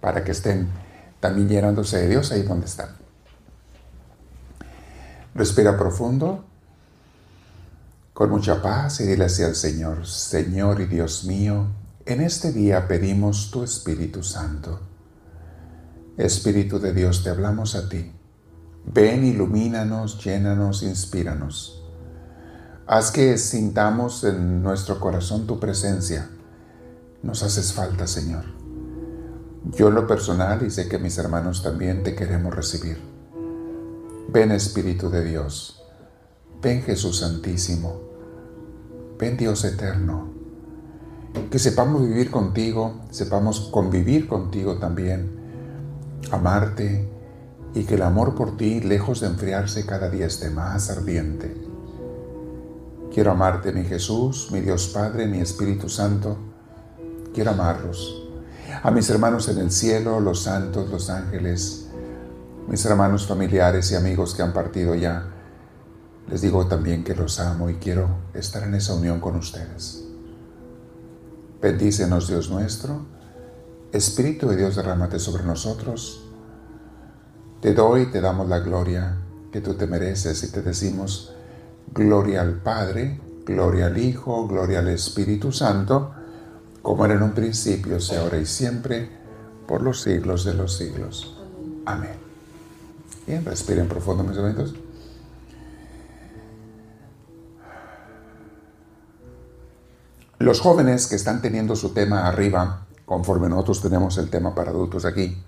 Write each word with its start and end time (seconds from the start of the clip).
para 0.00 0.24
que 0.24 0.32
estén 0.32 0.68
también 1.20 1.48
llenándose 1.48 1.98
de 1.98 2.08
Dios 2.08 2.32
ahí 2.32 2.42
donde 2.42 2.66
están. 2.66 2.90
Respira 5.34 5.76
profundo, 5.76 6.44
con 8.12 8.30
mucha 8.30 8.62
paz 8.62 9.00
y 9.00 9.04
dile 9.04 9.26
así 9.26 9.42
al 9.42 9.54
Señor, 9.54 10.06
Señor 10.06 10.80
y 10.80 10.86
Dios 10.86 11.24
mío, 11.24 11.66
en 12.06 12.22
este 12.22 12.52
día 12.52 12.88
pedimos 12.88 13.50
tu 13.50 13.62
Espíritu 13.62 14.22
Santo. 14.22 14.80
Espíritu 16.16 16.78
de 16.78 16.94
Dios, 16.94 17.22
te 17.22 17.28
hablamos 17.28 17.74
a 17.74 17.88
ti. 17.90 18.12
Ven, 18.86 19.24
ilumínanos, 19.24 20.24
llénanos, 20.24 20.82
inspíranos. 20.82 21.82
Haz 22.86 23.10
que 23.10 23.36
sintamos 23.36 24.24
en 24.24 24.62
nuestro 24.62 24.98
corazón 25.00 25.46
tu 25.46 25.60
presencia. 25.60 26.30
Nos 27.22 27.42
haces 27.42 27.72
falta, 27.72 28.06
Señor. 28.06 28.55
Yo 29.72 29.88
en 29.88 29.94
lo 29.94 30.06
personal 30.06 30.64
y 30.64 30.70
sé 30.70 30.88
que 30.88 30.98
mis 30.98 31.18
hermanos 31.18 31.62
también 31.62 32.04
te 32.04 32.14
queremos 32.14 32.54
recibir. 32.54 32.98
Ven 34.28 34.52
Espíritu 34.52 35.10
de 35.10 35.24
Dios. 35.24 35.82
Ven 36.62 36.82
Jesús 36.82 37.18
Santísimo. 37.18 38.00
Ven 39.18 39.36
Dios 39.36 39.64
Eterno. 39.64 40.30
Que 41.50 41.58
sepamos 41.58 42.02
vivir 42.02 42.30
contigo, 42.30 43.04
sepamos 43.10 43.60
convivir 43.72 44.28
contigo 44.28 44.78
también, 44.78 45.30
amarte 46.30 47.08
y 47.74 47.84
que 47.84 47.96
el 47.96 48.02
amor 48.02 48.34
por 48.34 48.56
ti, 48.56 48.80
lejos 48.80 49.20
de 49.20 49.26
enfriarse, 49.26 49.84
cada 49.84 50.08
día 50.08 50.26
esté 50.26 50.48
más 50.48 50.90
ardiente. 50.90 51.54
Quiero 53.12 53.32
amarte, 53.32 53.72
mi 53.72 53.84
Jesús, 53.84 54.48
mi 54.52 54.60
Dios 54.60 54.88
Padre, 54.88 55.26
mi 55.26 55.40
Espíritu 55.40 55.88
Santo. 55.88 56.36
Quiero 57.34 57.50
amarlos. 57.50 58.25
A 58.86 58.92
mis 58.92 59.10
hermanos 59.10 59.48
en 59.48 59.58
el 59.58 59.72
cielo, 59.72 60.20
los 60.20 60.44
santos, 60.44 60.88
los 60.88 61.10
ángeles, 61.10 61.88
mis 62.68 62.84
hermanos 62.84 63.26
familiares 63.26 63.90
y 63.90 63.96
amigos 63.96 64.32
que 64.32 64.42
han 64.42 64.52
partido 64.52 64.94
ya, 64.94 65.26
les 66.28 66.40
digo 66.40 66.68
también 66.68 67.02
que 67.02 67.16
los 67.16 67.40
amo 67.40 67.68
y 67.68 67.74
quiero 67.74 68.06
estar 68.32 68.62
en 68.62 68.76
esa 68.76 68.94
unión 68.94 69.18
con 69.18 69.34
ustedes. 69.34 70.04
Bendícenos, 71.60 72.28
Dios 72.28 72.48
nuestro. 72.48 73.04
Espíritu 73.90 74.46
de 74.46 74.56
Dios, 74.56 74.76
derrámate 74.76 75.18
sobre 75.18 75.42
nosotros. 75.42 76.24
Te 77.60 77.74
doy, 77.74 78.12
te 78.12 78.20
damos 78.20 78.48
la 78.48 78.60
gloria 78.60 79.16
que 79.50 79.60
tú 79.60 79.74
te 79.74 79.88
mereces 79.88 80.44
y 80.44 80.52
te 80.52 80.62
decimos, 80.62 81.34
gloria 81.92 82.40
al 82.40 82.62
Padre, 82.62 83.20
gloria 83.44 83.86
al 83.86 83.98
Hijo, 83.98 84.46
gloria 84.46 84.78
al 84.78 84.90
Espíritu 84.90 85.50
Santo, 85.50 86.12
como 86.86 87.04
era 87.04 87.14
en 87.14 87.22
un 87.24 87.32
principio, 87.32 87.98
sea 87.98 88.20
ahora 88.20 88.38
y 88.38 88.46
siempre, 88.46 89.10
por 89.66 89.82
los 89.82 90.02
siglos 90.02 90.44
de 90.44 90.54
los 90.54 90.76
siglos. 90.76 91.36
Amén. 91.84 92.14
Bien, 93.26 93.44
respiren 93.44 93.88
profundo, 93.88 94.22
mis 94.22 94.38
amigos. 94.38 94.72
Los 100.38 100.60
jóvenes 100.60 101.08
que 101.08 101.16
están 101.16 101.42
teniendo 101.42 101.74
su 101.74 101.92
tema 101.92 102.28
arriba, 102.28 102.86
conforme 103.04 103.48
nosotros 103.48 103.82
tenemos 103.82 104.16
el 104.18 104.30
tema 104.30 104.54
para 104.54 104.70
adultos 104.70 105.04
aquí, 105.04 105.42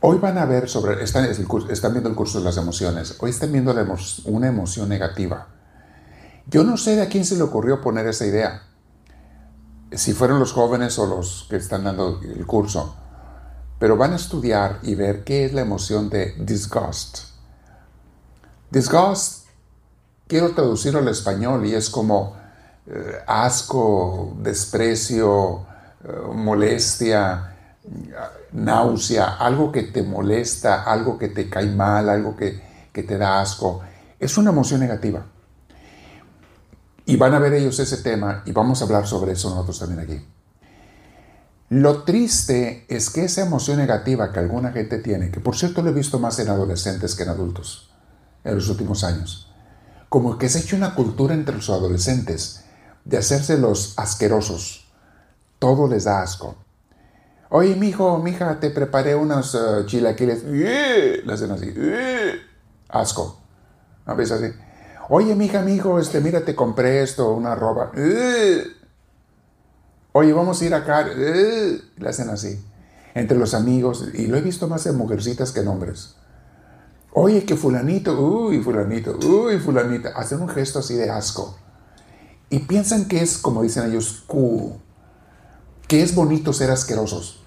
hoy 0.00 0.18
van 0.18 0.38
a 0.38 0.44
ver 0.44 0.68
sobre, 0.68 1.02
están, 1.02 1.24
están 1.24 1.92
viendo 1.92 2.08
el 2.08 2.14
curso 2.14 2.38
de 2.38 2.44
las 2.44 2.56
emociones, 2.56 3.16
hoy 3.18 3.30
están 3.30 3.50
viendo 3.50 3.74
una 4.26 4.46
emoción 4.46 4.88
negativa. 4.88 5.48
Yo 6.46 6.62
no 6.62 6.76
sé 6.76 6.94
de 6.94 7.02
a 7.02 7.08
quién 7.08 7.24
se 7.24 7.34
le 7.34 7.42
ocurrió 7.42 7.80
poner 7.80 8.06
esa 8.06 8.26
idea, 8.26 8.62
si 9.92 10.12
fueron 10.12 10.38
los 10.38 10.52
jóvenes 10.52 10.98
o 10.98 11.06
los 11.06 11.46
que 11.48 11.56
están 11.56 11.84
dando 11.84 12.20
el 12.22 12.46
curso, 12.46 12.96
pero 13.78 13.96
van 13.96 14.12
a 14.12 14.16
estudiar 14.16 14.78
y 14.82 14.94
ver 14.94 15.24
qué 15.24 15.44
es 15.44 15.52
la 15.52 15.60
emoción 15.60 16.08
de 16.10 16.34
disgust. 16.38 17.18
Disgust, 18.70 19.46
quiero 20.26 20.50
traducirlo 20.54 21.00
al 21.00 21.08
español 21.08 21.66
y 21.66 21.74
es 21.74 21.90
como 21.90 22.36
eh, 22.86 23.18
asco, 23.26 24.36
desprecio, 24.40 25.66
eh, 26.04 26.08
molestia, 26.32 27.54
náusea, 28.52 29.36
algo 29.36 29.70
que 29.70 29.84
te 29.84 30.02
molesta, 30.02 30.82
algo 30.84 31.18
que 31.18 31.28
te 31.28 31.48
cae 31.48 31.66
mal, 31.66 32.08
algo 32.08 32.36
que, 32.36 32.88
que 32.92 33.02
te 33.02 33.18
da 33.18 33.40
asco. 33.40 33.82
Es 34.18 34.38
una 34.38 34.50
emoción 34.50 34.80
negativa. 34.80 35.24
Y 37.06 37.16
van 37.16 37.34
a 37.34 37.38
ver 37.38 37.52
ellos 37.54 37.78
ese 37.78 37.98
tema 37.98 38.42
y 38.46 38.52
vamos 38.52 38.80
a 38.80 38.84
hablar 38.84 39.06
sobre 39.06 39.32
eso 39.32 39.50
nosotros 39.50 39.78
también 39.78 40.00
aquí. 40.00 40.26
Lo 41.70 42.02
triste 42.02 42.86
es 42.88 43.10
que 43.10 43.24
esa 43.24 43.42
emoción 43.42 43.78
negativa 43.78 44.32
que 44.32 44.38
alguna 44.38 44.72
gente 44.72 44.98
tiene, 44.98 45.30
que 45.30 45.40
por 45.40 45.56
cierto 45.56 45.82
lo 45.82 45.90
he 45.90 45.94
visto 45.94 46.18
más 46.18 46.38
en 46.38 46.48
adolescentes 46.48 47.14
que 47.14 47.24
en 47.24 47.30
adultos 47.30 47.90
en 48.44 48.54
los 48.54 48.68
últimos 48.68 49.04
años, 49.04 49.50
como 50.08 50.38
que 50.38 50.48
se 50.48 50.58
ha 50.58 50.60
hecho 50.60 50.76
una 50.76 50.94
cultura 50.94 51.34
entre 51.34 51.56
los 51.56 51.70
adolescentes 51.70 52.64
de 53.04 53.18
hacerse 53.18 53.58
los 53.58 53.94
asquerosos. 53.98 54.86
Todo 55.58 55.88
les 55.88 56.04
da 56.04 56.22
asco. 56.22 56.56
Oye, 57.50 57.76
mijo, 57.76 58.18
mija, 58.18 58.60
te 58.60 58.70
preparé 58.70 59.14
unos 59.14 59.54
uh, 59.54 59.84
chilaquiles. 59.86 60.44
Le 60.44 61.32
hacen 61.32 61.50
así. 61.50 61.72
Asco. 62.88 63.40
A 64.06 64.14
veces 64.14 64.42
así. 64.42 64.54
Oye, 65.08 65.34
mija, 65.34 65.62
mijo, 65.62 65.98
este, 65.98 66.20
mira, 66.20 66.44
te 66.44 66.54
compré 66.54 67.02
esto, 67.02 67.32
una 67.32 67.54
ropa. 67.54 67.92
Oye, 70.12 70.32
vamos 70.32 70.60
a 70.60 70.64
ir 70.64 70.74
acá. 70.74 71.04
Le 71.04 72.08
hacen 72.08 72.30
así. 72.30 72.64
Entre 73.14 73.36
los 73.38 73.54
amigos. 73.54 74.08
Y 74.14 74.26
lo 74.26 74.36
he 74.36 74.40
visto 74.40 74.68
más 74.68 74.86
en 74.86 74.96
mujercitas 74.96 75.52
que 75.52 75.60
en 75.60 75.68
hombres. 75.68 76.16
Oye, 77.12 77.44
que 77.44 77.56
fulanito, 77.56 78.18
uy, 78.18 78.60
fulanito, 78.60 79.18
uy, 79.26 79.58
fulanita. 79.58 80.10
Hacen 80.16 80.40
un 80.40 80.48
gesto 80.48 80.80
así 80.80 80.94
de 80.94 81.10
asco 81.10 81.56
y 82.54 82.60
piensan 82.60 83.06
que 83.06 83.20
es, 83.20 83.38
como 83.38 83.62
dicen 83.62 83.90
ellos, 83.90 84.24
que 85.88 86.02
es 86.02 86.14
bonito 86.14 86.52
ser 86.52 86.70
asquerosos. 86.70 87.40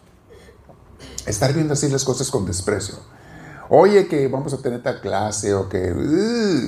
Estar 1.25 1.53
viendo 1.53 1.73
así 1.73 1.87
las 1.89 2.03
cosas 2.03 2.29
con 2.29 2.45
desprecio. 2.45 2.95
Oye, 3.69 4.07
que 4.07 4.27
vamos 4.27 4.53
a 4.53 4.61
tener 4.61 4.81
tal 4.81 5.01
clase 5.01 5.53
o 5.53 5.67
que, 5.67 5.93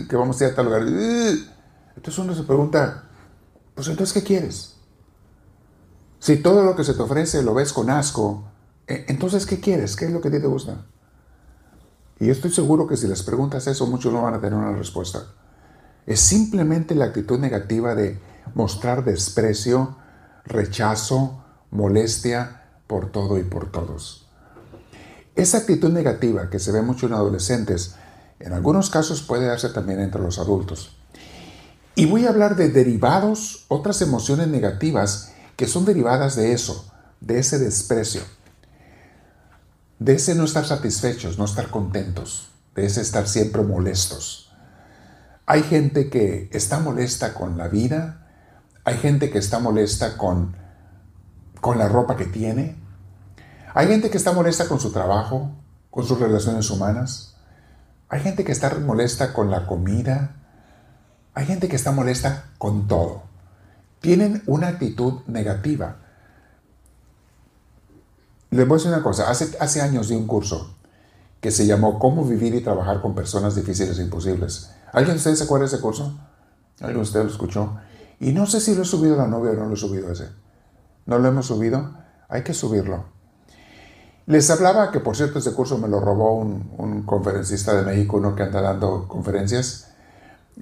que 0.09 0.15
vamos 0.15 0.39
a 0.41 0.45
ir 0.45 0.51
a 0.51 0.55
tal 0.55 0.65
lugar. 0.65 0.83
Entonces 0.83 2.17
uno 2.17 2.33
se 2.33 2.43
pregunta, 2.43 3.09
pues 3.75 3.87
entonces, 3.87 4.13
¿qué 4.13 4.23
quieres? 4.23 4.75
Si 6.19 6.38
todo 6.38 6.63
lo 6.63 6.75
que 6.75 6.83
se 6.83 6.93
te 6.93 7.01
ofrece 7.01 7.41
lo 7.43 7.53
ves 7.53 7.71
con 7.71 7.89
asco, 7.89 8.43
e, 8.88 9.05
entonces, 9.07 9.45
¿qué 9.45 9.59
quieres? 9.59 9.95
¿Qué 9.95 10.05
es 10.05 10.11
lo 10.11 10.19
que 10.19 10.27
a 10.27 10.31
ti 10.31 10.39
te 10.39 10.47
gusta? 10.47 10.85
Y 12.19 12.29
estoy 12.29 12.51
seguro 12.51 12.88
que 12.88 12.97
si 12.97 13.07
les 13.07 13.23
preguntas 13.23 13.67
eso, 13.67 13.88
muchos 13.88 14.11
no 14.11 14.23
van 14.23 14.33
a 14.33 14.41
tener 14.41 14.59
una 14.59 14.75
respuesta. 14.75 15.23
Es 16.05 16.19
simplemente 16.19 16.95
la 16.95 17.05
actitud 17.05 17.39
negativa 17.39 17.95
de 17.95 18.19
mostrar 18.55 19.05
desprecio, 19.05 19.95
rechazo, 20.43 21.43
molestia 21.71 22.63
por 22.88 23.11
todo 23.11 23.38
y 23.38 23.43
por 23.43 23.71
todos. 23.71 24.28
Esa 25.35 25.59
actitud 25.59 25.91
negativa 25.91 26.50
que 26.50 26.59
se 26.59 26.72
ve 26.72 26.81
mucho 26.81 27.07
en 27.07 27.13
adolescentes, 27.13 27.95
en 28.40 28.53
algunos 28.53 28.90
casos 28.90 29.22
puede 29.22 29.47
darse 29.47 29.69
también 29.69 30.00
entre 30.00 30.22
los 30.22 30.40
adultos. 30.40 30.97
Y 31.95 32.06
voy 32.06 32.25
a 32.25 32.29
hablar 32.29 32.56
de 32.56 32.69
derivados, 32.69 33.66
otras 33.68 34.01
emociones 34.01 34.47
negativas 34.47 35.34
que 35.57 35.68
son 35.68 35.84
derivadas 35.84 36.35
de 36.38 36.53
eso, 36.53 36.89
de 37.19 37.39
ese 37.39 37.59
desprecio, 37.59 38.22
de 40.00 40.13
ese 40.13 40.35
no 40.35 40.45
estar 40.45 40.66
satisfechos, 40.66 41.38
no 41.38 41.44
estar 41.44 41.69
contentos, 41.69 42.51
de 42.75 42.85
ese 42.85 43.01
estar 43.01 43.28
siempre 43.28 43.63
molestos. 43.63 44.53
Hay 45.45 45.63
gente 45.63 46.09
que 46.09 46.50
está 46.53 46.79
molesta 46.79 47.34
con 47.34 47.57
la 47.57 47.68
vida, 47.68 48.28
hay 48.85 48.97
gente 48.97 49.29
que 49.29 49.39
está 49.39 49.59
molesta 49.59 50.16
con, 50.16 50.56
con 51.59 51.78
la 51.78 51.89
ropa 51.89 52.16
que 52.16 52.25
tiene. 52.25 52.78
Hay 53.74 53.88
gente 53.88 54.09
que 54.09 54.18
está 54.18 54.31
molesta 54.31 54.68
con 54.68 54.80
su 54.80 54.92
trabajo, 54.92 55.51
con 55.92 56.06
sus 56.06 56.19
relaciones 56.19 56.69
humanas. 56.69 57.36
Hay 58.10 58.21
gente 58.21 58.44
que 58.44 58.51
está 58.51 58.74
molesta 58.80 59.33
con 59.33 59.51
la 59.51 59.68
comida. 59.68 60.36
Hay 61.33 61.45
gente 61.45 61.68
que 61.68 61.75
está 61.75 61.92
molesta 61.92 62.45
con 62.57 62.88
todo. 62.88 63.24
Tienen 64.01 64.44
una 64.48 64.69
actitud 64.69 65.21
negativa. 65.27 65.98
Les 68.50 68.68
voy 68.68 68.75
a 68.75 68.77
decir 68.77 68.92
una 68.92 69.04
cosa. 69.04 69.30
Hace, 69.30 69.81
años 69.81 70.10
di 70.10 70.15
un 70.15 70.25
curso 70.25 70.75
que 71.39 71.51
se 71.51 71.68
llamó 71.68 72.00
Cómo 72.00 72.25
vivir 72.25 72.56
y 72.56 72.62
trabajar 72.62 73.01
con 73.01 73.13
personas 73.13 73.56
difíciles 73.56 74.00
e 74.00 74.04
imposibles. 74.04 74.72
¿Alguien 74.92 75.13
de 75.13 75.18
ustedes 75.18 75.38
se 75.38 75.44
acuerda 75.44 75.68
de 75.68 75.75
ese 75.75 75.81
curso? 75.81 76.19
¿Alguien 76.80 76.98
de 76.98 77.04
ustedes 77.04 77.25
lo 77.25 77.31
escuchó? 77.31 77.77
Y 78.19 78.31
no 78.33 78.48
sé 78.48 78.60
si 78.60 78.74
lo 78.74 78.81
he 78.81 78.86
subido 78.86 79.13
a 79.13 79.18
la 79.19 79.27
novia 79.27 79.51
o 79.51 79.56
no 79.56 79.68
lo 79.68 79.75
he 79.75 79.77
subido 79.77 80.12
ese. 80.12 80.30
¿No 81.06 81.19
lo 81.19 81.27
hemos 81.27 81.45
subido? 81.45 81.94
Hay 82.27 82.44
que 82.44 82.54
subirlo. 82.54 83.19
Les 84.29 84.47
hablaba 84.51 84.91
que, 84.91 84.99
por 84.99 85.15
cierto, 85.15 85.39
ese 85.39 85.53
curso 85.53 85.79
me 85.79 85.87
lo 85.87 85.99
robó 85.99 86.35
un, 86.35 87.01
conferencista 87.07 87.73
de 87.73 87.81
México, 87.81 88.17
uno 88.17 88.35
que 88.35 88.43
anda 88.43 88.61
dando 88.61 89.07
conferencias. 89.07 89.87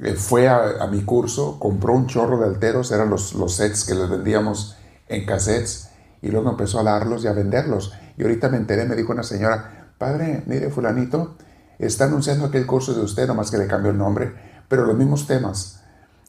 Eh, 0.02 0.14
fue 0.14 0.48
a, 0.48 0.88
mi 0.90 1.04
curso, 1.04 1.60
compró 1.60 1.92
un 1.92 2.08
chorro 2.08 2.40
de 2.40 2.46
alteros, 2.46 2.94
eran 2.94 3.10
los, 3.10 3.34
los 3.34 3.56
sets 3.56 3.84
que 3.84 3.94
les 3.94 4.10
vendíamos 4.10 4.78
en 5.10 5.26
cassettes, 5.26 5.90
y 6.22 6.30
luego 6.30 6.50
empezó 6.50 6.80
a 6.80 6.84
darlos 6.84 7.26
y 7.26 7.28
a 7.28 7.34
venderlos. 7.34 7.92
Y 8.18 8.22
ahorita 8.22 8.48
me 8.48 8.56
enteré, 8.56 8.86
me 8.86 8.96
dijo 8.96 9.12
una 9.12 9.24
señora, 9.24 9.92
padre, 9.98 10.44
mire, 10.46 10.70
fulanito, 10.70 11.36
está 11.78 12.06
anunciando 12.06 12.46
aquel 12.46 12.66
curso 12.66 12.94
de 12.94 13.02
usted, 13.02 13.28
nomás 13.28 13.52
que 13.52 13.58
le 13.58 13.68
cambió 13.68 13.92
el 13.92 13.98
nombre, 13.98 14.34
pero 14.70 14.86
los 14.86 14.96
mismos 14.96 15.28
temas. 15.28 15.82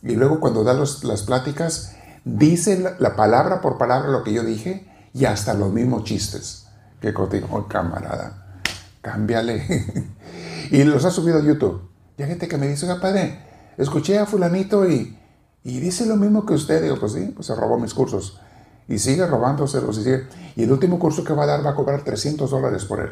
Y 0.02 0.16
luego 0.16 0.40
cuando 0.40 0.64
da 0.64 0.74
las 0.74 1.22
pláticas, 1.22 1.94
dice 2.24 2.96
la, 2.98 3.14
palabra 3.14 3.60
por 3.60 3.78
palabra 3.78 4.08
lo 4.08 4.24
que 4.24 4.32
yo 4.32 4.42
dije 4.42 4.90
y 5.14 5.26
hasta 5.26 5.54
los 5.54 5.72
mismos 5.72 6.02
chistes. 6.02 6.67
Que 7.00 7.14
oh, 7.16 7.68
camarada, 7.68 8.60
cámbiale. 9.00 10.08
y 10.70 10.84
los 10.84 11.04
ha 11.04 11.10
subido 11.10 11.38
a 11.38 11.42
YouTube. 11.42 11.88
Y 12.16 12.22
hay 12.22 12.28
gente 12.28 12.48
que 12.48 12.58
me 12.58 12.66
dice, 12.66 12.86
oiga, 12.86 13.00
padre, 13.00 13.44
escuché 13.76 14.18
a 14.18 14.26
fulanito 14.26 14.88
y, 14.88 15.16
y 15.62 15.80
dice 15.80 16.06
lo 16.06 16.16
mismo 16.16 16.44
que 16.44 16.54
usted. 16.54 16.82
Digo, 16.82 16.98
pues 16.98 17.12
sí, 17.12 17.32
pues 17.34 17.46
se 17.46 17.54
robó 17.54 17.78
mis 17.78 17.94
cursos. 17.94 18.40
Y 18.88 18.98
sigue 18.98 19.26
robándoselos 19.26 19.98
y 19.98 20.02
sigue. 20.02 20.26
Y 20.56 20.64
el 20.64 20.72
último 20.72 20.98
curso 20.98 21.22
que 21.22 21.34
va 21.34 21.44
a 21.44 21.46
dar 21.46 21.64
va 21.64 21.70
a 21.70 21.74
cobrar 21.74 22.02
300 22.02 22.50
dólares 22.50 22.84
por 22.84 23.00
él. 23.00 23.10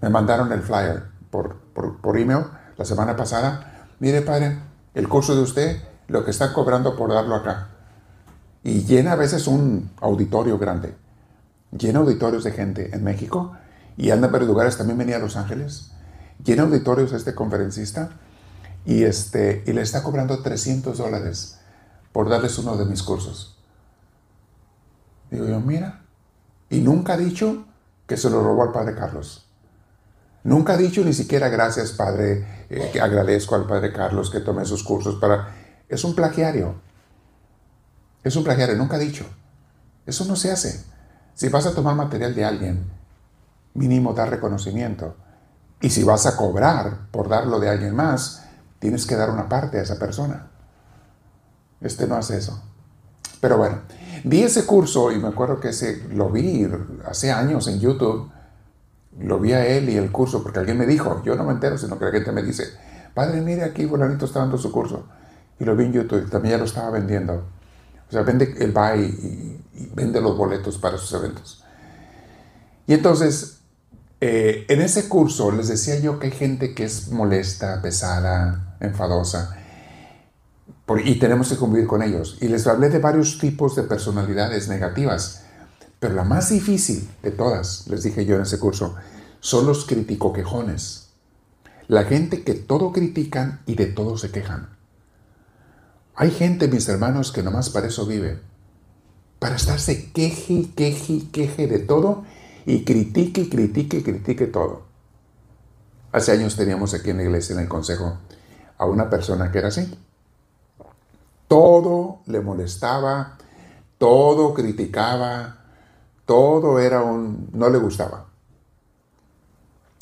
Me 0.00 0.08
mandaron 0.08 0.52
el 0.52 0.62
flyer 0.62 1.04
por, 1.30 1.56
por, 1.74 2.00
por 2.00 2.16
email 2.18 2.44
la 2.76 2.84
semana 2.84 3.16
pasada. 3.16 3.88
Mire, 3.98 4.22
padre, 4.22 4.58
el 4.94 5.08
curso 5.08 5.34
de 5.34 5.42
usted, 5.42 5.82
lo 6.08 6.24
que 6.24 6.30
está 6.30 6.52
cobrando 6.52 6.96
por 6.96 7.12
darlo 7.12 7.34
acá. 7.34 7.68
Y 8.62 8.84
llena 8.84 9.12
a 9.12 9.16
veces 9.16 9.46
un 9.46 9.90
auditorio 10.00 10.58
grande. 10.58 10.94
Llena 11.76 11.98
auditorios 11.98 12.44
de 12.44 12.52
gente 12.52 12.94
en 12.94 13.04
México. 13.04 13.56
Y 13.96 14.10
anda 14.10 14.28
varios 14.28 14.48
lugares. 14.48 14.76
También 14.76 14.98
venía 14.98 15.16
a 15.16 15.20
Los 15.20 15.36
Ángeles. 15.36 15.90
Llena 16.44 16.62
auditorios 16.62 17.12
este 17.12 17.34
conferencista. 17.34 18.10
Y, 18.84 19.04
este, 19.04 19.62
y 19.66 19.72
le 19.72 19.82
está 19.82 20.02
cobrando 20.02 20.42
300 20.42 20.98
dólares 20.98 21.58
por 22.12 22.28
darles 22.28 22.58
uno 22.58 22.76
de 22.76 22.84
mis 22.84 23.02
cursos. 23.02 23.58
Digo 25.30 25.46
yo, 25.46 25.58
mira, 25.60 26.04
y 26.70 26.80
nunca 26.80 27.14
ha 27.14 27.16
dicho 27.16 27.66
que 28.06 28.16
se 28.16 28.30
lo 28.30 28.42
robó 28.42 28.62
al 28.62 28.72
Padre 28.72 28.94
Carlos. 28.94 29.46
Nunca 30.44 30.74
ha 30.74 30.76
dicho 30.76 31.02
ni 31.02 31.12
siquiera 31.12 31.48
gracias, 31.48 31.92
Padre, 31.92 32.66
eh, 32.68 32.90
que 32.92 33.00
agradezco 33.00 33.54
al 33.54 33.66
Padre 33.66 33.92
Carlos 33.92 34.30
que 34.30 34.40
tome 34.40 34.64
sus 34.66 34.84
cursos 34.84 35.16
para... 35.16 35.54
Es 35.88 36.04
un 36.04 36.14
plagiario. 36.14 36.74
Es 38.22 38.36
un 38.36 38.44
plagiario, 38.44 38.76
nunca 38.76 38.96
ha 38.96 39.00
dicho. 39.00 39.24
Eso 40.06 40.24
no 40.26 40.36
se 40.36 40.52
hace. 40.52 40.84
Si 41.34 41.48
vas 41.48 41.66
a 41.66 41.74
tomar 41.74 41.96
material 41.96 42.34
de 42.34 42.44
alguien, 42.44 42.84
mínimo 43.74 44.14
dar 44.14 44.30
reconocimiento. 44.30 45.16
Y 45.80 45.90
si 45.90 46.04
vas 46.04 46.26
a 46.26 46.36
cobrar 46.36 47.08
por 47.10 47.28
darlo 47.28 47.58
de 47.58 47.68
alguien 47.68 47.94
más, 47.94 48.44
tienes 48.78 49.06
que 49.06 49.16
dar 49.16 49.30
una 49.30 49.48
parte 49.48 49.78
a 49.78 49.82
esa 49.82 49.98
persona. 49.98 50.46
Este 51.80 52.06
no 52.06 52.14
hace 52.14 52.38
eso. 52.38 52.62
Pero 53.40 53.58
bueno, 53.58 53.80
vi 54.24 54.42
ese 54.42 54.64
curso 54.64 55.12
y 55.12 55.18
me 55.18 55.28
acuerdo 55.28 55.60
que 55.60 55.68
ese, 55.68 56.04
lo 56.10 56.30
vi 56.30 56.66
hace 57.04 57.32
años 57.32 57.68
en 57.68 57.80
YouTube. 57.80 58.30
Lo 59.18 59.38
vi 59.38 59.52
a 59.52 59.66
él 59.66 59.90
y 59.90 59.96
el 59.96 60.10
curso 60.10 60.42
porque 60.42 60.60
alguien 60.60 60.78
me 60.78 60.86
dijo, 60.86 61.22
yo 61.24 61.36
no 61.36 61.44
me 61.44 61.52
entero, 61.52 61.76
sino 61.76 61.98
que 61.98 62.06
la 62.06 62.10
gente 62.10 62.32
me 62.32 62.42
dice, 62.42 62.64
padre, 63.12 63.40
mire 63.42 63.64
aquí, 63.64 63.86
fulanito 63.86 64.24
está 64.24 64.40
dando 64.40 64.56
su 64.56 64.72
curso. 64.72 65.04
Y 65.58 65.64
lo 65.64 65.76
vi 65.76 65.84
en 65.84 65.92
YouTube, 65.92 66.30
también 66.30 66.52
ya 66.52 66.58
lo 66.58 66.64
estaba 66.64 66.90
vendiendo. 66.90 67.44
O 68.08 68.12
sea, 68.12 68.22
vende, 68.22 68.54
él 68.58 68.76
va 68.76 68.96
y, 68.96 69.60
vende 69.94 70.20
los 70.20 70.36
boletos 70.36 70.78
para 70.78 70.98
sus 70.98 71.12
eventos. 71.12 71.64
Y 72.86 72.94
entonces, 72.94 73.58
eh, 74.20 74.66
en 74.68 74.80
ese 74.80 75.08
curso 75.08 75.50
les 75.50 75.68
decía 75.68 75.98
yo 75.98 76.18
que 76.18 76.26
hay 76.26 76.32
gente 76.32 76.74
que 76.74 76.84
es 76.84 77.08
molesta, 77.08 77.80
pesada, 77.82 78.76
enfadosa 78.80 79.58
y 81.04 81.18
tenemos 81.18 81.48
que 81.48 81.56
convivir 81.56 81.86
con 81.86 82.02
ellos. 82.02 82.38
Y 82.40 82.48
les 82.48 82.66
hablé 82.66 82.90
de 82.90 82.98
varios 82.98 83.38
tipos 83.38 83.74
de 83.74 83.84
personalidades 83.84 84.68
negativas, 84.68 85.42
pero 85.98 86.14
la 86.14 86.24
más 86.24 86.50
difícil 86.50 87.08
de 87.22 87.30
todas, 87.30 87.86
les 87.88 88.02
dije 88.02 88.26
yo 88.26 88.36
en 88.36 88.42
ese 88.42 88.58
curso, 88.58 88.94
son 89.40 89.66
los 89.66 89.86
criticoquejones. 89.86 91.08
La 91.88 92.04
gente 92.04 92.44
que 92.44 92.54
todo 92.54 92.92
critican 92.92 93.60
y 93.66 93.74
de 93.74 93.86
todo 93.86 94.16
se 94.18 94.30
quejan. 94.30 94.68
Hay 96.16 96.30
gente, 96.30 96.68
mis 96.68 96.88
hermanos, 96.88 97.32
que 97.32 97.42
nomás 97.42 97.70
para 97.70 97.88
eso 97.88 98.06
vive. 98.06 98.40
Para 99.40 99.56
estarse 99.56 100.12
queje 100.12 100.70
queje 100.76 101.28
queje 101.32 101.66
de 101.66 101.80
todo 101.80 102.24
y 102.66 102.84
critique 102.84 103.48
critique 103.48 104.02
critique 104.02 104.46
todo. 104.46 104.82
Hace 106.12 106.32
años 106.32 106.56
teníamos 106.56 106.94
aquí 106.94 107.10
en 107.10 107.16
la 107.16 107.24
iglesia, 107.24 107.54
en 107.54 107.62
el 107.62 107.68
consejo, 107.68 108.18
a 108.78 108.86
una 108.86 109.10
persona 109.10 109.50
que 109.50 109.58
era 109.58 109.68
así. 109.68 109.92
Todo 111.48 112.20
le 112.26 112.40
molestaba, 112.40 113.36
todo 113.98 114.54
criticaba, 114.54 115.64
todo 116.24 116.78
era 116.78 117.02
un... 117.02 117.48
no 117.52 117.68
le 117.68 117.78
gustaba. 117.78 118.26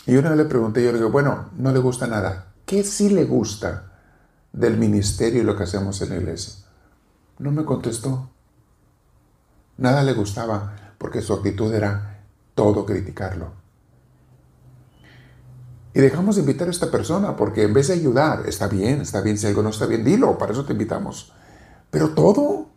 Y 0.06 0.16
una 0.16 0.30
vez 0.30 0.38
le 0.38 0.44
pregunté, 0.44 0.84
yo 0.84 0.92
le 0.92 0.98
digo, 0.98 1.10
bueno, 1.10 1.48
no 1.56 1.72
le 1.72 1.78
gusta 1.78 2.06
nada. 2.06 2.52
¿Qué 2.66 2.84
sí 2.84 3.08
le 3.08 3.24
gusta 3.24 3.91
del 4.52 4.76
ministerio 4.76 5.42
y 5.42 5.44
lo 5.44 5.56
que 5.56 5.64
hacemos 5.64 6.00
en 6.02 6.10
la 6.10 6.16
iglesia? 6.16 6.54
No 7.38 7.50
me 7.50 7.64
contestó. 7.64 8.30
Nada 9.78 10.02
le 10.02 10.12
gustaba 10.12 10.94
porque 10.98 11.22
su 11.22 11.32
actitud 11.32 11.72
era 11.74 12.24
todo 12.54 12.86
criticarlo. 12.86 13.52
Y 15.94 16.00
dejamos 16.00 16.36
de 16.36 16.42
invitar 16.42 16.68
a 16.68 16.70
esta 16.70 16.90
persona 16.90 17.36
porque 17.36 17.64
en 17.64 17.74
vez 17.74 17.88
de 17.88 17.94
ayudar, 17.94 18.44
está 18.46 18.66
bien, 18.66 19.00
está 19.02 19.20
bien, 19.20 19.36
si 19.36 19.46
algo 19.46 19.62
no 19.62 19.68
está 19.68 19.86
bien, 19.86 20.04
dilo, 20.04 20.38
para 20.38 20.52
eso 20.52 20.64
te 20.64 20.72
invitamos. 20.72 21.32
Pero 21.90 22.10
todo, 22.10 22.68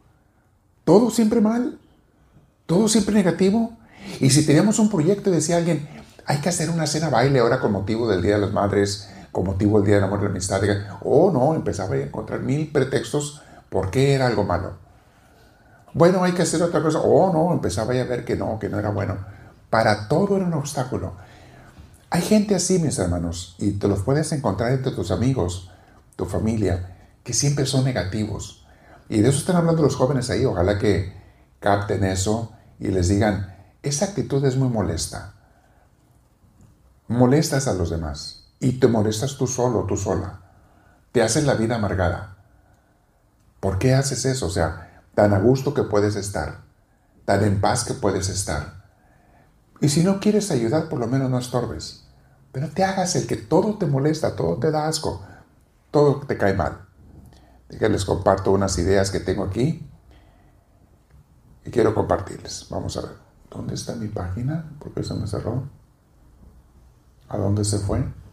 todo 0.83 1.09
siempre 1.09 1.39
mal, 1.39 1.79
todo 2.65 2.89
siempre 2.89 3.15
negativo. 3.15 3.77
Y 4.19 4.31
si 4.31 4.45
teníamos 4.45 4.79
un 4.79 4.89
proyecto 4.89 5.29
y 5.29 5.33
decía 5.33 5.57
alguien, 5.57 5.87
hay 6.25 6.39
que 6.39 6.49
hacer 6.49 6.69
una 6.69 6.87
cena 6.87 7.09
baile 7.09 7.39
ahora 7.39 7.61
con 7.61 7.71
motivo 7.71 8.09
del 8.09 8.21
Día 8.21 8.35
de 8.35 8.41
las 8.41 8.51
Madres, 8.51 9.09
con 9.35 9.43
motivo 9.43 9.79
del 9.79 9.87
Día 9.87 9.95
del 9.95 10.05
Amor 10.05 10.19
y 10.19 10.23
la 10.23 10.29
Amistad, 10.29 10.61
o 11.01 11.25
oh, 11.25 11.29
no, 11.29 11.55
empezaba 11.55 11.95
a 11.95 11.97
encontrar 11.97 12.39
mil 12.39 12.71
pretextos 12.71 13.41
por 13.69 13.91
qué 13.91 14.13
era 14.13 14.27
algo 14.27 14.45
malo. 14.45 14.77
Bueno, 15.93 16.23
hay 16.23 16.31
que 16.31 16.43
hacer 16.43 16.63
otra 16.63 16.81
cosa. 16.81 17.01
Oh, 17.01 17.33
no, 17.33 17.51
empezaba 17.51 17.91
a 17.91 18.03
ver 18.05 18.23
que 18.23 18.37
no, 18.37 18.57
que 18.59 18.69
no 18.69 18.79
era 18.79 18.91
bueno. 18.91 19.17
Para 19.69 20.07
todo 20.07 20.37
era 20.37 20.45
un 20.45 20.53
obstáculo. 20.53 21.15
Hay 22.11 22.21
gente 22.21 22.55
así, 22.55 22.79
mis 22.79 22.97
hermanos, 22.97 23.57
y 23.59 23.71
te 23.71 23.89
los 23.89 24.03
puedes 24.03 24.31
encontrar 24.31 24.71
entre 24.71 24.93
tus 24.93 25.11
amigos, 25.11 25.69
tu 26.15 26.23
familia, 26.23 26.95
que 27.25 27.33
siempre 27.33 27.65
son 27.65 27.83
negativos. 27.83 28.65
Y 29.09 29.19
de 29.19 29.27
eso 29.27 29.39
están 29.39 29.57
hablando 29.57 29.81
los 29.81 29.97
jóvenes 29.97 30.29
ahí. 30.29 30.45
Ojalá 30.45 30.79
que 30.79 31.13
capten 31.59 32.05
eso 32.05 32.53
y 32.79 32.87
les 32.87 33.09
digan, 33.09 33.53
esa 33.83 34.05
actitud 34.05 34.45
es 34.45 34.55
muy 34.55 34.69
molesta. 34.69 35.33
Molestas 37.09 37.67
a 37.67 37.73
los 37.73 37.89
demás 37.89 38.44
y 38.65 38.79
te 38.79 38.87
molestas 38.87 39.37
tú 39.37 39.45
solo, 39.45 39.83
tú 39.83 39.95
sola. 39.95 40.41
Te 41.11 41.21
haces 41.21 41.43
la 41.43 41.53
vida 41.53 41.75
amargada. 41.75 42.37
¿Por 43.59 43.77
qué 43.77 43.93
haces 43.93 44.25
eso? 44.25 44.47
O 44.47 44.49
sea, 44.49 45.03
tan 45.13 45.35
a 45.35 45.39
gusto 45.39 45.75
que 45.75 45.83
puedes 45.83 46.15
estar, 46.15 46.61
tan 47.25 47.43
en 47.43 47.61
paz 47.61 47.83
que 47.83 47.93
puedes 47.93 48.27
estar. 48.27 48.83
Y 49.81 49.89
si 49.89 50.03
no 50.03 50.19
quieres 50.19 50.49
ayudar, 50.49 50.89
por 50.89 50.97
lo 50.97 51.05
menos 51.05 51.29
no 51.29 51.37
estorbes. 51.37 52.07
Pero 52.51 52.67
te 52.69 52.83
hagas 52.83 53.15
el 53.15 53.27
que 53.27 53.35
todo 53.35 53.77
te 53.77 53.85
molesta, 53.85 54.35
todo 54.35 54.57
te 54.57 54.71
da 54.71 54.87
asco, 54.87 55.21
todo 55.91 56.21
te 56.21 56.35
cae 56.35 56.55
mal. 56.55 56.87
Que 57.69 57.87
les 57.87 58.03
comparto 58.03 58.51
unas 58.51 58.75
ideas 58.79 59.11
que 59.11 59.19
tengo 59.19 59.43
aquí 59.43 59.87
y 61.63 61.69
quiero 61.69 61.93
compartirles. 61.93 62.65
Vamos 62.71 62.97
a 62.97 63.01
ver. 63.01 63.15
¿Dónde 63.51 63.75
está 63.75 63.93
mi 63.93 64.07
página? 64.07 64.71
¿Por 64.79 64.91
qué 64.91 65.03
se 65.03 65.13
me 65.13 65.27
cerró? 65.27 65.69
¿A 67.29 67.37
dónde 67.37 67.63
se 67.63 67.77
fue? 67.77 68.24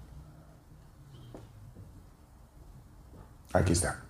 Aquí 3.52 3.72
está. 3.72 4.00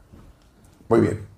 Muy 0.89 1.01
bien. 1.01 1.33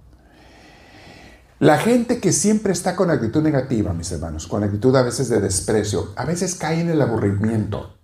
La 1.60 1.78
gente 1.78 2.20
que 2.20 2.32
siempre 2.32 2.72
está 2.72 2.96
con 2.96 3.10
actitud 3.10 3.42
negativa, 3.42 3.92
mis 3.92 4.10
hermanos, 4.12 4.46
con 4.46 4.64
actitud 4.64 4.94
a 4.96 5.02
veces 5.02 5.28
de 5.28 5.40
desprecio, 5.40 6.12
a 6.16 6.24
veces 6.24 6.56
cae 6.56 6.80
en 6.80 6.90
el 6.90 7.00
aburrimiento. 7.00 7.96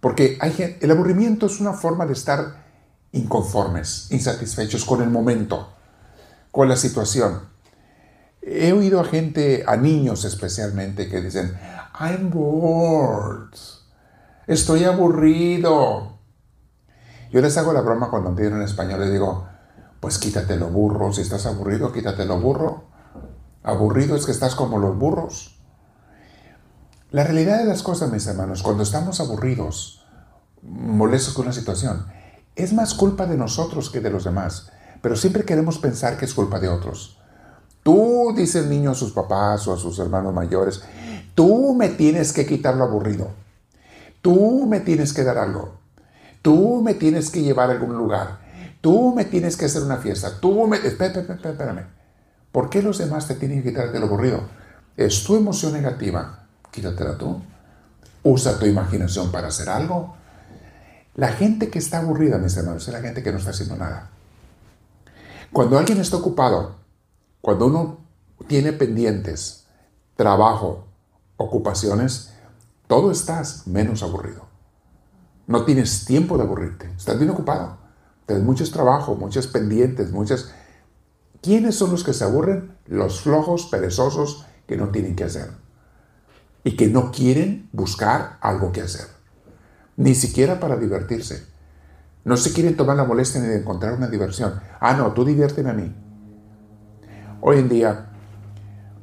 Porque 0.00 0.38
el 0.80 0.90
aburrimiento 0.90 1.46
es 1.46 1.60
una 1.60 1.74
forma 1.74 2.06
de 2.06 2.14
estar 2.14 2.64
inconformes, 3.12 4.08
insatisfechos 4.10 4.84
con 4.84 5.02
el 5.02 5.10
momento, 5.10 5.72
con 6.50 6.68
la 6.68 6.76
situación. 6.76 7.42
He 8.40 8.72
oído 8.72 8.98
a 8.98 9.04
gente, 9.04 9.62
a 9.66 9.76
niños 9.76 10.24
especialmente, 10.24 11.08
que 11.08 11.20
dicen, 11.20 11.56
I'm 12.00 12.30
bored, 12.30 13.56
estoy 14.48 14.84
aburrido. 14.84 16.11
Yo 17.32 17.40
les 17.40 17.56
hago 17.56 17.72
la 17.72 17.80
broma 17.80 18.10
cuando 18.10 18.30
entienden 18.30 18.58
en 18.58 18.64
español, 18.66 19.00
les 19.00 19.10
digo, 19.10 19.46
pues 20.00 20.18
quítatelo 20.18 20.68
burro, 20.68 21.12
si 21.12 21.22
estás 21.22 21.46
aburrido, 21.46 21.92
quítatelo 21.92 22.38
burro. 22.38 22.84
Aburrido 23.62 24.16
es 24.16 24.26
que 24.26 24.32
estás 24.32 24.54
como 24.54 24.78
los 24.78 24.96
burros. 24.96 25.58
La 27.10 27.24
realidad 27.24 27.58
de 27.58 27.64
las 27.64 27.82
cosas, 27.82 28.12
mis 28.12 28.26
hermanos, 28.26 28.62
cuando 28.62 28.82
estamos 28.82 29.20
aburridos, 29.20 30.04
molestos 30.62 31.34
con 31.34 31.46
una 31.46 31.54
situación, 31.54 32.06
es 32.54 32.72
más 32.72 32.94
culpa 32.94 33.26
de 33.26 33.36
nosotros 33.36 33.90
que 33.90 34.00
de 34.00 34.10
los 34.10 34.24
demás, 34.24 34.70
pero 35.00 35.16
siempre 35.16 35.44
queremos 35.44 35.78
pensar 35.78 36.16
que 36.16 36.26
es 36.26 36.34
culpa 36.34 36.60
de 36.60 36.68
otros. 36.68 37.18
Tú, 37.82 38.32
dice 38.36 38.60
el 38.60 38.70
niño 38.70 38.92
a 38.92 38.94
sus 38.94 39.12
papás 39.12 39.66
o 39.66 39.74
a 39.74 39.78
sus 39.78 39.98
hermanos 39.98 40.32
mayores, 40.32 40.82
Tú 41.34 41.74
me 41.74 41.88
tienes 41.88 42.32
que 42.32 42.44
quitar 42.44 42.76
lo 42.76 42.84
aburrido. 42.84 43.30
Tú 44.20 44.66
me 44.66 44.80
tienes 44.80 45.12
que 45.12 45.24
dar 45.24 45.38
algo. 45.38 45.81
Tú 46.42 46.82
me 46.82 46.94
tienes 46.94 47.30
que 47.30 47.42
llevar 47.42 47.70
a 47.70 47.72
algún 47.72 47.96
lugar. 47.96 48.40
Tú 48.80 49.14
me 49.14 49.24
tienes 49.24 49.56
que 49.56 49.66
hacer 49.66 49.82
una 49.82 49.98
fiesta. 49.98 50.40
Tú 50.40 50.66
me... 50.66 50.76
Espérame, 50.76 51.20
espérame, 51.20 51.52
espérame. 51.52 51.86
¿Por 52.50 52.68
qué 52.68 52.82
los 52.82 52.98
demás 52.98 53.28
te 53.28 53.36
tienen 53.36 53.62
que 53.62 53.70
quitar 53.70 53.88
lo 53.94 54.06
aburrido? 54.06 54.42
Es 54.96 55.22
tu 55.24 55.36
emoción 55.36 55.72
negativa. 55.72 56.46
Quítatela 56.70 57.16
tú. 57.16 57.40
Usa 58.24 58.58
tu 58.58 58.66
imaginación 58.66 59.30
para 59.30 59.48
hacer 59.48 59.68
algo. 59.68 60.16
La 61.14 61.28
gente 61.28 61.70
que 61.70 61.78
está 61.78 61.98
aburrida, 61.98 62.38
mis 62.38 62.56
hermanos, 62.56 62.86
es 62.88 62.92
la 62.92 63.00
gente 63.00 63.22
que 63.22 63.32
no 63.32 63.38
está 63.38 63.50
haciendo 63.50 63.76
nada. 63.76 64.10
Cuando 65.52 65.78
alguien 65.78 66.00
está 66.00 66.16
ocupado, 66.16 66.76
cuando 67.40 67.66
uno 67.66 67.98
tiene 68.46 68.72
pendientes, 68.72 69.66
trabajo, 70.16 70.86
ocupaciones, 71.36 72.32
todo 72.86 73.10
estás 73.10 73.66
menos 73.66 74.02
aburrido. 74.02 74.51
No 75.46 75.64
tienes 75.64 76.04
tiempo 76.04 76.36
de 76.36 76.44
aburrirte, 76.44 76.90
estás 76.96 77.18
bien 77.18 77.30
ocupado. 77.30 77.78
Tienes 78.26 78.44
muchos 78.44 78.70
trabajos, 78.70 79.18
muchas 79.18 79.46
pendientes, 79.46 80.12
muchas... 80.12 80.52
¿Quiénes 81.40 81.74
son 81.74 81.90
los 81.90 82.04
que 82.04 82.12
se 82.12 82.24
aburren? 82.24 82.76
Los 82.86 83.20
flojos, 83.20 83.66
perezosos, 83.66 84.46
que 84.66 84.76
no 84.76 84.90
tienen 84.90 85.16
que 85.16 85.24
hacer. 85.24 85.50
Y 86.62 86.76
que 86.76 86.86
no 86.86 87.10
quieren 87.10 87.68
buscar 87.72 88.38
algo 88.40 88.70
que 88.70 88.82
hacer. 88.82 89.06
Ni 89.96 90.14
siquiera 90.14 90.60
para 90.60 90.76
divertirse. 90.76 91.46
No 92.24 92.36
se 92.36 92.52
quieren 92.52 92.76
tomar 92.76 92.96
la 92.96 93.04
molestia 93.04 93.40
ni 93.40 93.48
de 93.48 93.58
encontrar 93.58 93.94
una 93.94 94.06
diversión. 94.06 94.60
Ah, 94.78 94.94
no, 94.94 95.12
tú 95.12 95.24
diviérteme 95.24 95.70
a 95.70 95.74
mí. 95.74 95.92
Hoy 97.40 97.58
en 97.58 97.68
día 97.68 98.12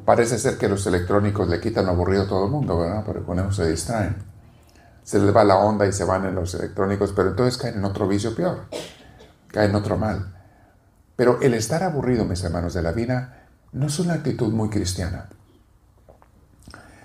parece 0.05 0.39
ser 0.39 0.57
que 0.57 0.69
los 0.69 0.87
electrónicos 0.87 1.49
le 1.49 1.59
quitan 1.59 1.85
lo 1.85 1.91
aburrido 1.91 2.23
a 2.23 2.27
todo 2.27 2.45
el 2.45 2.51
mundo, 2.51 2.79
¿verdad? 2.79 3.03
Porque 3.05 3.23
con 3.23 3.37
eso 3.37 3.51
se 3.51 3.69
distraen. 3.69 4.28
Se 5.09 5.17
les 5.17 5.35
va 5.35 5.43
la 5.43 5.57
onda 5.57 5.87
y 5.87 5.91
se 5.91 6.03
van 6.03 6.23
en 6.27 6.35
los 6.35 6.53
electrónicos, 6.53 7.13
pero 7.15 7.29
entonces 7.29 7.57
caen 7.57 7.77
en 7.77 7.83
otro 7.83 8.07
vicio 8.07 8.35
peor. 8.35 8.67
Caen 9.47 9.71
en 9.71 9.75
otro 9.75 9.97
mal. 9.97 10.37
Pero 11.15 11.41
el 11.41 11.55
estar 11.55 11.81
aburrido, 11.81 12.25
mis 12.25 12.43
hermanos 12.43 12.75
de 12.75 12.83
la 12.83 12.91
vida, 12.91 13.47
no 13.71 13.87
es 13.87 13.97
una 13.97 14.13
actitud 14.13 14.53
muy 14.53 14.69
cristiana. 14.69 15.27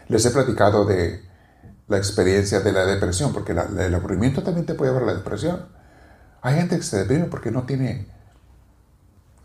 Les 0.08 0.26
he 0.26 0.30
platicado 0.32 0.84
de 0.84 1.24
la 1.88 1.96
experiencia 1.96 2.60
de 2.60 2.72
la 2.72 2.84
depresión, 2.84 3.32
porque 3.32 3.52
el 3.52 3.94
aburrimiento 3.94 4.42
también 4.42 4.66
te 4.66 4.74
puede 4.74 4.90
llevar 4.90 5.04
a 5.04 5.12
la 5.12 5.14
depresión. 5.14 5.64
Hay 6.42 6.56
gente 6.56 6.76
que 6.76 6.82
se 6.82 6.98
deprime 6.98 7.24
porque 7.24 7.50
no 7.50 7.62
tiene, 7.62 8.06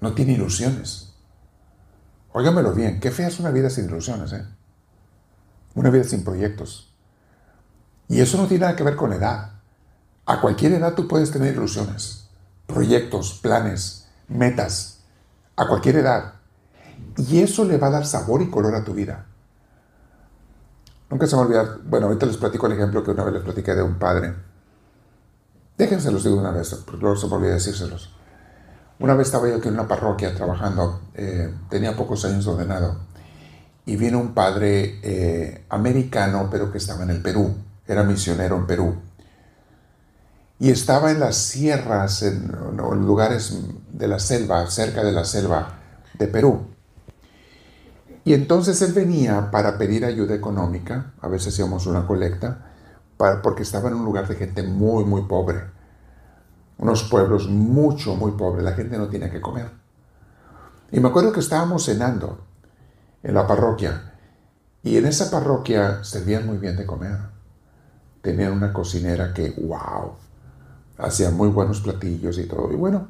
no 0.02 0.12
tiene 0.16 0.34
ilusiones. 0.34 1.14
Óigamelo 2.34 2.74
bien, 2.74 3.00
qué 3.00 3.12
fea 3.12 3.30
es 3.30 3.40
una 3.40 3.52
vida 3.52 3.70
sin 3.70 3.86
ilusiones, 3.86 4.34
¿eh? 4.34 4.46
Una 5.76 5.90
vida 5.92 6.04
sin 6.04 6.26
proyectos. 6.26 6.89
Y 8.10 8.20
eso 8.20 8.38
no 8.38 8.48
tiene 8.48 8.66
nada 8.66 8.76
que 8.76 8.84
ver 8.84 8.96
con 8.96 9.14
edad. 9.14 9.52
A 10.26 10.42
cualquier 10.42 10.74
edad 10.74 10.96
tú 10.96 11.08
puedes 11.08 11.32
tener 11.32 11.54
ilusiones, 11.54 12.28
proyectos, 12.66 13.40
planes, 13.42 14.08
metas. 14.28 15.00
A 15.56 15.68
cualquier 15.68 15.98
edad. 15.98 16.34
Y 17.18 17.40
eso 17.40 17.64
le 17.66 17.78
va 17.78 17.88
a 17.88 17.92
dar 17.92 18.06
sabor 18.06 18.42
y 18.42 18.50
color 18.50 18.76
a 18.76 18.84
tu 18.84 18.94
vida. 18.94 19.26
Nunca 21.10 21.28
se 21.28 21.36
me 21.36 21.44
olvida, 21.44 21.78
bueno, 21.86 22.08
ahorita 22.08 22.26
les 22.26 22.38
platico 22.38 22.68
el 22.68 22.74
ejemplo 22.74 23.04
que 23.04 23.12
una 23.12 23.24
vez 23.24 23.34
les 23.36 23.44
platiqué 23.44 23.74
de 23.74 23.82
un 23.82 23.98
padre. 23.98 24.34
Déjense 25.78 26.12
los 26.12 26.24
digo 26.24 26.38
una 26.38 26.52
vez, 26.52 26.74
porque 26.86 27.02
luego 27.02 27.16
se 27.16 27.28
me 27.28 27.34
olvida 27.34 27.54
decírselos. 27.54 28.14
Una 29.00 29.16
vez 29.16 29.28
estaba 29.28 29.48
yo 29.48 29.58
aquí 29.58 29.70
en 29.70 29.76
una 29.76 29.88
parroquia 29.88 30.36
trabajando, 30.36 31.02
eh, 31.14 31.54
tenía 31.70 31.96
pocos 31.96 32.26
años 32.26 32.46
de 32.46 32.52
ordenado, 32.52 32.98
y 33.86 33.96
vino 33.96 34.20
un 34.20 34.34
padre 34.34 35.00
eh, 35.02 35.66
americano, 35.70 36.50
pero 36.52 36.72
que 36.72 36.78
estaba 36.78 37.04
en 37.04 37.12
el 37.12 37.22
Perú, 37.22 37.56
era 37.90 38.04
misionero 38.04 38.56
en 38.56 38.68
Perú. 38.68 38.96
Y 40.60 40.70
estaba 40.70 41.10
en 41.10 41.20
las 41.20 41.38
sierras, 41.38 42.22
en, 42.22 42.56
lugares 43.06 43.58
de 43.92 44.08
la 44.08 44.20
selva, 44.20 44.70
cerca 44.70 45.04
de 45.04 45.12
la 45.12 45.26
selva 45.26 45.80
de 46.14 46.28
Perú. 46.28 46.68
Y 48.24 48.34
entonces 48.34 48.80
él 48.84 48.94
venía 48.94 49.50
para 49.50 49.80
pedir 49.80 50.06
ayuda 50.06 50.36
económica, 50.36 51.14
a 51.20 51.28
veces 51.28 51.54
hacíamos 51.54 51.88
una 51.88 52.06
colecta, 52.06 52.68
porque 53.42 53.64
estaba 53.64 53.90
en 53.90 53.96
un 53.96 54.06
lugar 54.06 54.28
de 54.28 54.36
gente 54.36 54.62
muy, 54.62 55.04
muy 55.04 55.24
pobre. 55.24 55.64
Unos 56.78 57.04
pueblos 57.04 57.50
mucho, 57.50 58.16
muy 58.16 58.34
pobres, 58.34 58.64
la 58.64 58.74
gente 58.74 59.00
no 59.00 59.10
tenía 59.10 59.32
que 59.32 59.42
comer. 59.42 59.72
Y 60.92 61.00
me 61.00 61.10
acuerdo 61.10 61.32
que 61.32 61.40
estábamos 61.40 61.86
cenando 61.86 62.46
en 63.24 63.34
la 63.34 63.48
parroquia, 63.48 64.14
y 64.84 64.98
en 64.98 65.08
esa 65.08 65.32
parroquia 65.32 66.04
servían 66.04 66.46
muy 66.46 66.58
bien 66.58 66.78
de 66.78 66.86
comer. 66.86 67.39
Tenían 68.22 68.54
una 68.54 68.74
cocinera 68.74 69.34
que, 69.34 69.52
wow, 69.52 70.14
hacía 70.98 71.32
muy 71.32 71.50
buenos 71.50 71.82
platillos 71.82 72.38
y 72.38 72.46
todo. 72.46 72.72
Y 72.72 72.76
bueno, 72.76 73.10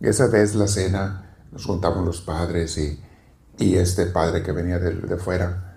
esa 0.00 0.26
vez 0.26 0.54
la 0.54 0.66
cena, 0.66 1.36
nos 1.52 1.64
juntaban 1.64 2.04
los 2.04 2.20
padres 2.20 2.78
y 2.78 3.00
y 3.60 3.76
este 3.76 4.06
padre 4.06 4.42
que 4.42 4.52
venía 4.52 4.78
de, 4.78 5.16
fuera. 5.18 5.76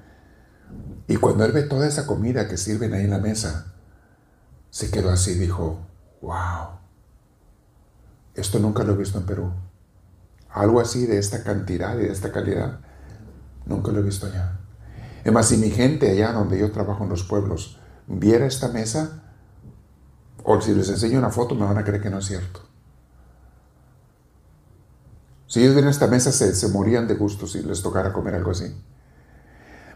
Y 1.08 1.18
cuando 1.18 1.44
él 1.44 1.52
ve 1.52 1.64
toda 1.64 1.86
esa 1.86 2.08
comida 2.08 2.48
que 2.48 2.58
sirven 2.58 2.94
ahí 2.94 3.04
en 3.04 3.12
la 3.12 3.20
mesa, 3.20 3.74
se 4.70 4.90
quedó 4.90 5.12
así, 5.12 5.34
dijo, 5.34 5.86
wow, 6.22 6.80
esto 8.34 8.58
nunca 8.60 8.84
lo 8.84 8.94
he 8.94 8.98
visto 8.98 9.20
en 9.20 9.26
Perú. 9.26 9.52
Algo 10.50 10.80
así 10.80 11.06
de 11.06 11.20
esta 11.20 11.44
cantidad 11.44 11.96
y 11.96 12.04
de 12.04 12.12
esta 12.12 12.32
calidad, 12.32 12.80
nunca 13.66 13.92
lo 13.92 14.00
he 14.00 14.04
visto 14.04 14.28
allá. 14.28 14.60
Además, 15.22 15.48
si 15.48 15.58
mi 15.58 15.70
gente 15.70 16.10
allá 16.10 16.32
donde 16.32 16.58
yo 16.58 16.72
trabajo 16.72 17.04
en 17.04 17.10
los 17.10 17.24
pueblos 17.24 17.82
viera 18.08 18.46
esta 18.46 18.70
mesa, 18.70 19.24
o 20.44 20.60
si 20.62 20.74
les 20.74 20.90
enseño 20.90 21.20
una 21.20 21.30
foto, 21.30 21.56
me 21.56 21.66
van 21.66 21.78
a 21.78 21.84
creer 21.84 22.02
que 22.02 22.10
no 22.10 22.20
es 22.20 22.26
cierto. 22.26 22.62
Si 25.48 25.60
ellos 25.60 25.74
vienen 25.74 25.90
a 25.90 25.92
esta 25.92 26.08
mesa, 26.08 26.32
se, 26.32 26.68
morían 26.70 27.08
de 27.08 27.14
gusto 27.14 27.46
si 27.46 27.62
les 27.62 27.82
tocara 27.82 28.12
comer 28.12 28.36
algo 28.36 28.52
así. 28.52 28.76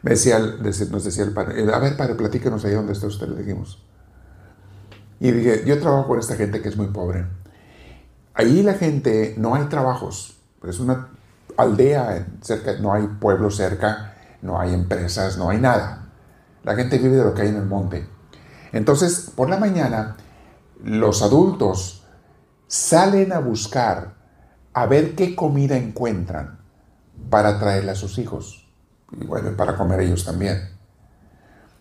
Me 0.04 0.12
decía, 0.12 0.40
nos 0.40 1.04
decía 1.04 1.24
el 1.24 1.34
padre, 1.34 1.74
a 1.74 1.80
ver, 1.80 1.98
padre, 1.98 2.16
platíquenos 2.16 2.64
ahí 2.64 2.74
donde 2.74 2.94
está 2.94 3.08
usted, 3.08 3.28
le 3.28 3.42
dijimos. 3.42 3.84
Y 5.20 5.32
dije, 5.32 5.64
yo 5.66 5.80
trabajo 5.80 6.08
con 6.08 6.20
esta 6.20 6.36
gente 6.36 6.62
que 6.62 6.70
es 6.70 6.78
muy 6.78 6.88
pobre. 6.88 7.26
Ahí 8.36 8.62
la 8.62 8.76
gente, 8.76 9.34
no 9.38 9.56
hay 9.56 9.66
trabajos, 9.66 10.38
es 10.64 10.80
una 10.80 11.10
aldea 11.58 12.28
cerca, 12.42 12.78
no 12.80 12.94
hay 12.94 13.08
pueblo 13.08 13.50
cerca, 13.50 14.14
no 14.44 14.60
hay 14.60 14.74
empresas, 14.74 15.38
no 15.38 15.50
hay 15.50 15.60
nada. 15.60 16.07
La 16.68 16.76
gente 16.76 16.98
vive 16.98 17.16
de 17.16 17.24
lo 17.24 17.34
que 17.34 17.44
hay 17.44 17.48
en 17.48 17.56
el 17.56 17.66
monte. 17.66 18.06
Entonces, 18.74 19.32
por 19.34 19.50
la 19.50 19.56
mañana, 19.56 20.18
los 20.84 21.22
adultos 21.22 22.04
salen 22.68 23.32
a 23.32 23.40
buscar 23.40 24.16
a 24.74 24.86
ver 24.86 25.16
qué 25.16 25.34
comida 25.34 25.78
encuentran 25.78 26.60
para 27.30 27.58
traerle 27.58 27.92
a 27.92 27.96
sus 27.96 28.18
hijos. 28.18 28.68
Y 29.14 29.26
bueno, 29.26 29.56
para 29.56 29.78
comer 29.78 30.02
ellos 30.02 30.26
también. 30.26 30.78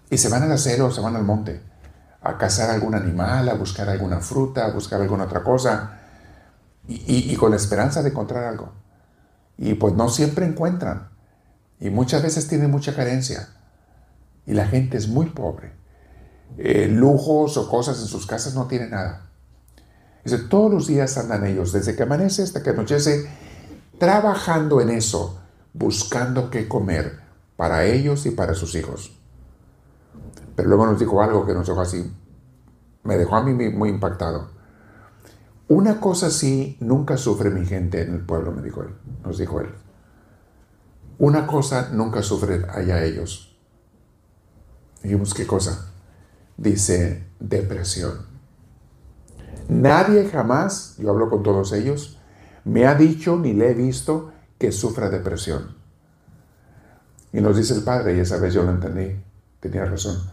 Y 0.09 0.19
se 0.19 0.29
van 0.29 0.45
al 0.45 0.53
acero, 0.53 0.93
se 0.93 1.01
van 1.01 1.17
al 1.17 1.25
monte, 1.25 1.61
a 2.23 2.39
cazar 2.39 2.71
algún 2.71 2.95
animal, 2.95 3.49
a 3.49 3.55
buscar 3.55 3.89
alguna 3.89 4.21
fruta, 4.21 4.67
a 4.67 4.71
buscar 4.71 5.01
alguna 5.01 5.25
otra 5.25 5.43
cosa, 5.43 5.99
y, 6.87 7.35
con 7.35 7.51
la 7.51 7.57
esperanza 7.57 8.05
de 8.05 8.11
encontrar 8.11 8.45
algo. 8.45 8.71
Y 9.59 9.75
pues 9.75 9.95
no 9.95 10.09
siempre 10.11 10.47
encuentran. 10.47 11.09
Y 11.81 11.91
muchas 11.91 12.23
veces 12.23 12.47
tienen 12.47 12.71
mucha 12.71 12.95
carencia. 12.95 13.49
Y 14.47 14.55
la 14.55 14.67
gente 14.67 14.97
es 14.97 15.09
muy 15.09 15.27
pobre. 15.27 15.73
Eh, 16.59 16.89
lujos 16.89 17.57
o 17.57 17.69
cosas 17.69 18.01
en 18.01 18.07
sus 18.07 18.27
casas 18.27 18.55
no 18.55 18.67
tienen 18.67 18.91
nada. 18.91 19.31
Dice, 20.25 20.39
todos 20.39 20.73
los 20.73 20.87
días 20.87 21.19
andan 21.19 21.45
ellos, 21.45 21.73
desde 21.73 21.95
que 21.95 22.03
amanece 22.03 22.43
hasta 22.43 22.63
que 22.63 22.71
anochece, 22.71 23.31
trabajando 23.99 24.81
en 24.81 24.91
eso, 24.91 25.41
buscando 25.73 26.51
qué 26.51 26.67
comer 26.67 27.21
para 27.57 27.85
ellos 27.85 28.27
y 28.27 28.31
para 28.31 28.55
sus 28.55 28.75
hijos. 28.75 29.19
Pero 30.55 30.69
luego 30.69 30.87
nos 30.87 30.99
dijo 30.99 31.23
algo 31.23 31.47
que 31.47 31.55
nos 31.55 31.67
dejó 31.67 31.81
así, 31.81 32.13
me 33.05 33.17
dejó 33.17 33.37
a 33.37 33.43
mí 33.43 33.53
muy 33.71 33.89
impactado. 33.89 34.51
Una 35.69 36.01
cosa 36.01 36.27
así 36.27 36.77
nunca 36.81 37.17
sufre 37.17 37.51
mi 37.51 37.67
gente 37.67 38.03
en 38.03 38.15
el 38.15 38.21
pueblo, 38.21 38.53
me 38.53 38.63
dijo 38.63 38.83
él, 38.83 38.95
nos 39.25 39.39
dijo 39.39 39.61
él. 39.61 39.69
Una 41.19 41.47
cosa 41.47 41.91
nunca 41.93 42.23
sufre 42.23 42.65
allá 42.69 43.03
ellos. 43.05 43.56
Dijimos, 45.07 45.35
¿qué 45.35 45.47
cosa? 45.47 45.93
Dice, 46.57 47.29
depresión. 47.39 48.27
Nadie 49.69 50.29
jamás, 50.29 50.97
yo 50.99 51.11
hablo 51.11 51.31
con 51.31 51.45
todos 51.45 51.73
ellos, 51.75 52.19
me 52.65 52.89
ha 52.89 52.97
dicho 52.97 53.37
ni 53.37 53.53
le 53.53 53.71
he 53.71 53.75
visto 53.75 54.33
que 54.59 54.73
sufra 54.73 55.09
depresión. 55.09 55.77
Y 57.33 57.41
nos 57.41 57.57
dice 57.57 57.75
el 57.75 57.85
Padre, 57.85 58.17
y 58.17 58.19
esa 58.19 58.39
vez 58.39 58.53
yo 58.53 58.65
lo 58.65 58.73
entendí, 58.73 59.23
tenía 59.61 59.85
razón. 59.85 60.29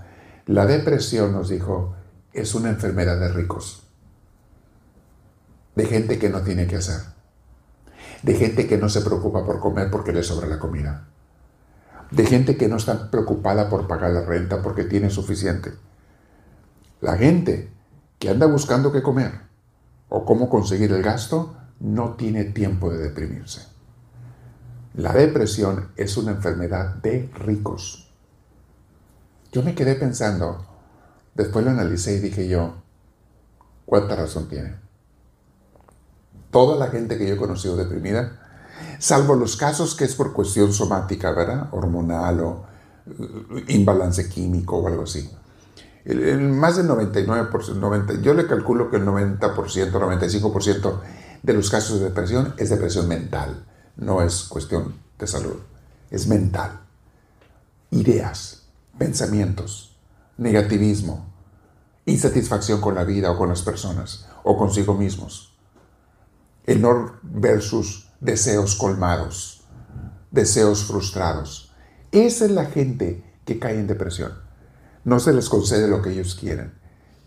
La 0.48 0.66
depresión, 0.66 1.34
nos 1.34 1.50
dijo, 1.50 1.96
es 2.34 2.56
una 2.56 2.70
enfermedad 2.70 3.20
de 3.20 3.28
ricos, 3.28 3.84
de 5.76 5.86
gente 5.86 6.18
que 6.18 6.30
no 6.30 6.42
tiene 6.42 6.66
que 6.66 6.78
hacer, 6.78 7.00
de 8.24 8.34
gente 8.34 8.66
que 8.68 8.80
no 8.80 8.90
se 8.90 9.02
preocupa 9.02 9.46
por 9.46 9.60
comer 9.60 9.92
porque 9.92 10.14
le 10.14 10.24
sobra 10.24 10.48
la 10.48 10.58
comida, 10.58 11.10
de 12.14 12.26
gente 12.28 12.58
que 12.58 12.68
no 12.68 12.78
está 12.78 13.10
preocupada 13.10 13.70
por 13.70 13.88
pagar 13.88 14.12
la 14.12 14.22
renta 14.22 14.62
porque 14.62 14.84
tiene 14.84 15.10
suficiente. 15.10 15.74
La 17.02 17.18
gente 17.18 17.72
que 18.20 18.30
anda 18.30 18.46
buscando 18.46 18.92
qué 18.92 19.02
comer 19.02 19.32
o 20.10 20.24
cómo 20.24 20.48
conseguir 20.48 20.92
el 20.92 21.02
gasto 21.02 21.56
no 21.80 22.12
tiene 22.12 22.46
tiempo 22.46 22.92
de 22.92 23.00
deprimirse. 23.00 23.68
La 24.94 25.12
depresión 25.12 25.90
es 25.96 26.16
una 26.16 26.32
enfermedad 26.32 26.96
de 26.98 27.32
ricos. 27.34 28.12
Yo 29.52 29.64
me 29.64 29.74
quedé 29.74 29.96
pensando, 29.96 30.68
después 31.34 31.66
lo 31.66 31.72
analicé 31.72 32.16
y 32.16 32.20
dije 32.20 32.48
yo, 32.48 32.76
¿cuánta 33.86 34.16
razón 34.16 34.48
tiene? 34.48 34.76
Toda 36.52 36.78
la 36.78 36.92
gente 36.92 37.18
que 37.18 37.28
yo 37.28 37.34
he 37.34 37.38
conocido 37.38 37.76
deprimida 37.76 38.40
salvo 39.00 39.36
los 39.36 39.58
casos 39.58 39.96
que 39.96 40.06
es 40.06 40.16
por 40.16 40.34
cuestión 40.34 40.74
somática, 40.74 41.32
¿verdad? 41.32 41.70
Hormonal 41.72 42.40
o 42.42 42.66
eh, 43.06 43.66
imbalance 43.70 44.30
químico 44.30 44.78
o 44.78 44.88
algo 44.88 45.04
así. 45.04 45.30
El, 46.06 46.50
más 46.50 46.78
del 46.78 46.88
99%, 46.88 47.76
90, 47.76 48.22
yo 48.22 48.34
le 48.34 48.48
calculo 48.48 48.90
que 48.90 48.98
el 48.98 49.06
90%, 49.06 49.40
95% 49.92 51.00
de 51.42 51.54
los 51.54 51.70
casos 51.70 52.00
de 52.00 52.06
depresión 52.06 52.54
es 52.58 52.70
depresión 52.70 53.08
mental, 53.08 53.66
no 53.96 54.22
es 54.22 54.44
cuestión 54.44 54.96
de 55.20 55.28
salud, 55.28 55.58
es 56.10 56.28
mental. 56.28 56.82
Ideas, 57.92 58.64
pensamientos, 58.98 59.98
negativismo, 60.38 61.34
insatisfacción 62.06 62.82
con 62.82 62.96
la 62.96 63.04
vida 63.04 63.32
o 63.32 63.38
con 63.38 63.50
las 63.50 63.62
personas 63.62 64.28
o 64.44 64.58
consigo 64.58 64.94
mismos. 64.94 65.54
El 66.66 66.82
no 66.82 67.14
versus 67.22 68.10
deseos 68.24 68.76
colmados, 68.76 69.66
deseos 70.32 70.86
frustrados. 70.86 71.74
Esa 72.14 72.46
es 72.46 72.52
la 72.52 72.66
gente 72.66 73.22
que 73.44 73.60
cae 73.60 73.78
en 73.78 73.88
depresión. 73.88 74.32
No 75.04 75.20
se 75.20 75.34
les 75.34 75.50
concede 75.50 75.90
lo 75.90 76.02
que 76.02 76.12
ellos 76.12 76.36
quieren. 76.36 76.74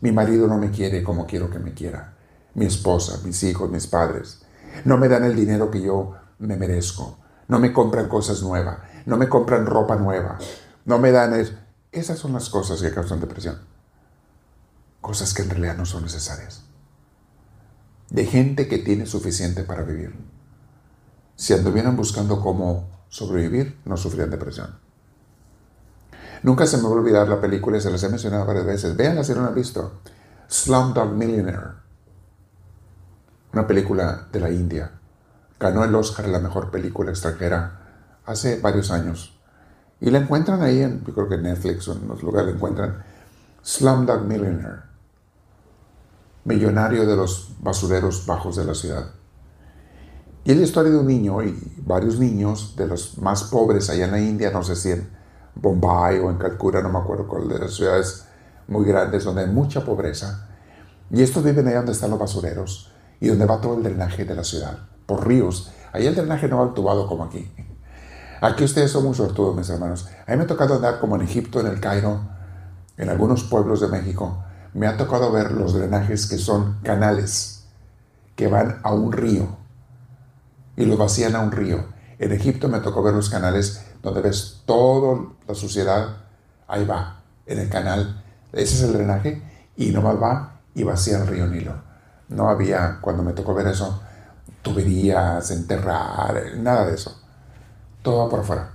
Mi 0.00 0.10
marido 0.10 0.46
no 0.46 0.56
me 0.56 0.70
quiere 0.70 1.02
como 1.02 1.26
quiero 1.26 1.50
que 1.50 1.58
me 1.58 1.74
quiera. 1.74 2.16
Mi 2.54 2.64
esposa, 2.64 3.20
mis 3.24 3.42
hijos, 3.42 3.70
mis 3.70 3.86
padres. 3.86 4.40
No 4.86 4.96
me 4.96 5.08
dan 5.08 5.24
el 5.24 5.36
dinero 5.36 5.70
que 5.70 5.82
yo 5.82 6.14
me 6.38 6.56
merezco. 6.56 7.18
No 7.48 7.58
me 7.58 7.74
compran 7.74 8.08
cosas 8.08 8.42
nuevas. 8.42 8.78
No 9.04 9.18
me 9.18 9.28
compran 9.28 9.66
ropa 9.66 9.96
nueva. 9.96 10.38
No 10.86 10.98
me 10.98 11.12
dan... 11.12 11.34
Esas 11.92 12.18
son 12.18 12.32
las 12.32 12.48
cosas 12.48 12.80
que 12.80 12.90
causan 12.90 13.20
depresión. 13.20 13.58
Cosas 15.02 15.34
que 15.34 15.42
en 15.42 15.50
realidad 15.50 15.76
no 15.76 15.84
son 15.84 16.04
necesarias. 16.04 16.64
De 18.08 18.24
gente 18.24 18.66
que 18.66 18.78
tiene 18.78 19.04
suficiente 19.04 19.62
para 19.62 19.82
vivir 19.82 20.14
si 21.36 21.52
anduvieran 21.52 21.96
buscando 21.96 22.40
cómo 22.40 22.88
sobrevivir, 23.08 23.78
no 23.84 23.96
sufrían 23.96 24.30
depresión. 24.30 24.78
Nunca 26.42 26.66
se 26.66 26.78
me 26.78 26.84
va 26.84 26.88
a 26.90 26.92
olvidar 26.92 27.28
la 27.28 27.40
película, 27.40 27.80
se 27.80 27.90
las 27.90 28.02
he 28.02 28.08
mencionado 28.08 28.46
varias 28.46 28.66
veces. 28.66 28.96
Veanla 28.96 29.24
si 29.24 29.32
no 29.32 29.42
la 29.42 29.48
han 29.48 29.54
visto. 29.54 30.00
Slumdog 30.48 31.12
Millionaire. 31.12 31.70
Una 33.52 33.66
película 33.66 34.28
de 34.32 34.40
la 34.40 34.50
India. 34.50 34.92
Ganó 35.58 35.84
el 35.84 35.94
Oscar 35.94 36.26
a 36.26 36.28
la 36.28 36.38
mejor 36.38 36.70
película 36.70 37.10
extranjera 37.10 38.20
hace 38.24 38.60
varios 38.60 38.90
años. 38.90 39.38
Y 40.00 40.10
la 40.10 40.18
encuentran 40.18 40.62
ahí, 40.62 40.82
en, 40.82 41.04
yo 41.04 41.14
creo 41.14 41.28
que 41.28 41.36
en 41.36 41.42
Netflix 41.42 41.88
o 41.88 41.92
en 41.94 42.06
los 42.06 42.22
lugares 42.22 42.50
la 42.50 42.56
encuentran. 42.56 43.04
Slumdog 43.62 44.22
Millionaire. 44.22 44.82
Millonario 46.44 47.06
de 47.06 47.16
los 47.16 47.56
basureros 47.60 48.26
bajos 48.26 48.56
de 48.56 48.64
la 48.64 48.74
ciudad. 48.74 49.06
Y 50.46 50.52
es 50.52 50.58
la 50.58 50.62
historia 50.62 50.92
de 50.92 50.98
un 50.98 51.08
niño 51.08 51.42
y 51.42 51.60
varios 51.78 52.20
niños 52.20 52.76
de 52.76 52.86
los 52.86 53.18
más 53.18 53.42
pobres 53.42 53.90
allá 53.90 54.04
en 54.04 54.12
la 54.12 54.20
India, 54.20 54.52
no 54.52 54.62
sé 54.62 54.76
si 54.76 54.92
en 54.92 55.10
Bombay 55.56 56.20
o 56.20 56.30
en 56.30 56.38
Calcuta, 56.38 56.80
no 56.80 56.88
me 56.88 57.00
acuerdo 57.00 57.26
cuál 57.26 57.48
de 57.48 57.58
las 57.58 57.74
ciudades 57.74 58.26
muy 58.68 58.84
grandes 58.84 59.24
donde 59.24 59.40
hay 59.40 59.48
mucha 59.48 59.84
pobreza. 59.84 60.46
Y 61.10 61.20
estos 61.20 61.42
viven 61.42 61.66
allá 61.66 61.78
donde 61.78 61.90
están 61.90 62.10
los 62.10 62.20
basureros 62.20 62.92
y 63.18 63.26
donde 63.26 63.44
va 63.44 63.60
todo 63.60 63.76
el 63.76 63.82
drenaje 63.82 64.24
de 64.24 64.36
la 64.36 64.44
ciudad, 64.44 64.78
por 65.04 65.26
ríos. 65.26 65.72
Ahí 65.92 66.06
el 66.06 66.14
drenaje 66.14 66.46
no 66.46 66.58
va 66.58 66.68
entubado 66.68 67.08
como 67.08 67.24
aquí. 67.24 67.50
Aquí 68.40 68.62
ustedes 68.62 68.92
son 68.92 69.02
muy 69.02 69.16
sortudos, 69.16 69.56
mis 69.56 69.68
hermanos. 69.68 70.08
A 70.28 70.30
mí 70.30 70.36
me 70.36 70.44
ha 70.44 70.46
tocado 70.46 70.76
andar 70.76 71.00
como 71.00 71.16
en 71.16 71.22
Egipto, 71.22 71.58
en 71.58 71.66
el 71.66 71.80
Cairo, 71.80 72.20
en 72.96 73.08
algunos 73.08 73.42
pueblos 73.42 73.80
de 73.80 73.88
México. 73.88 74.44
Me 74.74 74.86
ha 74.86 74.96
tocado 74.96 75.32
ver 75.32 75.50
los 75.50 75.74
drenajes 75.74 76.28
que 76.28 76.38
son 76.38 76.76
canales 76.84 77.64
que 78.36 78.46
van 78.46 78.78
a 78.84 78.94
un 78.94 79.10
río 79.10 79.65
y 80.76 80.84
lo 80.84 80.96
vacían 80.96 81.34
a 81.36 81.40
un 81.40 81.52
río. 81.52 81.84
En 82.18 82.32
Egipto 82.32 82.68
me 82.68 82.80
tocó 82.80 83.02
ver 83.02 83.14
los 83.14 83.30
canales 83.30 83.82
donde 84.02 84.20
ves 84.20 84.62
toda 84.64 85.26
la 85.46 85.54
suciedad, 85.54 86.16
ahí 86.68 86.84
va, 86.84 87.22
en 87.46 87.58
el 87.58 87.68
canal. 87.68 88.22
Ese 88.52 88.76
es 88.76 88.82
el 88.82 88.92
drenaje 88.92 89.42
y 89.76 89.90
nomás 89.90 90.16
va 90.22 90.60
y 90.74 90.82
vacía 90.82 91.18
el 91.18 91.26
río 91.26 91.46
Nilo. 91.46 91.74
No 92.28 92.48
había, 92.48 92.98
cuando 93.00 93.22
me 93.22 93.32
tocó 93.32 93.54
ver 93.54 93.68
eso, 93.68 94.00
tuberías, 94.62 95.50
enterrar, 95.50 96.42
nada 96.58 96.86
de 96.86 96.94
eso. 96.94 97.20
Todo 98.02 98.28
por 98.28 98.40
afuera. 98.40 98.72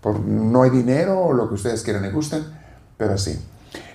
Por, 0.00 0.20
no 0.20 0.62
hay 0.62 0.70
dinero 0.70 1.20
o 1.20 1.32
lo 1.32 1.48
que 1.48 1.54
ustedes 1.54 1.82
quieran 1.82 2.04
y 2.04 2.10
gusten, 2.10 2.44
pero 2.96 3.18
sí. 3.18 3.38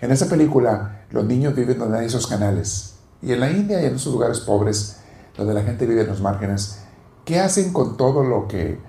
En 0.02 0.12
esa 0.12 0.28
película, 0.28 1.06
los 1.12 1.26
niños 1.26 1.56
viven 1.56 1.80
donde 1.80 2.00
hay 2.00 2.06
esos 2.08 2.28
canales. 2.28 2.96
Y 3.22 3.32
en 3.32 3.40
la 3.40 3.50
India 3.50 3.82
y 3.82 3.86
en 3.86 3.96
esos 3.96 4.14
lugares 4.14 4.42
pobres, 4.42 4.98
donde 5.38 5.54
la 5.54 5.64
gente 5.64 5.86
vive 5.86 6.02
en 6.02 6.08
los 6.08 6.22
márgenes, 6.22 6.84
¿qué 7.26 7.40
hacen 7.40 7.74
con 7.74 7.98
todo 7.98 8.24
lo 8.24 8.48
que 8.48 8.80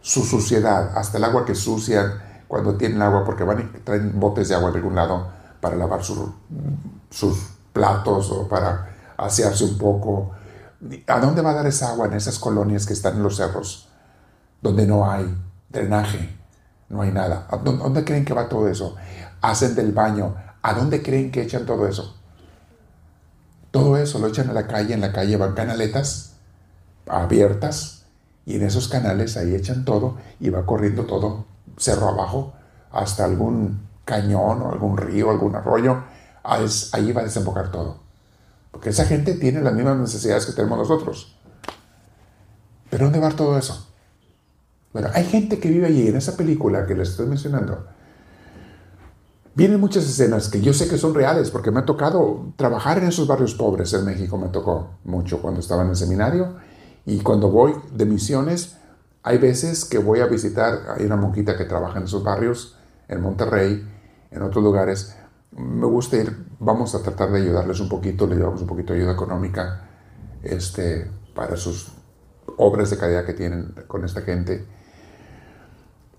su 0.00 0.24
suciedad, 0.24 0.96
hasta 0.96 1.18
el 1.18 1.24
agua 1.24 1.44
que 1.44 1.54
sucian 1.54 2.12
cuando 2.48 2.74
tienen 2.74 3.00
agua, 3.02 3.24
porque 3.24 3.44
van 3.44 3.60
y 3.60 3.78
traen 3.80 4.18
botes 4.18 4.48
de 4.48 4.54
agua 4.54 4.70
de 4.70 4.78
algún 4.78 4.94
lado 4.94 5.28
para 5.60 5.76
lavar 5.76 6.02
sus 6.02 7.36
platos 7.72 8.30
o 8.30 8.48
para 8.48 8.96
asearse 9.16 9.64
un 9.64 9.78
poco? 9.78 10.32
¿A 11.06 11.20
dónde 11.20 11.42
va 11.42 11.50
a 11.50 11.54
dar 11.54 11.66
esa 11.66 11.90
agua 11.90 12.06
en 12.06 12.14
esas 12.14 12.38
colonias 12.38 12.86
que 12.86 12.94
están 12.94 13.16
en 13.16 13.22
los 13.22 13.36
cerros, 13.36 13.88
donde 14.62 14.86
no 14.86 15.10
hay 15.10 15.36
drenaje, 15.68 16.36
no 16.88 17.02
hay 17.02 17.12
nada? 17.12 17.46
¿A 17.50 17.58
dónde 17.58 18.04
creen 18.04 18.24
que 18.24 18.34
va 18.34 18.48
todo 18.48 18.68
eso? 18.68 18.96
Hacen 19.42 19.74
del 19.74 19.92
baño. 19.92 20.34
¿A 20.62 20.74
dónde 20.74 21.02
creen 21.02 21.30
que 21.30 21.42
echan 21.42 21.66
todo 21.66 21.86
eso? 21.86 22.19
Todo 23.70 23.96
eso 23.96 24.18
lo 24.18 24.26
echan 24.26 24.50
a 24.50 24.52
la 24.52 24.66
calle, 24.66 24.94
en 24.94 25.00
la 25.00 25.12
calle 25.12 25.36
van 25.36 25.54
canaletas 25.54 26.34
abiertas 27.06 28.04
y 28.46 28.56
en 28.56 28.62
esos 28.62 28.88
canales 28.88 29.36
ahí 29.36 29.54
echan 29.54 29.84
todo 29.84 30.16
y 30.38 30.50
va 30.50 30.66
corriendo 30.66 31.04
todo 31.04 31.44
cerro 31.76 32.08
abajo 32.08 32.52
hasta 32.90 33.24
algún 33.24 33.88
cañón 34.04 34.62
o 34.62 34.72
algún 34.72 34.96
río, 34.96 35.30
algún 35.30 35.54
arroyo, 35.54 36.02
ahí 36.42 37.12
va 37.12 37.20
a 37.20 37.24
desembocar 37.24 37.70
todo. 37.70 37.98
Porque 38.70 38.90
esa 38.90 39.04
gente 39.04 39.34
tiene 39.34 39.60
las 39.60 39.74
mismas 39.74 39.98
necesidades 39.98 40.46
que 40.46 40.52
tenemos 40.52 40.78
nosotros. 40.78 41.36
¿Pero 42.88 43.04
dónde 43.04 43.20
va 43.20 43.30
todo 43.30 43.56
eso? 43.56 43.86
Bueno, 44.92 45.08
hay 45.14 45.24
gente 45.24 45.60
que 45.60 45.68
vive 45.68 45.86
allí 45.86 46.08
en 46.08 46.16
esa 46.16 46.36
película 46.36 46.86
que 46.86 46.96
les 46.96 47.10
estoy 47.10 47.26
mencionando 47.26 47.86
Vienen 49.54 49.80
muchas 49.80 50.04
escenas 50.04 50.48
que 50.48 50.60
yo 50.60 50.72
sé 50.72 50.88
que 50.88 50.96
son 50.96 51.12
reales 51.12 51.50
porque 51.50 51.70
me 51.70 51.80
ha 51.80 51.84
tocado 51.84 52.52
trabajar 52.56 52.98
en 52.98 53.04
esos 53.04 53.26
barrios 53.26 53.54
pobres 53.54 53.92
en 53.94 54.04
México, 54.04 54.38
me 54.38 54.48
tocó 54.48 54.98
mucho 55.04 55.42
cuando 55.42 55.60
estaba 55.60 55.82
en 55.82 55.90
el 55.90 55.96
seminario 55.96 56.54
y 57.04 57.18
cuando 57.20 57.50
voy 57.50 57.74
de 57.92 58.06
misiones, 58.06 58.76
hay 59.22 59.38
veces 59.38 59.84
que 59.84 59.98
voy 59.98 60.20
a 60.20 60.26
visitar, 60.26 60.94
hay 60.96 61.04
una 61.04 61.16
monjita 61.16 61.56
que 61.56 61.64
trabaja 61.64 61.98
en 61.98 62.04
esos 62.04 62.22
barrios, 62.22 62.78
en 63.08 63.20
Monterrey, 63.20 63.86
en 64.30 64.42
otros 64.42 64.62
lugares, 64.62 65.16
me 65.50 65.86
gusta 65.86 66.16
ir, 66.16 66.46
vamos 66.60 66.94
a 66.94 67.02
tratar 67.02 67.30
de 67.32 67.40
ayudarles 67.40 67.80
un 67.80 67.88
poquito, 67.88 68.26
le 68.26 68.36
llevamos 68.36 68.60
un 68.60 68.68
poquito 68.68 68.92
de 68.92 69.00
ayuda 69.00 69.12
económica 69.12 69.88
este, 70.42 71.10
para 71.34 71.56
sus 71.56 71.92
obras 72.56 72.90
de 72.90 72.98
calidad 72.98 73.24
que 73.24 73.34
tienen 73.34 73.74
con 73.88 74.04
esta 74.04 74.22
gente. 74.22 74.64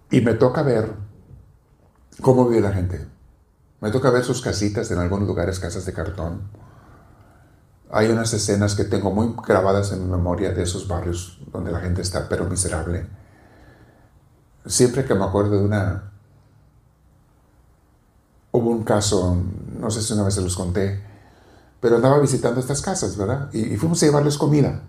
Y 0.10 0.20
me 0.22 0.34
toca 0.34 0.63
ver 0.63 0.91
cómo 2.22 2.48
vive 2.48 2.62
la 2.62 2.74
gente. 2.74 3.08
Me 3.82 3.89
toca 3.89 4.12
ver 4.12 4.24
sus 4.24 4.41
casitas 4.41 4.91
en 4.91 5.00
algunos 5.00 5.28
lugares, 5.28 5.60
casas 5.60 5.86
de 5.88 5.94
cartón. 5.94 6.44
Hay 7.89 8.10
unas 8.10 8.32
escenas 8.32 8.76
que 8.76 8.84
tengo 8.84 9.12
muy 9.12 9.36
grabadas 9.46 9.91
en 9.91 10.04
mi 10.04 10.12
memoria 10.12 10.52
de 10.52 10.62
esos 10.62 10.88
barrios 10.88 11.39
donde 11.52 11.72
la 11.72 11.80
gente 11.80 12.04
está 12.04 12.30
pero 12.30 12.46
miserable. 12.46 13.08
Siempre 14.67 15.04
que 15.04 15.15
me 15.15 15.26
acuerdo 15.26 15.58
de 15.58 15.65
una... 15.65 16.12
Hubo 18.52 18.70
un 18.70 18.84
caso, 18.84 19.36
no 19.80 19.89
sé 19.89 20.04
si 20.04 20.13
una 20.13 20.24
vez 20.24 20.36
se 20.36 20.41
los 20.41 20.56
conté, 20.56 21.04
pero 21.80 21.96
andaba 21.96 22.20
visitando 22.20 22.60
estas 22.60 22.82
casas, 22.82 23.17
¿verdad? 23.17 23.50
Y, 23.52 23.78
fuimos 23.78 24.04
a 24.04 24.06
llevarles 24.06 24.38
comida. 24.38 24.84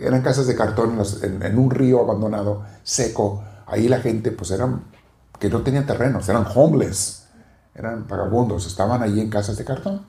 Eran 0.00 0.22
casas 0.22 0.46
de 0.46 0.56
cartón 0.56 1.00
en, 1.22 1.42
en, 1.42 1.58
un 1.58 1.70
río 1.70 2.00
abandonado, 2.00 2.64
seco. 2.82 3.44
Ahí 3.66 3.86
la 3.86 4.00
gente, 4.00 4.32
pues 4.32 4.50
eran, 4.50 4.84
que 5.38 5.48
no 5.48 5.60
tenían 5.60 5.86
terrenos, 5.86 6.28
eran 6.28 6.46
homeless 6.52 7.25
eran 7.76 8.08
vagabundos, 8.08 8.66
estaban 8.66 9.02
allí 9.02 9.20
en 9.20 9.28
casas 9.28 9.56
de 9.56 9.64
cartón. 9.64 10.06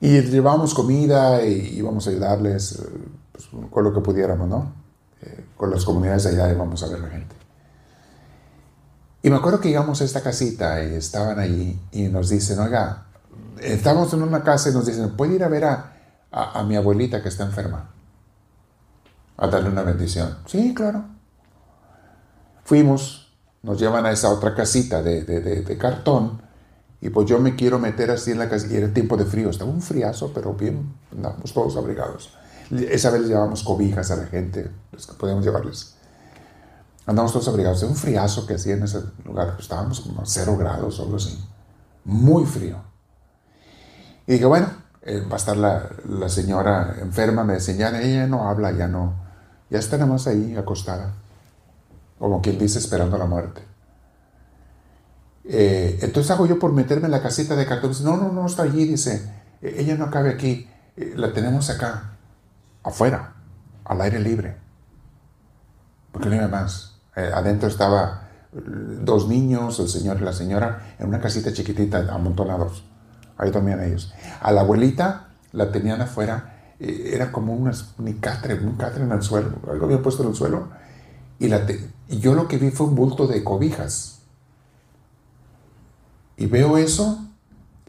Y 0.00 0.20
llevábamos 0.20 0.74
comida 0.74 1.44
y 1.44 1.76
íbamos 1.76 2.06
a 2.06 2.10
ayudarles 2.10 2.72
eh, 2.72 2.88
pues, 3.32 3.48
con 3.70 3.84
lo 3.84 3.92
que 3.92 4.00
pudiéramos, 4.00 4.48
¿no? 4.48 4.72
Eh, 5.22 5.46
con 5.56 5.70
las 5.70 5.84
comunidades 5.84 6.24
de 6.24 6.30
allá 6.30 6.52
íbamos 6.52 6.82
a 6.82 6.88
ver 6.88 7.00
la 7.00 7.08
gente. 7.08 7.34
Y 9.22 9.30
me 9.30 9.36
acuerdo 9.36 9.60
que 9.60 9.68
llegamos 9.68 10.00
a 10.00 10.04
esta 10.04 10.22
casita 10.22 10.84
y 10.84 10.94
estaban 10.94 11.40
allí 11.40 11.78
y 11.90 12.02
nos 12.02 12.28
dicen, 12.28 12.60
oiga, 12.60 13.06
estamos 13.60 14.12
en 14.12 14.22
una 14.22 14.44
casa 14.44 14.70
y 14.70 14.72
nos 14.72 14.86
dicen, 14.86 15.16
¿puede 15.16 15.34
ir 15.34 15.42
a 15.42 15.48
ver 15.48 15.64
a, 15.64 15.92
a, 16.30 16.62
mi 16.62 16.76
abuelita 16.76 17.20
que 17.20 17.28
está 17.28 17.44
enferma? 17.44 17.90
A 19.36 19.48
darle 19.48 19.70
una 19.70 19.82
bendición. 19.82 20.38
Sí, 20.46 20.72
claro. 20.74 21.04
Fuimos, 22.64 23.27
nos 23.62 23.78
llevan 23.78 24.06
a 24.06 24.12
esa 24.12 24.30
otra 24.30 24.54
casita 24.54 25.02
de, 25.02 25.22
de, 25.24 25.78
cartón 25.78 26.42
y 27.00 27.10
pues 27.10 27.28
yo 27.28 27.38
me 27.38 27.56
quiero 27.56 27.78
meter 27.78 28.10
así 28.10 28.30
en 28.30 28.38
la 28.38 28.48
casa 28.48 28.66
era 28.70 28.92
tiempo 28.92 29.16
de 29.16 29.24
frío, 29.24 29.50
estaba 29.50 29.70
un 29.70 29.82
friazo, 29.82 30.32
pero 30.34 30.54
bien, 30.54 30.94
andamos 31.12 31.52
todos 31.52 31.76
abrigados. 31.76 32.30
Esa 32.70 33.10
vez 33.10 33.22
les 33.22 33.30
llevamos 33.30 33.62
cobijas 33.62 34.10
a 34.10 34.16
la 34.16 34.26
gente, 34.26 34.70
los 34.92 35.06
que 35.06 35.14
podíamos 35.14 35.44
llevarles. 35.44 35.94
Andamos 37.06 37.32
todos 37.32 37.48
abrigados. 37.48 37.82
Era 37.82 37.90
un 37.90 37.96
friazo 37.96 38.46
que 38.46 38.54
hacía 38.54 38.74
en 38.74 38.82
ese 38.82 39.00
lugar. 39.24 39.56
Estábamos 39.58 40.00
como 40.00 40.20
a 40.20 40.26
cero 40.26 40.58
grados 40.58 41.00
o 41.00 41.04
algo 41.04 41.16
así. 41.16 41.42
Muy 42.04 42.44
frío. 42.44 42.76
Y 44.26 44.32
dije, 44.32 44.44
bueno, 44.44 44.66
eh, 45.00 45.22
va 45.26 45.34
a 45.34 45.38
estar 45.38 45.56
la, 45.56 45.88
la, 46.06 46.28
señora 46.28 46.96
enferma. 47.00 47.44
Me 47.44 47.54
decían, 47.54 47.78
ya 47.78 47.98
ella 47.98 48.26
no 48.26 48.46
habla, 48.46 48.72
ya 48.72 48.88
no. 48.88 49.14
Ya 49.70 49.78
está 49.78 49.96
nada 49.96 50.12
más 50.12 50.26
ahí 50.26 50.54
acostada. 50.54 51.14
Como 52.18 52.42
quien 52.42 52.58
dice, 52.58 52.78
esperando 52.78 53.16
la 53.18 53.26
muerte. 53.26 53.62
Eh, 55.44 55.98
entonces 56.02 56.30
hago 56.30 56.46
yo 56.46 56.58
por 56.58 56.72
meterme 56.72 57.06
en 57.06 57.12
la 57.12 57.22
casita 57.22 57.56
de 57.56 57.66
cartón. 57.66 57.90
Dice, 57.90 58.04
no, 58.04 58.16
no, 58.16 58.32
no 58.32 58.46
está 58.46 58.64
allí. 58.64 58.84
Dice, 58.84 59.32
e-, 59.62 59.80
ella 59.80 59.96
no 59.96 60.10
cabe 60.10 60.30
aquí. 60.30 60.68
Eh, 60.96 61.14
la 61.16 61.32
tenemos 61.32 61.70
acá, 61.70 62.16
afuera, 62.82 63.34
al 63.84 64.00
aire 64.00 64.18
libre. 64.18 64.56
Porque 66.12 66.28
no 66.28 66.36
iba 66.36 66.48
más. 66.48 66.98
Eh, 67.16 67.30
adentro 67.34 67.68
estaba 67.68 68.28
eh, 68.52 68.60
dos 69.02 69.28
niños, 69.28 69.78
el 69.80 69.88
señor 69.88 70.18
y 70.20 70.24
la 70.24 70.32
señora, 70.32 70.94
en 70.98 71.08
una 71.08 71.20
casita 71.20 71.52
chiquitita, 71.52 72.06
amontonados. 72.12 72.84
Ahí 73.36 73.50
dormían 73.50 73.82
ellos. 73.82 74.14
A 74.40 74.52
la 74.52 74.62
abuelita 74.62 75.28
la 75.52 75.70
tenían 75.72 76.00
afuera, 76.00 76.74
eh, 76.78 77.10
era 77.12 77.32
como 77.32 77.54
un 77.54 77.70
catre, 78.20 78.54
un 78.54 78.76
catre 78.76 79.02
en 79.02 79.12
el 79.12 79.22
suelo, 79.22 79.50
algo 79.70 79.86
había 79.86 80.02
puesto 80.02 80.22
en 80.22 80.30
el 80.30 80.34
suelo. 80.34 80.68
Y, 81.38 81.48
yo 82.18 82.34
lo 82.34 82.48
que 82.48 82.58
vi 82.58 82.70
fue 82.70 82.86
un 82.86 82.94
bulto 82.94 83.26
de 83.26 83.44
cobijas. 83.44 84.20
Y 86.36 86.46
veo 86.46 86.78
eso, 86.78 87.24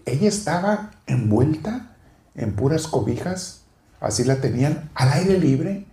ella 0.05 0.27
estaba 0.27 0.91
envuelta 1.05 1.95
en 2.35 2.55
puras 2.55 2.87
cobijas, 2.87 3.61
así 3.99 4.23
la 4.23 4.41
tenían 4.41 4.89
al 4.95 5.09
aire 5.13 5.39
libre, 5.39 5.87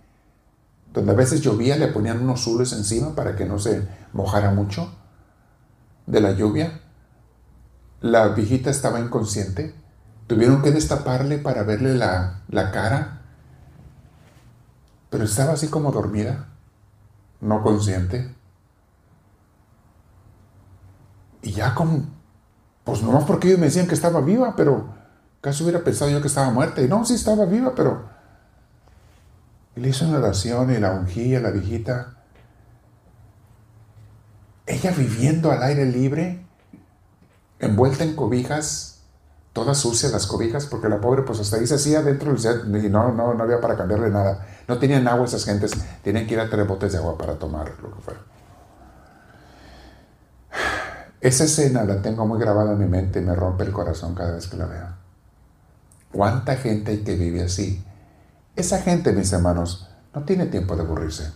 donde 0.93 1.11
a 1.11 1.15
veces 1.15 1.41
llovía, 1.41 1.77
le 1.77 1.87
ponían 1.87 2.21
unos 2.21 2.41
zules 2.41 2.73
encima 2.73 3.15
para 3.15 3.35
que 3.35 3.45
no 3.45 3.59
se 3.59 3.87
mojara 4.13 4.51
mucho 4.51 4.95
de 6.05 6.21
la 6.21 6.31
lluvia. 6.31 6.81
La 8.01 8.29
viejita 8.29 8.69
estaba 8.69 8.99
inconsciente. 8.99 9.75
Tuvieron 10.27 10.61
que 10.61 10.71
destaparle 10.71 11.37
para 11.37 11.63
verle 11.63 11.95
la, 11.95 12.41
la 12.49 12.71
cara, 12.71 13.21
pero 15.09 15.23
estaba 15.23 15.53
así 15.53 15.67
como 15.67 15.91
dormida, 15.91 16.47
no 17.41 17.61
consciente. 17.63 18.35
Y 21.41 21.51
ya 21.51 21.75
como, 21.75 22.05
pues 22.83 23.01
nomás 23.03 23.23
porque 23.25 23.47
ellos 23.47 23.59
me 23.59 23.67
decían 23.67 23.87
que 23.87 23.95
estaba 23.95 24.21
viva, 24.21 24.55
pero 24.55 24.93
casi 25.41 25.63
hubiera 25.63 25.83
pensado 25.83 26.11
yo 26.11 26.21
que 26.21 26.27
estaba 26.27 26.49
muerta. 26.51 26.81
Y 26.81 26.87
no, 26.87 27.05
sí 27.05 27.13
estaba 27.13 27.45
viva, 27.45 27.73
pero 27.75 28.17
y 29.77 29.79
le 29.79 29.89
hizo 29.89 30.07
una 30.07 30.17
oración 30.17 30.73
y 30.73 30.79
la 30.79 30.91
ungía, 30.93 31.39
la 31.39 31.51
viejita. 31.51 32.17
Ella 34.65 34.89
viviendo 34.89 35.51
al 35.51 35.61
aire 35.61 35.85
libre, 35.85 36.43
envuelta 37.59 38.03
en 38.03 38.15
cobijas, 38.15 38.96
todas 39.57 39.79
sucias 39.79 40.11
las 40.11 40.27
cobijas, 40.27 40.67
porque 40.67 40.87
la 40.87 41.01
pobre 41.01 41.23
pues 41.23 41.39
hasta 41.39 41.57
ahí 41.57 41.65
se 41.65 41.73
hacía 41.73 42.03
dentro 42.03 42.31
y 42.31 42.89
no, 42.91 43.11
no, 43.11 43.33
no 43.33 43.43
había 43.43 43.59
para 43.59 43.75
cambiarle 43.75 44.11
nada. 44.11 44.45
No 44.67 44.77
tenían 44.77 45.07
agua 45.07 45.25
esas 45.25 45.45
gentes, 45.45 45.71
tenían 46.03 46.27
que 46.27 46.35
ir 46.35 46.39
a 46.39 46.47
tres 46.47 46.67
botes 46.67 46.91
de 46.91 46.99
agua 46.99 47.17
para 47.17 47.33
tomar 47.39 47.73
lo 47.81 47.91
que 47.95 47.99
fuera. 47.99 48.19
Esa 51.19 51.45
escena 51.45 51.83
la 51.85 52.03
tengo 52.03 52.27
muy 52.27 52.39
grabada 52.39 52.73
en 52.73 52.77
mi 52.77 52.85
mente 52.85 53.17
y 53.19 53.23
me 53.23 53.33
rompe 53.33 53.63
el 53.63 53.71
corazón 53.71 54.13
cada 54.13 54.33
vez 54.33 54.45
que 54.45 54.57
la 54.57 54.67
veo. 54.67 54.89
¿Cuánta 56.11 56.55
gente 56.57 56.91
hay 56.91 56.99
que 56.99 57.15
vive 57.15 57.41
así? 57.41 57.83
Esa 58.55 58.79
gente, 58.83 59.11
mis 59.11 59.33
hermanos, 59.33 59.89
no 60.13 60.23
tiene 60.23 60.45
tiempo 60.45 60.75
de 60.75 60.83
aburrirse. 60.83 61.31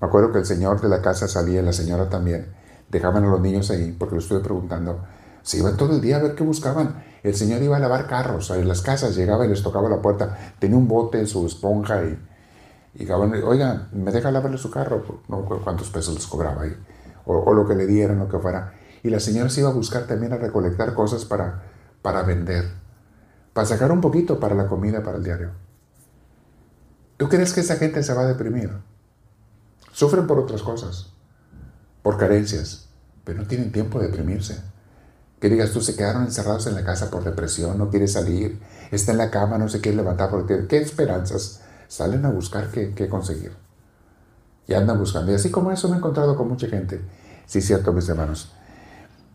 Me 0.00 0.06
acuerdo 0.06 0.30
que 0.30 0.38
el 0.38 0.46
señor 0.46 0.80
de 0.80 0.88
la 0.88 1.02
casa 1.02 1.26
salía, 1.26 1.62
la 1.62 1.72
señora 1.72 2.08
también. 2.08 2.54
Dejaban 2.88 3.24
a 3.24 3.28
los 3.28 3.40
niños 3.40 3.72
ahí, 3.72 3.90
porque 3.98 4.14
lo 4.14 4.20
estuve 4.20 4.38
preguntando. 4.38 5.04
Se 5.42 5.58
iban 5.58 5.76
todo 5.76 5.96
el 5.96 6.00
día 6.00 6.18
a 6.18 6.20
ver 6.20 6.36
qué 6.36 6.44
buscaban. 6.44 7.07
El 7.22 7.34
señor 7.34 7.62
iba 7.62 7.76
a 7.76 7.80
lavar 7.80 8.06
carros 8.06 8.50
en 8.50 8.68
las 8.68 8.80
casas, 8.82 9.16
llegaba 9.16 9.44
y 9.44 9.48
les 9.48 9.62
tocaba 9.62 9.88
la 9.88 10.00
puerta. 10.00 10.54
Tenía 10.58 10.76
un 10.76 10.88
bote, 10.88 11.26
su 11.26 11.46
esponja 11.46 12.04
y, 12.04 12.18
y 12.94 13.10
oiga, 13.10 13.88
¿me 13.92 14.12
deja 14.12 14.30
lavarle 14.30 14.58
su 14.58 14.70
carro? 14.70 15.22
No, 15.28 15.44
¿Cuántos 15.44 15.90
pesos 15.90 16.14
les 16.14 16.26
cobraba 16.26 16.62
ahí? 16.62 16.76
O, 17.26 17.36
o, 17.36 17.52
lo 17.52 17.66
que 17.66 17.74
le 17.74 17.86
dieran, 17.86 18.18
lo 18.18 18.28
que 18.28 18.38
fuera. 18.38 18.74
Y 19.02 19.10
la 19.10 19.20
señora 19.20 19.50
se 19.50 19.60
iba 19.60 19.70
a 19.70 19.72
buscar 19.74 20.06
también 20.06 20.32
a 20.32 20.36
recolectar 20.36 20.94
cosas 20.94 21.24
para, 21.24 21.62
para 22.02 22.22
vender, 22.22 22.64
para 23.52 23.66
sacar 23.66 23.92
un 23.92 24.00
poquito 24.00 24.40
para 24.40 24.54
la 24.54 24.66
comida, 24.66 25.02
para 25.02 25.18
el 25.18 25.24
diario. 25.24 25.50
¿Tú 27.16 27.28
crees 27.28 27.52
que 27.52 27.60
esa 27.60 27.76
gente 27.76 28.02
se 28.02 28.14
va 28.14 28.22
a 28.22 28.26
deprimir? 28.26 28.70
Sufren 29.92 30.26
por 30.28 30.38
otras 30.38 30.62
cosas, 30.62 31.12
por 32.02 32.16
carencias, 32.16 32.88
pero 33.24 33.40
no 33.40 33.48
tienen 33.48 33.72
tiempo 33.72 33.98
de 33.98 34.06
deprimirse. 34.06 34.62
Que 35.40 35.48
digas 35.48 35.70
tú, 35.70 35.80
se 35.80 35.94
quedaron 35.94 36.24
encerrados 36.24 36.66
en 36.66 36.74
la 36.74 36.84
casa 36.84 37.10
por 37.10 37.24
depresión, 37.24 37.78
no 37.78 37.90
quiere 37.90 38.08
salir, 38.08 38.60
está 38.90 39.12
en 39.12 39.18
la 39.18 39.30
cama, 39.30 39.58
no 39.58 39.68
se 39.68 39.80
quiere 39.80 39.96
levantar 39.96 40.30
porque 40.30 40.66
¿qué 40.66 40.78
esperanzas? 40.78 41.60
Salen 41.86 42.24
a 42.26 42.30
buscar 42.30 42.70
qué, 42.70 42.92
qué 42.94 43.08
conseguir. 43.08 43.52
Y 44.66 44.74
andan 44.74 44.98
buscando. 44.98 45.32
Y 45.32 45.34
así 45.34 45.50
como 45.50 45.70
eso 45.70 45.88
me 45.88 45.94
he 45.94 45.98
encontrado 45.98 46.36
con 46.36 46.48
mucha 46.48 46.66
gente. 46.66 47.00
Sí, 47.46 47.62
cierto, 47.62 47.92
mis 47.92 48.08
hermanos. 48.08 48.52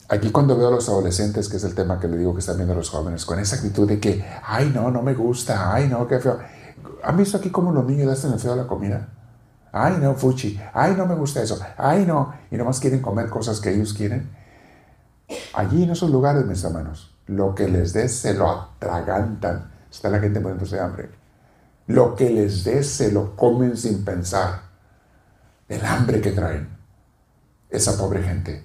Aquí 0.09 0.29
cuando 0.29 0.55
veo 0.57 0.67
a 0.67 0.71
los 0.71 0.89
adolescentes, 0.89 1.49
que 1.49 1.57
es 1.57 1.63
el 1.63 1.73
tema 1.73 1.99
que 1.99 2.07
le 2.07 2.17
digo 2.17 2.33
que 2.33 2.41
están 2.41 2.57
viendo 2.57 2.75
los 2.75 2.89
jóvenes, 2.89 3.25
con 3.25 3.39
esa 3.39 3.55
actitud 3.55 3.87
de 3.87 3.99
que, 3.99 4.23
ay 4.45 4.71
no, 4.75 4.91
no 4.91 5.01
me 5.01 5.15
gusta, 5.15 5.73
ay 5.73 5.87
no, 5.87 6.05
qué 6.07 6.19
feo. 6.19 6.37
¿Han 7.03 7.17
visto 7.17 7.37
aquí 7.37 7.49
cómo 7.49 7.71
los 7.71 7.85
niños 7.85 8.11
hacen 8.11 8.33
el 8.33 8.39
feo 8.39 8.53
a 8.53 8.57
la 8.57 8.67
comida? 8.67 9.09
Ay, 9.75 9.97
no, 9.99 10.13
fuchi. 10.13 10.59
Ay, 10.71 10.93
no 10.95 11.07
me 11.07 11.15
gusta 11.15 11.41
eso. 11.41 11.59
Ay, 11.77 12.05
no. 12.05 12.31
Y 12.51 12.57
nomás 12.57 12.79
quieren 12.79 13.01
comer 13.01 13.27
cosas 13.29 13.59
que 13.59 13.73
ellos 13.73 13.95
quieren. 13.95 14.29
Allí 15.53 15.83
en 15.83 15.91
esos 15.91 16.09
lugares, 16.09 16.45
mis 16.45 16.63
hermanos, 16.63 17.15
lo 17.27 17.55
que 17.55 17.67
les 17.67 17.93
des 17.93 18.13
se 18.13 18.33
lo 18.33 18.49
atragantan. 18.49 19.71
Está 19.89 20.09
la 20.09 20.19
gente 20.19 20.41
poniéndose 20.41 20.79
hambre. 20.79 21.09
Lo 21.87 22.15
que 22.15 22.29
les 22.29 22.63
des 22.63 22.87
se 22.87 23.11
lo 23.11 23.35
comen 23.35 23.77
sin 23.77 24.03
pensar. 24.03 24.61
El 25.67 25.85
hambre 25.85 26.21
que 26.21 26.31
traen. 26.31 26.69
Esa 27.69 27.97
pobre 27.97 28.23
gente. 28.23 28.63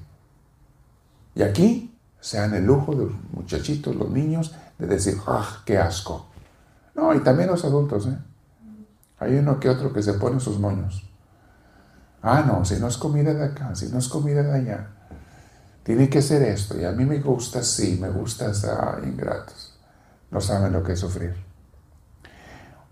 Y 1.34 1.42
aquí 1.42 1.96
se 2.20 2.38
dan 2.38 2.54
el 2.54 2.64
lujo 2.64 2.94
de 2.94 3.04
los 3.04 3.14
muchachitos, 3.32 3.94
los 3.94 4.10
niños, 4.10 4.54
de 4.78 4.86
decir, 4.86 5.18
¡ah, 5.26 5.62
qué 5.64 5.78
asco! 5.78 6.26
No, 6.94 7.14
y 7.14 7.20
también 7.20 7.48
los 7.48 7.64
adultos, 7.64 8.06
¿eh? 8.06 8.18
Hay 9.20 9.34
uno 9.36 9.58
que 9.58 9.68
otro 9.68 9.92
que 9.92 10.02
se 10.02 10.14
pone 10.14 10.40
sus 10.40 10.58
moños. 10.58 11.04
Ah, 12.22 12.42
no, 12.46 12.64
si 12.64 12.76
no 12.76 12.88
es 12.88 12.96
comida 12.96 13.34
de 13.34 13.44
acá, 13.44 13.74
si 13.74 13.88
no 13.88 13.98
es 13.98 14.08
comida 14.08 14.42
de 14.42 14.52
allá, 14.52 14.90
tiene 15.88 16.10
que 16.10 16.20
ser 16.20 16.42
esto. 16.42 16.78
Y 16.78 16.84
a 16.84 16.92
mí 16.92 17.06
me 17.06 17.18
gusta 17.18 17.60
así, 17.60 17.96
me 17.98 18.10
gusta 18.10 18.50
estar 18.50 19.00
ingratos. 19.04 19.74
No 20.30 20.38
saben 20.38 20.74
lo 20.74 20.82
que 20.82 20.92
es 20.92 21.00
sufrir. 21.00 21.34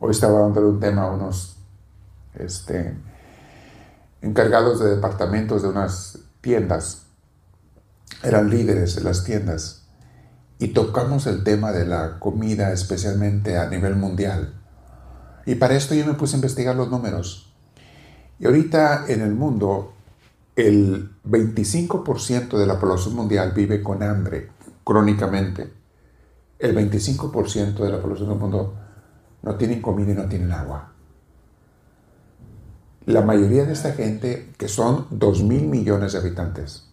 Hoy 0.01 0.13
estaba 0.13 0.41
dándole 0.41 0.69
un 0.69 0.81
tema 0.81 1.03
a 1.03 1.13
unos 1.13 1.59
este, 2.37 2.97
encargados 4.23 4.81
de 4.81 4.95
departamentos 4.95 5.61
de 5.61 5.69
unas 5.69 6.21
tiendas. 6.41 7.03
Eran 8.23 8.49
líderes 8.49 8.97
de 8.97 9.03
las 9.03 9.25
tiendas 9.25 9.87
y 10.59 10.69
tocamos 10.69 11.27
el 11.27 11.45
tema 11.45 11.73
de 11.73 11.85
la 11.85 12.19
comida 12.19 12.73
especialmente 12.73 13.59
a 13.59 13.69
nivel 13.69 13.97
mundial. 13.97 14.59
Y 15.45 15.57
para 15.57 15.75
esto 15.75 15.95
yo 15.95 16.07
me 16.07 16.15
puse 16.15 16.37
a 16.37 16.39
investigar 16.39 16.75
los 16.75 16.91
números. 16.91 17.55
Y 18.39 18.47
ahorita 18.47 19.05
en 19.09 19.21
el 19.21 19.35
mundo 19.35 19.96
el 20.57 21.11
25% 21.23 22.57
de 22.57 22.67
la 22.67 22.81
población 22.81 23.15
mundial 23.15 23.53
vive 23.55 23.83
con 23.83 24.03
hambre 24.03 24.49
crónicamente. 24.85 25.71
El 26.59 26.75
25% 26.75 27.77
de 27.77 27.91
la 27.91 28.01
población 28.01 28.31
del 28.31 28.39
mundo 28.39 28.75
no 29.43 29.55
tienen 29.57 29.83
comida 29.83 30.13
y 30.13 30.15
no 30.15 30.27
tienen 30.27 30.51
agua. 30.53 30.93
La 33.05 33.21
mayoría 33.21 33.67
de 33.67 33.75
esta 33.75 33.93
gente, 33.93 34.53
que 34.59 34.67
son 34.67 35.07
2 35.11 35.43
mil 35.43 35.67
millones 35.67 36.13
de 36.13 36.19
habitantes, 36.19 36.89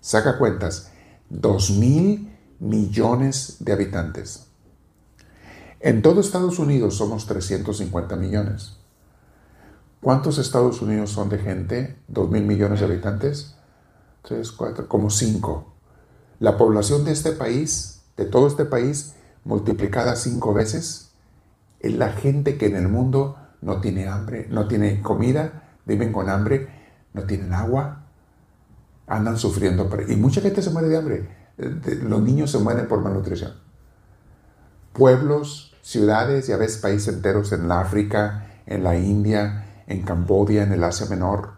saca 0.00 0.38
cuentas, 0.38 0.92
2 1.28 1.72
mil 1.72 2.34
millones 2.60 3.56
de 3.58 3.72
habitantes. 3.72 4.46
En 5.80 6.02
todo 6.02 6.20
Estados 6.20 6.58
Unidos 6.58 6.96
somos 6.96 7.26
350 7.26 8.16
millones. 8.16 8.77
¿Cuántos 10.00 10.38
Estados 10.38 10.80
Unidos 10.80 11.10
son 11.10 11.28
de 11.28 11.38
gente? 11.38 11.98
¿2 12.12 12.28
mil 12.28 12.44
millones 12.44 12.80
de 12.80 12.86
habitantes? 12.86 13.58
tres, 14.22 14.52
cuatro, 14.52 14.88
como 14.88 15.10
cinco. 15.10 15.72
La 16.38 16.56
población 16.56 17.04
de 17.04 17.12
este 17.12 17.32
país, 17.32 18.02
de 18.16 18.26
todo 18.26 18.46
este 18.46 18.64
país, 18.64 19.14
multiplicada 19.44 20.16
cinco 20.16 20.52
veces, 20.52 21.12
es 21.80 21.94
la 21.94 22.10
gente 22.10 22.58
que 22.58 22.66
en 22.66 22.76
el 22.76 22.88
mundo 22.88 23.36
no 23.60 23.80
tiene 23.80 24.08
hambre, 24.08 24.46
no 24.50 24.68
tiene 24.68 25.00
comida, 25.00 25.76
viven 25.86 26.12
con 26.12 26.28
hambre, 26.28 26.68
no 27.14 27.24
tienen 27.24 27.52
agua, 27.54 28.04
andan 29.06 29.38
sufriendo. 29.38 29.88
Y 30.08 30.16
mucha 30.16 30.40
gente 30.40 30.62
se 30.62 30.70
muere 30.70 30.88
de 30.88 30.96
hambre. 30.96 31.28
Los 31.56 32.22
niños 32.22 32.50
se 32.50 32.58
mueren 32.58 32.86
por 32.86 33.00
malnutrición. 33.00 33.54
Pueblos, 34.92 35.74
ciudades 35.82 36.48
y 36.48 36.52
a 36.52 36.56
veces 36.56 36.78
países 36.78 37.14
enteros 37.14 37.52
en 37.52 37.68
la 37.68 37.80
África, 37.80 38.62
en 38.66 38.84
la 38.84 38.96
India, 38.98 39.67
en 39.88 40.02
Camboya, 40.02 40.62
en 40.62 40.72
el 40.72 40.84
Asia 40.84 41.06
Menor, 41.06 41.54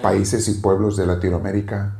países 0.00 0.48
y 0.48 0.54
pueblos 0.54 0.96
de 0.96 1.06
Latinoamérica, 1.06 1.96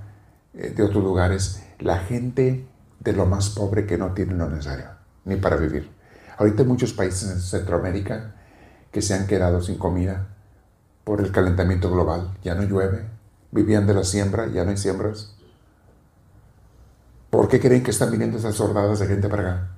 eh, 0.55 0.73
de 0.75 0.83
otros 0.83 1.03
lugares, 1.03 1.62
la 1.81 1.99
gente 1.99 2.66
de 3.01 3.12
lo 3.12 3.27
más 3.27 3.51
pobre 3.51 3.85
que 3.85 3.99
no 3.99 4.14
tiene 4.14 4.35
lo 4.35 4.49
necesario, 4.49 4.87
ni 5.25 5.37
para 5.37 5.57
vivir. 5.57 5.90
Ahorita 6.38 6.62
hay 6.62 6.68
muchos 6.68 6.92
países 6.92 7.31
en 7.31 7.40
Centroamérica 7.40 8.35
que 8.90 9.03
se 9.03 9.14
han 9.14 9.27
quedado 9.27 9.61
sin 9.61 9.77
comida 9.77 10.29
por 11.03 11.20
el 11.20 11.33
calentamiento 11.33 11.90
global. 11.90 12.37
Ya 12.42 12.55
no 12.55 12.62
llueve, 12.62 13.05
vivían 13.51 13.87
de 13.87 13.94
la 13.94 14.05
siembra, 14.05 14.47
ya 14.47 14.64
no 14.64 14.70
hay 14.70 14.77
siembras. 14.77 15.35
¿Por 17.31 17.49
qué 17.49 17.61
creen 17.61 17.83
que 17.83 17.90
están 17.90 18.12
viniendo 18.12 18.38
esas 18.38 18.55
sordadas 18.55 19.01
de 19.01 19.09
gente 19.09 19.29
para 19.29 19.42
acá? 19.42 19.68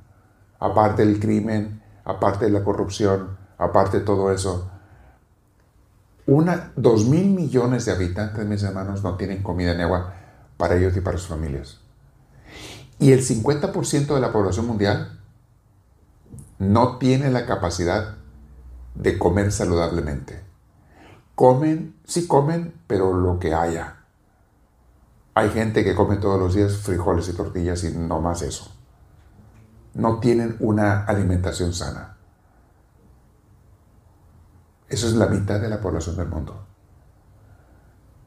Aparte 0.59 1.05
del 1.05 1.19
crimen, 1.19 1.83
aparte 2.05 2.45
de 2.45 2.51
la 2.51 2.63
corrupción, 2.63 3.39
aparte 3.59 3.99
de 3.99 4.05
todo 4.05 4.31
eso. 4.31 4.71
Una, 6.27 6.73
dos 6.75 7.07
mil 7.07 7.29
millones 7.29 7.85
de 7.85 7.93
habitantes, 7.93 8.45
mis 8.47 8.63
hermanos, 8.63 9.05
no 9.05 9.17
tienen 9.17 9.43
comida 9.43 9.75
ni 9.75 9.83
agua 9.83 10.15
para 10.57 10.77
ellos 10.77 10.97
y 10.97 11.01
para 11.01 11.19
sus 11.19 11.29
familias. 11.29 11.79
Y 12.99 13.13
el 13.13 13.21
50% 13.21 14.15
de 14.15 14.21
la 14.21 14.33
población 14.33 14.67
mundial 14.67 15.21
no 16.59 16.99
tiene 16.99 17.31
la 17.31 17.47
capacidad 17.47 18.17
de 18.95 19.19
comer 19.19 19.53
saludablemente. 19.53 20.43
Comen, 21.35 21.95
sí 22.05 22.27
comen, 22.27 22.75
pero 22.87 23.13
lo 23.13 23.39
que 23.39 23.55
haya. 23.55 23.97
Hay 25.35 25.51
gente 25.51 25.85
que 25.85 25.95
come 25.95 26.17
todos 26.17 26.41
los 26.41 26.55
días 26.55 26.79
frijoles 26.79 27.29
y 27.29 27.35
tortillas 27.35 27.85
y 27.85 27.93
no 27.93 28.23
más 28.23 28.41
eso. 28.41 28.73
No 29.93 30.19
tienen 30.19 30.57
una 30.61 31.05
alimentación 31.05 31.75
sana. 31.75 32.16
Eso 34.89 35.07
es 35.07 35.15
la 35.15 35.27
mitad 35.27 35.61
de 35.61 35.69
la 35.69 35.81
población 35.81 36.17
del 36.17 36.29
mundo. 36.29 36.67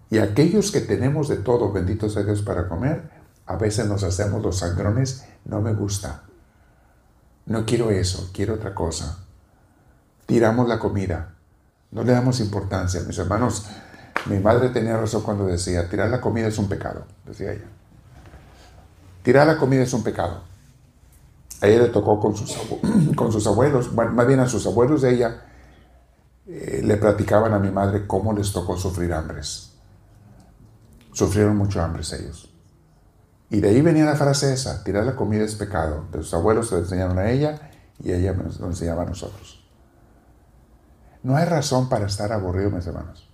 Y 0.09 0.17
aquellos 0.17 0.71
que 0.71 0.81
tenemos 0.81 1.27
de 1.27 1.37
todo, 1.37 1.71
benditos 1.71 2.13
sea 2.13 2.23
Dios, 2.23 2.41
para 2.41 2.67
comer, 2.67 3.09
a 3.45 3.55
veces 3.55 3.87
nos 3.87 4.03
hacemos 4.03 4.41
los 4.41 4.57
sangrones, 4.59 5.25
no 5.45 5.61
me 5.61 5.73
gusta. 5.73 6.23
No 7.45 7.65
quiero 7.65 7.91
eso, 7.91 8.29
quiero 8.33 8.55
otra 8.55 8.73
cosa 8.73 9.25
tiramos 10.29 10.67
la 10.67 10.77
comida. 10.77 11.33
No 11.89 12.03
le 12.03 12.11
damos 12.11 12.39
importancia. 12.39 13.01
Mis 13.01 13.17
hermanos, 13.17 13.65
mi 14.27 14.37
madre 14.37 14.69
tenía 14.69 14.95
razón 14.95 15.23
cuando 15.23 15.47
decía, 15.47 15.89
tirar 15.89 16.07
la 16.11 16.21
comida 16.21 16.47
es 16.47 16.59
un 16.59 16.69
pecado, 16.69 17.05
decía 17.25 17.51
ella. 17.51 17.65
Tirar 19.23 19.47
la 19.47 19.57
comida 19.57 19.81
es 19.81 19.91
un 19.91 20.03
pecado. 20.03 20.43
A 21.61 21.67
ella 21.67 21.81
le 21.81 21.89
tocó 21.89 22.19
con 22.19 22.35
sus, 22.35 22.55
con 23.15 23.31
sus 23.31 23.47
abuelos, 23.47 23.91
más 23.91 24.27
bien 24.27 24.39
a 24.39 24.47
sus 24.47 24.67
abuelos 24.67 25.01
de 25.01 25.15
ella, 25.15 25.45
eh, 26.51 26.81
le 26.83 26.97
platicaban 26.97 27.53
a 27.53 27.59
mi 27.59 27.69
madre 27.69 28.07
cómo 28.07 28.33
les 28.33 28.51
tocó 28.51 28.75
sufrir 28.75 29.13
hambres. 29.13 29.73
Sufrieron 31.13 31.55
mucho 31.55 31.79
hambres 31.79 32.11
ellos. 32.13 32.51
Y 33.51 33.61
de 33.61 33.69
ahí 33.69 33.81
venía 33.81 34.05
la 34.05 34.15
frase 34.15 34.51
esa, 34.51 34.83
tirar 34.83 35.05
la 35.05 35.15
comida 35.15 35.43
es 35.43 35.53
pecado. 35.53 36.07
De 36.11 36.23
sus 36.23 36.33
abuelos 36.33 36.69
se 36.69 36.75
lo 36.75 36.81
enseñaron 36.81 37.19
a 37.19 37.29
ella 37.29 37.69
y 37.99 38.13
ella 38.13 38.33
nos 38.33 38.59
lo 38.59 38.65
enseñaba 38.65 39.03
a 39.03 39.05
nosotros. 39.05 39.63
No 41.21 41.35
hay 41.35 41.45
razón 41.45 41.87
para 41.87 42.07
estar 42.07 42.31
aburrido, 42.31 42.71
mis 42.71 42.87
hermanos. 42.87 43.29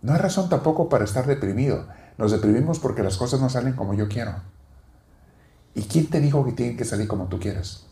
No 0.00 0.12
hay 0.12 0.20
razón 0.20 0.48
tampoco 0.48 0.88
para 0.88 1.04
estar 1.04 1.26
deprimido. 1.26 1.88
Nos 2.18 2.30
deprimimos 2.30 2.78
porque 2.78 3.02
las 3.02 3.16
cosas 3.16 3.40
no 3.40 3.48
salen 3.48 3.72
como 3.74 3.94
yo 3.94 4.08
quiero. 4.08 4.34
¿Y 5.74 5.82
quién 5.82 6.08
te 6.08 6.20
dijo 6.20 6.44
que 6.44 6.52
tienen 6.52 6.76
que 6.76 6.84
salir 6.84 7.08
como 7.08 7.26
tú 7.26 7.40
quieres? 7.40 7.86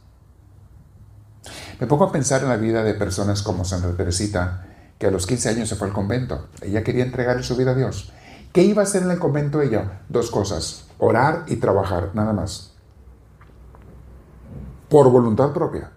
Me 1.80 1.86
pongo 1.86 2.04
a 2.04 2.12
pensar 2.12 2.42
en 2.42 2.50
la 2.50 2.58
vida 2.58 2.82
de 2.82 2.92
personas 2.92 3.42
como 3.42 3.64
Santa 3.64 3.96
Teresita, 3.96 4.66
que 4.98 5.06
a 5.06 5.10
los 5.10 5.26
15 5.26 5.48
años 5.48 5.68
se 5.68 5.76
fue 5.76 5.88
al 5.88 5.94
convento. 5.94 6.48
Ella 6.60 6.84
quería 6.84 7.04
entregarle 7.04 7.42
su 7.42 7.56
vida 7.56 7.70
a 7.70 7.74
Dios. 7.74 8.12
¿Qué 8.52 8.62
iba 8.62 8.82
a 8.82 8.84
hacer 8.84 9.02
en 9.02 9.10
el 9.10 9.18
convento 9.18 9.62
ella? 9.62 10.02
Dos 10.10 10.30
cosas, 10.30 10.84
orar 10.98 11.44
y 11.46 11.56
trabajar, 11.56 12.10
nada 12.12 12.34
más. 12.34 12.74
Por 14.90 15.10
voluntad 15.10 15.54
propia. 15.54 15.90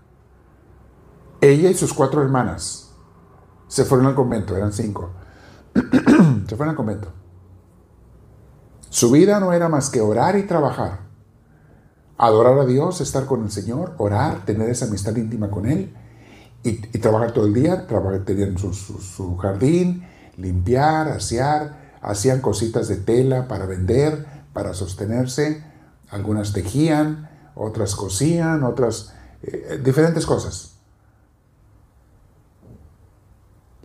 Ella 1.42 1.70
y 1.70 1.74
sus 1.74 1.94
cuatro 1.94 2.22
hermanas 2.22 2.92
se 3.68 3.84
fueron 3.84 4.08
al 4.08 4.16
convento, 4.16 4.56
eran 4.56 4.72
cinco. 4.72 5.12
se 5.74 6.56
fueron 6.56 6.70
al 6.70 6.76
convento. 6.76 7.12
Su 8.90 9.12
vida 9.12 9.42
no 9.42 9.52
era 9.52 9.68
más 9.68 9.90
que 9.90 10.00
orar 10.00 10.38
y 10.38 10.44
trabajar. 10.44 11.03
Adorar 12.24 12.58
a 12.58 12.66
Dios, 12.66 13.02
estar 13.02 13.26
con 13.26 13.44
el 13.44 13.52
Señor, 13.52 13.96
orar, 13.98 14.46
tener 14.46 14.70
esa 14.70 14.86
amistad 14.86 15.14
íntima 15.18 15.52
con 15.52 15.66
Él 15.66 15.94
y, 16.64 16.78
trabajar 17.00 17.34
todo 17.34 17.48
el 17.48 17.54
día. 17.54 17.86
Trabajar, 17.86 18.24
tenían 18.24 18.58
su, 18.58 19.36
jardín, 19.36 20.08
limpiar, 20.38 21.10
asear, 21.10 21.98
hacían 22.02 22.40
cositas 22.40 22.88
de 22.88 22.96
tela 22.96 23.50
para 23.50 23.66
vender, 23.66 24.26
para 24.54 24.74
sostenerse. 24.74 25.66
Algunas 26.12 26.54
tejían, 26.54 27.30
otras 27.56 27.94
cosían, 27.94 28.64
otras 28.64 29.14
eh, 29.42 29.82
diferentes 29.84 30.26
cosas. 30.26 30.76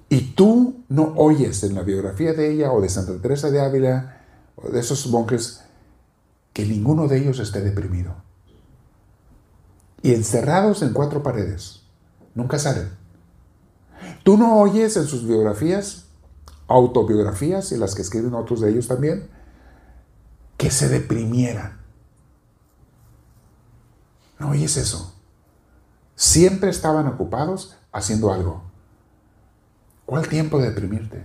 Y 0.09 0.35
tú 0.37 0.85
no 0.89 1.13
oyes 1.17 1.65
en 1.65 1.75
la 1.75 1.83
biografía 1.83 2.35
de 2.35 2.53
ella 2.53 2.71
o 2.71 2.81
de 2.81 2.89
Santa 2.89 3.21
Teresa 3.21 3.51
de 3.51 3.61
Ávila 3.61 4.23
o 4.55 4.69
de 4.69 4.79
esos 4.79 5.09
monjes 5.09 5.65
que 6.53 6.65
ninguno 6.65 7.09
de 7.09 7.19
ellos 7.19 7.41
esté 7.41 7.63
deprimido. 7.63 8.28
Y 10.03 10.15
encerrados 10.15 10.83
en 10.83 10.93
cuatro 10.93 11.23
paredes. 11.23 11.83
Nunca 12.35 12.59
salen. 12.59 12.91
Tú 14.23 14.37
no 14.37 14.61
oyes 14.61 14.97
en 14.97 15.07
sus 15.07 15.27
biografías, 15.27 16.05
autobiografías 16.69 17.73
y 17.73 17.77
las 17.77 17.95
que 17.95 18.03
escriben 18.03 18.35
otros 18.35 18.61
de 18.61 18.71
ellos 18.71 18.87
también, 18.87 19.29
que 20.57 20.71
se 20.71 20.89
deprimieran. 20.89 21.81
No 24.39 24.51
oyes 24.51 24.77
eso. 24.77 25.15
Siempre 26.15 26.71
estaban 26.71 27.07
ocupados 27.07 27.77
haciendo 27.93 28.33
algo. 28.33 28.63
¿Cuál 30.05 30.29
tiempo 30.29 30.59
de 30.59 30.71
deprimirte? 30.71 31.23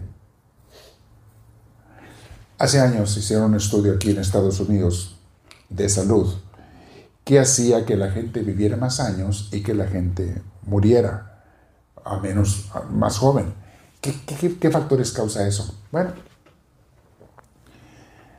Hace 2.58 2.80
años 2.80 3.16
hicieron 3.18 3.46
un 3.46 3.56
estudio 3.56 3.94
aquí 3.94 4.12
en 4.12 4.20
Estados 4.20 4.60
Unidos 4.60 5.18
de 5.70 5.90
salud 5.90 6.36
que 7.24 7.40
hacía 7.40 7.86
que 7.86 7.96
la 7.96 8.12
gente 8.12 8.42
viviera 8.42 8.78
más 8.78 9.00
años 9.00 9.50
y 9.52 9.64
que 9.64 9.74
la 9.74 9.88
gente 9.88 10.42
muriera 10.64 11.44
a 12.04 12.20
menos, 12.20 12.70
más 12.92 13.18
joven. 13.18 13.54
¿Qué, 14.02 14.70
factores 14.70 15.14
causa 15.14 15.48
eso? 15.48 15.74
Bueno, 15.92 16.12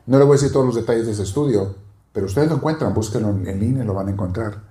no 0.07 0.19
le 0.19 0.25
voy 0.25 0.35
a 0.35 0.39
decir 0.39 0.53
todos 0.53 0.67
los 0.67 0.75
detalles 0.75 1.07
de 1.07 1.13
ese 1.13 1.23
estudio, 1.23 1.77
pero 2.13 2.27
ustedes 2.27 2.51
lo 2.51 2.57
encuentran, 2.57 2.93
búsquenlo 2.93 3.31
en 3.31 3.59
línea 3.59 3.83
y 3.83 3.87
lo 3.87 3.95
van 3.95 4.09
a 4.09 4.11
encontrar. 4.11 4.63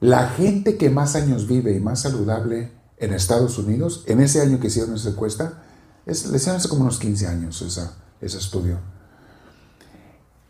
La 0.00 0.28
gente 0.28 0.76
que 0.76 0.90
más 0.90 1.14
años 1.14 1.46
vive 1.46 1.72
y 1.72 1.80
más 1.80 2.00
saludable 2.00 2.72
en 2.96 3.12
Estados 3.12 3.58
Unidos, 3.58 4.04
en 4.06 4.20
ese 4.20 4.40
año 4.40 4.58
que 4.58 4.66
hicieron 4.66 4.94
esa 4.94 5.10
encuesta, 5.10 5.62
es, 6.06 6.26
le 6.28 6.36
hicieron 6.36 6.56
hace 6.56 6.68
como 6.68 6.82
unos 6.82 6.98
15 6.98 7.28
años 7.28 7.62
esa, 7.62 7.94
ese 8.20 8.38
estudio. 8.38 8.78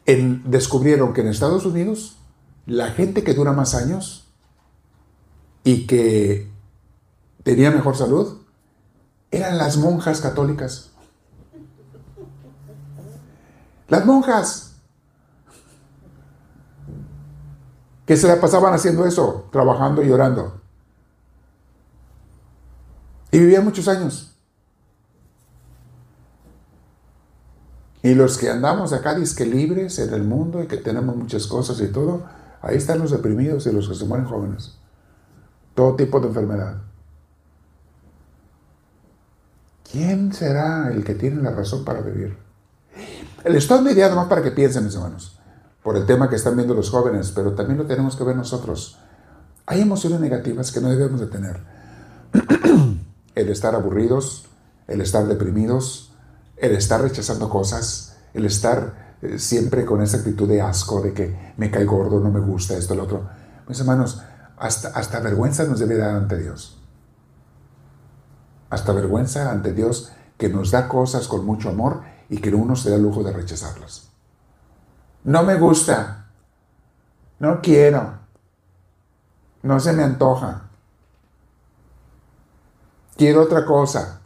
descubrieron 0.07 1.13
que 1.13 1.21
en 1.21 1.29
Estados 1.29 1.67
Unidos 1.67 2.20
la 2.67 2.91
gente 2.91 3.25
que 3.25 3.35
dura 3.35 3.53
más 3.53 3.75
años 3.75 4.29
y 5.65 5.87
que 5.87 6.51
tenía 7.43 7.71
mejor 7.71 7.97
salud 7.97 8.39
eran 9.31 9.59
las 9.59 9.77
monjas 9.77 10.21
católicas. 10.21 10.91
Las 13.89 14.07
monjas 14.07 14.73
que 18.07 18.17
se 18.17 18.27
la 18.27 18.41
pasaban 18.41 18.75
haciendo 18.75 19.07
eso, 19.07 19.49
trabajando 19.53 20.03
y 20.03 20.11
orando. 20.11 20.61
Y 23.31 23.39
vivía 23.39 23.61
muchos 23.61 23.87
años. 23.87 24.35
Y 28.03 28.15
los 28.15 28.39
que 28.39 28.49
andamos 28.51 28.93
acá, 28.93 29.15
que 29.37 29.47
libres 29.47 29.99
en 29.99 30.15
el 30.15 30.25
mundo 30.25 30.63
y 30.63 30.67
que 30.67 30.79
tenemos 30.79 31.15
muchas 31.15 31.47
cosas 31.47 31.81
y 31.81 31.89
todo, 31.89 32.25
ahí 32.63 32.77
están 32.77 32.99
los 32.99 33.11
deprimidos 33.11 33.67
y 33.67 33.73
los 33.73 33.89
que 33.89 33.95
se 33.95 34.05
mueren 34.05 34.27
jóvenes. 34.27 34.79
Todo 35.75 35.97
tipo 35.97 36.21
de 36.21 36.29
enfermedad. 36.29 36.83
¿Quién 39.91 40.33
será 40.33 40.91
el 40.93 41.05
que 41.05 41.15
tiene 41.15 41.43
la 41.43 41.51
razón 41.51 41.85
para 41.85 42.01
vivir? 42.01 42.37
El 43.45 43.57
estoy 43.57 43.83
mediado 43.83 44.15
más 44.15 44.29
para 44.29 44.43
que 44.43 44.51
piensen, 44.51 44.85
mis 44.85 44.95
hermanos, 44.95 45.39
por 45.83 45.97
el 45.97 46.07
tema 46.07 46.29
que 46.29 46.37
están 46.37 46.55
viendo 46.55 46.75
los 46.75 46.91
jóvenes, 46.91 47.33
pero 47.35 47.55
también 47.55 47.79
lo 47.79 47.87
tenemos 47.87 48.15
que 48.15 48.25
ver 48.25 48.37
nosotros. 48.37 48.99
Hay 49.67 49.81
emociones 49.81 50.21
negativas 50.21 50.71
que 50.71 50.81
no 50.81 50.91
debemos 50.91 51.21
de 51.21 51.27
tener. 51.27 51.61
el 53.35 53.49
estar 53.49 53.75
aburridos, 53.75 54.47
el 54.87 55.01
estar 55.01 55.27
deprimidos, 55.27 56.13
el 56.57 56.73
estar 56.73 57.01
rechazando 57.01 57.49
cosas, 57.49 58.17
el 58.35 58.45
estar 58.45 59.10
eh, 59.23 59.39
siempre 59.39 59.85
con 59.85 60.03
esa 60.03 60.19
actitud 60.19 60.49
de 60.49 60.61
asco, 60.61 61.01
de 61.01 61.13
que 61.13 61.53
me 61.57 61.71
cae 61.71 61.85
gordo, 61.85 62.21
no 62.21 62.31
me 62.31 62.41
gusta 62.41 62.77
esto, 62.77 62.95
lo 62.95 63.05
otro. 63.05 63.29
Mis 63.69 63.81
hermanos, 63.81 64.23
hasta, 64.57 64.89
hasta 64.89 65.21
vergüenza 65.21 65.65
nos 65.65 65.79
debe 65.79 65.97
dar 65.97 66.15
ante 66.15 66.39
Dios. 66.39 66.81
Hasta 68.71 68.93
vergüenza 68.93 69.51
ante 69.51 69.73
Dios 69.73 70.13
que 70.39 70.49
nos 70.49 70.71
da 70.71 70.89
cosas 70.89 71.29
con 71.29 71.45
mucho 71.45 71.69
amor 71.69 72.03
y 72.29 72.39
que 72.39 72.55
uno 72.55 72.77
se 72.77 72.91
da 72.91 72.97
el 72.97 73.03
lujo 73.03 73.23
de 73.23 73.33
rechazarlas. 73.33 74.09
No 75.25 75.43
me 75.43 75.57
gusta. 75.57 76.29
No 77.39 77.61
quiero. 77.61 78.19
No 79.63 79.81
se 79.81 79.93
me 79.93 80.03
antoja. 80.03 80.63
Quiero 83.17 83.43
otra 83.43 83.67
cosa. 83.67 84.21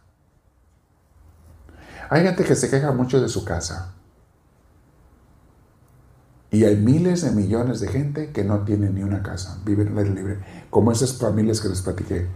Hay 2.11 2.23
gente 2.23 2.45
que 2.45 2.55
se 2.55 2.71
queja 2.71 2.93
mucho 2.93 3.21
de 3.21 3.29
su 3.29 3.45
casa. 3.45 3.94
Y 6.55 6.65
hay 6.65 6.77
miles 6.77 7.23
de 7.23 7.33
millones 7.33 7.81
de 7.81 7.89
gente 7.89 8.31
que 8.31 8.45
no 8.45 8.61
tienen 8.61 8.95
ni 8.95 9.03
una 9.03 9.25
casa, 9.25 9.59
viven 9.65 9.89
en 9.89 9.93
el 9.95 9.99
aire 9.99 10.15
libre, 10.15 10.39
como 10.71 10.93
esas 10.93 11.15
familias 11.15 11.61
que 11.61 11.69
les 11.69 11.83
platiqué, 11.83 12.29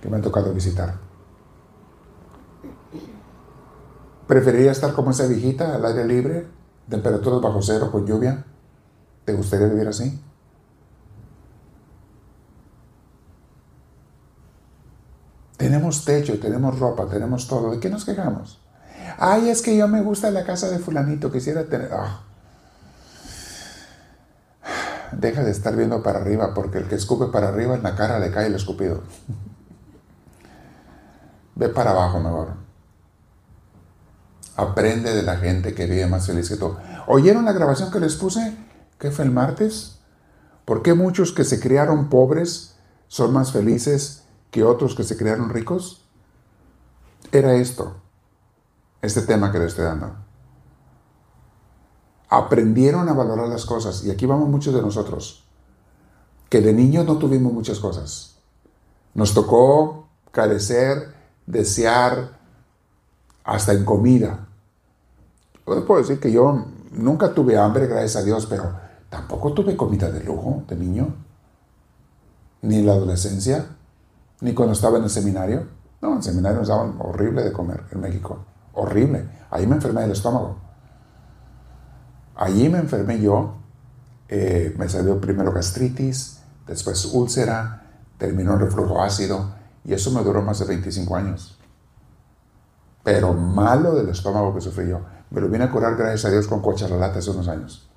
que 0.00 0.08
me 0.08 0.16
han 0.16 0.22
tocado 0.22 0.52
visitar. 0.52 0.96
¿Preferiría 4.26 4.72
estar 4.72 4.92
como 4.92 5.12
esa 5.12 5.28
viejita 5.28 5.76
al 5.76 5.86
aire 5.86 6.04
libre, 6.04 6.48
temperaturas 6.88 7.40
bajo 7.40 7.62
cero, 7.62 7.92
con 7.92 8.08
lluvia? 8.08 8.44
¿Te 9.24 9.34
gustaría 9.34 9.68
vivir 9.68 9.86
así? 9.86 10.20
Tenemos 15.58 16.04
techo, 16.04 16.40
tenemos 16.40 16.76
ropa, 16.76 17.06
tenemos 17.06 17.46
todo. 17.46 17.70
¿De 17.70 17.78
qué 17.78 17.88
nos 17.88 18.04
quejamos? 18.04 18.60
Ay, 19.16 19.48
es 19.48 19.62
que 19.62 19.76
yo 19.76 19.86
me 19.86 20.02
gusta 20.02 20.32
la 20.32 20.44
casa 20.44 20.68
de 20.70 20.80
fulanito, 20.80 21.30
quisiera 21.30 21.66
tener... 21.66 21.90
Ah 21.92 22.24
deja 25.12 25.42
de 25.42 25.50
estar 25.50 25.76
viendo 25.76 26.02
para 26.02 26.20
arriba, 26.20 26.54
porque 26.54 26.78
el 26.78 26.88
que 26.88 26.94
escupe 26.94 27.26
para 27.26 27.48
arriba 27.48 27.74
en 27.74 27.82
la 27.82 27.96
cara 27.96 28.18
le 28.18 28.30
cae 28.30 28.46
el 28.46 28.54
escupido. 28.54 29.02
Ve 31.54 31.68
para 31.68 31.90
abajo 31.90 32.20
mejor. 32.20 32.54
Aprende 34.56 35.14
de 35.14 35.22
la 35.22 35.36
gente 35.36 35.74
que 35.74 35.86
vive 35.86 36.06
más 36.06 36.26
feliz 36.26 36.48
que 36.48 36.56
tú. 36.56 36.76
¿Oyeron 37.06 37.44
la 37.44 37.52
grabación 37.52 37.90
que 37.90 38.00
les 38.00 38.16
puse? 38.16 38.56
¿Qué 38.98 39.10
fue 39.10 39.24
el 39.24 39.30
martes? 39.30 39.98
¿Por 40.64 40.82
qué 40.82 40.94
muchos 40.94 41.32
que 41.32 41.44
se 41.44 41.60
criaron 41.60 42.08
pobres 42.08 42.76
son 43.08 43.32
más 43.32 43.52
felices 43.52 44.24
que 44.50 44.64
otros 44.64 44.94
que 44.94 45.04
se 45.04 45.16
criaron 45.16 45.50
ricos? 45.50 46.04
Era 47.32 47.54
esto, 47.54 47.96
este 49.02 49.22
tema 49.22 49.52
que 49.52 49.58
les 49.58 49.68
estoy 49.68 49.84
dando 49.84 50.29
aprendieron 52.30 53.08
a 53.08 53.12
valorar 53.12 53.48
las 53.48 53.66
cosas. 53.66 54.04
Y 54.04 54.10
aquí 54.10 54.24
vamos 54.24 54.48
muchos 54.48 54.72
de 54.72 54.80
nosotros, 54.80 55.44
que 56.48 56.60
de 56.60 56.72
niños 56.72 57.04
no 57.04 57.18
tuvimos 57.18 57.52
muchas 57.52 57.80
cosas. 57.80 58.36
Nos 59.14 59.34
tocó 59.34 60.08
carecer, 60.30 61.12
desear, 61.46 62.38
hasta 63.44 63.72
en 63.72 63.84
comida. 63.84 64.46
Yo 65.66 65.84
puedo 65.84 66.00
decir 66.00 66.20
que 66.20 66.30
yo 66.30 66.66
nunca 66.92 67.34
tuve 67.34 67.58
hambre, 67.58 67.88
gracias 67.88 68.16
a 68.16 68.24
Dios, 68.24 68.46
pero 68.46 68.72
tampoco 69.08 69.52
tuve 69.52 69.76
comida 69.76 70.10
de 70.10 70.22
lujo 70.22 70.62
de 70.68 70.76
niño. 70.76 71.14
Ni 72.62 72.78
en 72.78 72.86
la 72.86 72.92
adolescencia, 72.92 73.76
ni 74.40 74.54
cuando 74.54 74.74
estaba 74.74 74.98
en 74.98 75.04
el 75.04 75.10
seminario. 75.10 75.66
No, 76.00 76.12
en 76.12 76.16
el 76.18 76.22
seminario 76.22 76.58
nos 76.60 76.68
daban 76.68 76.94
horrible 77.00 77.42
de 77.42 77.52
comer 77.52 77.84
en 77.90 78.00
México. 78.00 78.38
Horrible. 78.74 79.28
Ahí 79.50 79.66
me 79.66 79.74
enfermé 79.74 80.02
del 80.02 80.12
estómago. 80.12 80.69
Allí 82.34 82.68
me 82.68 82.78
enfermé 82.78 83.20
yo, 83.20 83.56
eh, 84.28 84.74
me 84.78 84.88
salió 84.88 85.20
primero 85.20 85.52
gastritis, 85.52 86.40
después 86.66 87.04
úlcera, 87.06 87.80
terminó 88.16 88.54
en 88.54 88.60
reflujo 88.60 89.02
ácido 89.02 89.54
y 89.84 89.92
eso 89.92 90.10
me 90.12 90.22
duró 90.22 90.42
más 90.42 90.58
de 90.58 90.66
25 90.66 91.16
años. 91.16 91.58
Pero 93.02 93.32
malo 93.34 93.94
del 93.94 94.08
estómago 94.10 94.54
que 94.54 94.60
sufrí 94.60 94.88
yo. 94.88 95.00
Me 95.30 95.40
lo 95.40 95.48
vine 95.48 95.64
a 95.64 95.70
curar 95.70 95.96
gracias 95.96 96.26
a 96.26 96.30
Dios 96.30 96.46
con 96.46 96.62
lata 97.00 97.18
hace 97.18 97.30
unos 97.30 97.48
años. 97.48 97.88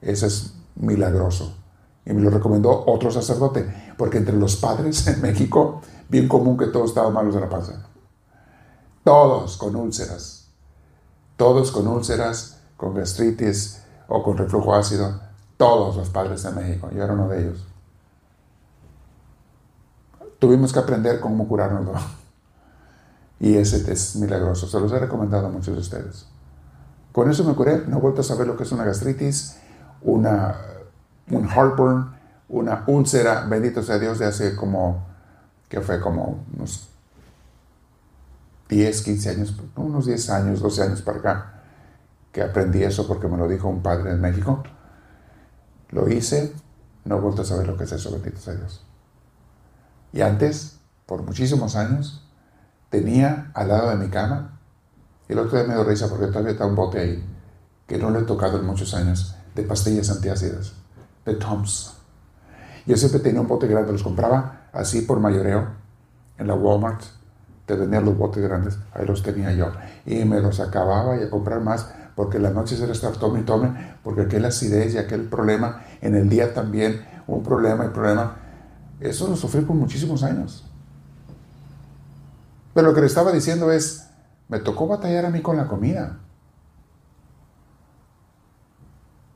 Eso 0.00 0.26
es 0.26 0.54
milagroso. 0.74 1.56
Y 2.04 2.12
me 2.12 2.22
lo 2.22 2.30
recomendó 2.30 2.84
otro 2.86 3.10
sacerdote, 3.10 3.94
porque 3.96 4.18
entre 4.18 4.36
los 4.36 4.56
padres 4.56 5.06
en 5.06 5.20
México, 5.20 5.82
bien 6.08 6.26
común 6.26 6.56
que 6.56 6.66
todos 6.66 6.90
estaban 6.90 7.12
malos 7.12 7.34
de 7.34 7.40
la 7.40 7.48
panza. 7.48 7.86
Todos 9.04 9.56
con 9.56 9.76
úlceras. 9.76 10.48
Todos 11.36 11.70
con 11.70 11.86
úlceras, 11.86 12.59
con 12.80 12.94
gastritis, 12.94 13.82
o 14.08 14.22
con 14.22 14.38
reflujo 14.38 14.74
ácido, 14.74 15.20
todos 15.58 15.96
los 15.96 16.08
padres 16.08 16.42
de 16.42 16.50
México, 16.50 16.88
yo 16.90 17.04
era 17.04 17.12
uno 17.12 17.28
de 17.28 17.42
ellos. 17.42 17.66
Tuvimos 20.38 20.72
que 20.72 20.78
aprender 20.78 21.20
cómo 21.20 21.46
curarnos. 21.46 21.86
Y 23.42 23.56
ese 23.56 23.90
es 23.90 24.16
milagroso, 24.16 24.68
se 24.68 24.78
los 24.78 24.92
he 24.92 24.98
recomendado 24.98 25.46
a 25.46 25.50
muchos 25.50 25.74
de 25.74 25.80
ustedes. 25.80 26.26
Con 27.10 27.30
eso 27.30 27.42
me 27.42 27.54
curé, 27.54 27.86
no 27.86 27.96
he 27.96 28.00
vuelto 28.00 28.20
a 28.20 28.24
saber 28.24 28.46
lo 28.46 28.54
que 28.54 28.64
es 28.64 28.72
una 28.72 28.84
gastritis, 28.84 29.56
una, 30.02 30.56
un 31.30 31.48
heartburn, 31.48 32.14
una 32.50 32.84
úlcera, 32.86 33.46
bendito 33.46 33.82
sea 33.82 33.98
Dios, 33.98 34.18
de 34.18 34.26
hace 34.26 34.54
como, 34.54 35.06
que 35.70 35.80
fue 35.80 36.02
como 36.02 36.44
unos 36.54 36.90
10, 38.68 39.02
15 39.04 39.30
años, 39.30 39.56
unos 39.74 40.04
10 40.04 40.30
años, 40.30 40.60
12 40.60 40.82
años 40.82 41.00
para 41.00 41.18
acá 41.18 41.49
que 42.32 42.42
aprendí 42.42 42.82
eso 42.82 43.06
porque 43.06 43.28
me 43.28 43.36
lo 43.36 43.48
dijo 43.48 43.68
un 43.68 43.82
padre 43.82 44.12
en 44.12 44.20
México. 44.20 44.62
Lo 45.90 46.08
hice, 46.08 46.52
no 47.04 47.16
he 47.16 47.20
vuelto 47.20 47.42
a 47.42 47.44
saber 47.44 47.66
lo 47.66 47.76
que 47.76 47.84
es 47.84 47.92
eso, 47.92 48.10
bendito 48.12 48.38
sea 48.38 48.54
Dios. 48.54 48.84
Y 50.12 50.20
antes, 50.20 50.78
por 51.06 51.22
muchísimos 51.22 51.76
años, 51.76 52.28
tenía 52.90 53.50
al 53.54 53.68
lado 53.68 53.90
de 53.90 53.96
mi 53.96 54.08
cama, 54.08 54.58
el 55.28 55.38
otro 55.38 55.58
día 55.58 55.66
me 55.66 55.74
dio 55.74 55.84
risa 55.84 56.08
porque 56.08 56.26
todavía 56.26 56.52
está 56.52 56.66
un 56.66 56.74
bote 56.74 56.98
ahí, 56.98 57.24
que 57.86 57.98
no 57.98 58.10
lo 58.10 58.20
he 58.20 58.24
tocado 58.24 58.58
en 58.58 58.66
muchos 58.66 58.94
años, 58.94 59.36
de 59.54 59.62
pastillas 59.62 60.10
antiácidas, 60.10 60.74
de 61.24 61.34
Toms. 61.34 61.94
Yo 62.86 62.96
siempre 62.96 63.20
tenía 63.20 63.40
un 63.40 63.48
bote 63.48 63.66
grande, 63.66 63.92
los 63.92 64.02
compraba 64.02 64.68
así 64.72 65.02
por 65.02 65.20
mayoreo 65.20 65.68
en 66.38 66.46
la 66.46 66.54
Walmart, 66.54 67.02
te 67.66 67.76
vendían 67.76 68.04
los 68.04 68.18
botes 68.18 68.42
grandes, 68.42 68.78
ahí 68.92 69.06
los 69.06 69.22
tenía 69.22 69.52
yo. 69.52 69.70
Y 70.04 70.24
me 70.24 70.40
los 70.40 70.58
acababa 70.58 71.16
y 71.16 71.22
a 71.22 71.30
comprar 71.30 71.60
más 71.60 71.94
porque 72.20 72.38
la 72.38 72.50
noche 72.50 72.76
se 72.76 72.84
estar 72.92 73.12
tome 73.12 73.40
y 73.40 73.44
tome, 73.44 73.96
porque 74.04 74.20
aquel 74.20 74.44
acidez 74.44 74.92
y 74.92 74.98
aquel 74.98 75.22
problema, 75.22 75.84
en 76.02 76.14
el 76.14 76.28
día 76.28 76.52
también 76.52 77.02
un 77.26 77.42
problema 77.42 77.86
y 77.86 77.88
problema. 77.88 78.36
Eso 79.00 79.26
lo 79.26 79.36
sufrí 79.36 79.62
por 79.62 79.74
muchísimos 79.74 80.22
años. 80.22 80.70
Pero 82.74 82.88
lo 82.88 82.94
que 82.94 83.00
le 83.00 83.06
estaba 83.06 83.32
diciendo 83.32 83.72
es, 83.72 84.06
me 84.48 84.58
tocó 84.58 84.86
batallar 84.86 85.24
a 85.24 85.30
mí 85.30 85.40
con 85.40 85.56
la 85.56 85.66
comida. 85.66 86.18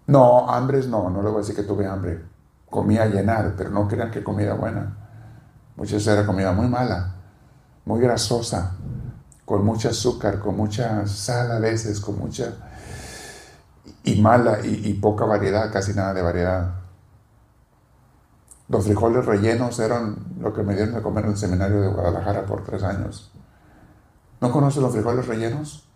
No, 0.07 0.51
hambres 0.51 0.87
no, 0.87 1.09
no 1.09 1.23
le 1.23 1.31
voy 1.31 1.37
a 1.37 1.41
decir 1.41 1.57
que 1.57 1.63
tuve 1.63 1.87
hambre. 1.87 2.23
Comía 2.69 3.07
llenar, 3.07 3.55
pero 3.57 3.71
no 3.71 3.89
crean 3.89 4.11
que 4.11 4.23
comida 4.23 4.53
buena. 4.53 4.95
Muchas 5.77 5.95
veces 5.95 6.09
era 6.09 6.27
comida 6.27 6.53
muy 6.53 6.69
mala, 6.69 7.15
muy 7.87 8.03
grasosa, 8.03 8.75
con 9.47 9.65
mucho 9.65 9.89
azúcar, 9.89 10.39
con 10.39 10.55
mucha 10.55 11.07
sal 11.07 11.51
a 11.51 11.59
veces, 11.59 11.99
con 11.99 12.19
mucha 12.19 12.53
y 14.05 14.21
mala 14.21 14.59
y, 14.63 14.93
poca 14.95 15.25
variedad, 15.25 15.73
casi 15.73 15.95
nada 15.95 16.13
de 16.13 16.23
variedad. 16.23 16.75
Los 18.69 18.85
frijoles 18.85 19.25
rellenos 19.25 19.79
eran 19.81 20.17
lo 20.39 20.53
que 20.53 20.63
me 20.63 20.75
dieron 20.75 20.95
de 20.95 21.03
comer 21.03 21.25
en 21.25 21.31
el 21.31 21.37
seminario 21.37 21.81
de 21.81 21.89
Guadalajara 21.89 22.45
por 22.45 22.63
tres 22.63 22.83
años. 22.83 23.33
¿No 24.43 24.53
conoces 24.53 24.83
los 24.83 24.93
frijoles 24.93 25.27
rellenos? 25.27 25.89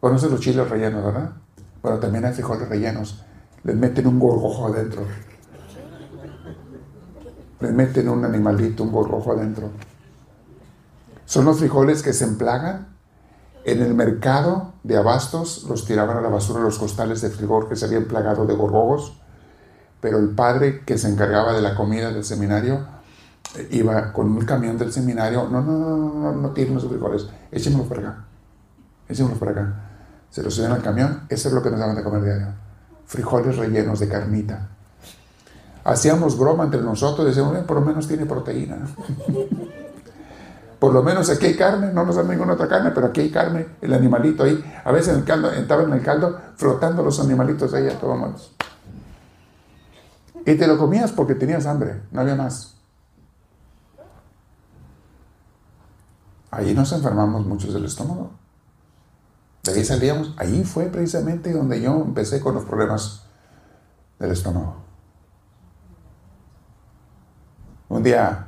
¿Conoces 0.00 0.30
los 0.30 0.40
chiles 0.40 0.68
rellenos, 0.70 1.04
verdad? 1.04 1.32
Bueno, 1.82 1.98
también 1.98 2.24
hay 2.24 2.32
frijoles 2.32 2.66
rellenos. 2.66 3.22
Les 3.62 3.76
meten 3.76 4.06
un 4.06 4.18
gorgojo 4.18 4.68
adentro. 4.68 5.02
Les 7.60 7.72
meten 7.72 8.08
un 8.08 8.24
animalito, 8.24 8.84
un 8.84 8.92
gorgojo 8.92 9.32
adentro. 9.32 9.70
Son 11.26 11.44
los 11.44 11.58
frijoles 11.58 12.02
que 12.02 12.14
se 12.14 12.24
emplagan 12.24 12.97
en 13.68 13.82
el 13.82 13.94
mercado 13.94 14.72
de 14.82 14.96
abastos 14.96 15.64
los 15.68 15.84
tiraban 15.84 16.16
a 16.16 16.20
la 16.20 16.28
basura 16.28 16.60
los 16.60 16.78
costales 16.78 17.20
de 17.20 17.30
frigor 17.30 17.68
que 17.68 17.76
se 17.76 17.84
habían 17.84 18.04
plagado 18.04 18.46
de 18.46 18.54
gorgogos, 18.54 19.20
pero 20.00 20.18
el 20.18 20.30
padre 20.30 20.82
que 20.84 20.96
se 20.96 21.08
encargaba 21.08 21.52
de 21.52 21.60
la 21.60 21.74
comida 21.74 22.10
del 22.10 22.24
seminario 22.24 22.86
eh, 23.56 23.68
iba 23.72 24.12
con 24.12 24.30
un 24.30 24.44
camión 24.44 24.78
del 24.78 24.92
seminario, 24.92 25.48
no, 25.48 25.60
no, 25.60 25.72
no, 25.72 25.96
no, 25.96 26.12
no, 26.12 26.32
no 26.32 26.50
tiren 26.50 26.74
los 26.74 26.86
frijoles, 26.86 27.26
échenlos 27.50 27.86
para 27.86 28.00
acá, 28.00 28.24
échenlos 29.08 29.38
para 29.38 29.50
acá. 29.50 29.74
se 30.30 30.42
los 30.42 30.54
subían 30.54 30.72
al 30.72 30.82
camión, 30.82 31.22
eso 31.28 31.48
es 31.48 31.54
lo 31.54 31.62
que 31.62 31.70
nos 31.70 31.78
daban 31.80 31.96
de 31.96 32.02
comer 32.02 32.22
diario. 32.22 32.46
Frijoles 33.06 33.56
rellenos 33.56 34.00
de 34.00 34.08
carnita. 34.08 34.68
Hacíamos 35.84 36.38
broma 36.38 36.64
entre 36.64 36.82
nosotros, 36.82 37.26
decíamos, 37.26 37.56
por 37.64 37.80
lo 37.80 37.86
menos 37.86 38.06
tiene 38.06 38.26
proteína. 38.26 38.78
por 40.78 40.92
lo 40.92 41.02
menos 41.02 41.28
aquí 41.28 41.46
hay 41.46 41.56
carne, 41.56 41.92
no 41.92 42.04
nos 42.04 42.16
dan 42.16 42.28
ninguna 42.28 42.52
otra 42.52 42.68
carne, 42.68 42.92
pero 42.92 43.08
aquí 43.08 43.22
hay 43.22 43.30
carne, 43.30 43.66
el 43.80 43.92
animalito 43.92 44.44
ahí. 44.44 44.64
A 44.84 44.92
veces 44.92 45.14
en 45.14 45.18
entraba 45.18 45.82
en 45.82 45.92
el 45.92 46.02
caldo 46.02 46.38
frotando 46.56 47.02
los 47.02 47.18
animalitos 47.18 47.74
ahí 47.74 47.88
a 47.88 47.98
todos. 47.98 48.54
Y 50.46 50.54
te 50.54 50.66
lo 50.66 50.78
comías 50.78 51.12
porque 51.12 51.34
tenías 51.34 51.66
hambre, 51.66 52.02
no 52.12 52.20
había 52.20 52.36
más. 52.36 52.76
Ahí 56.50 56.74
nos 56.74 56.92
enfermamos 56.92 57.44
muchos 57.44 57.74
del 57.74 57.84
estómago. 57.84 58.30
De 59.64 59.72
ahí 59.72 59.84
salíamos. 59.84 60.34
Ahí 60.38 60.64
fue 60.64 60.86
precisamente 60.86 61.52
donde 61.52 61.80
yo 61.80 62.00
empecé 62.00 62.40
con 62.40 62.54
los 62.54 62.64
problemas 62.64 63.24
del 64.18 64.30
estómago. 64.30 64.76
Un 67.88 68.02
día 68.02 68.47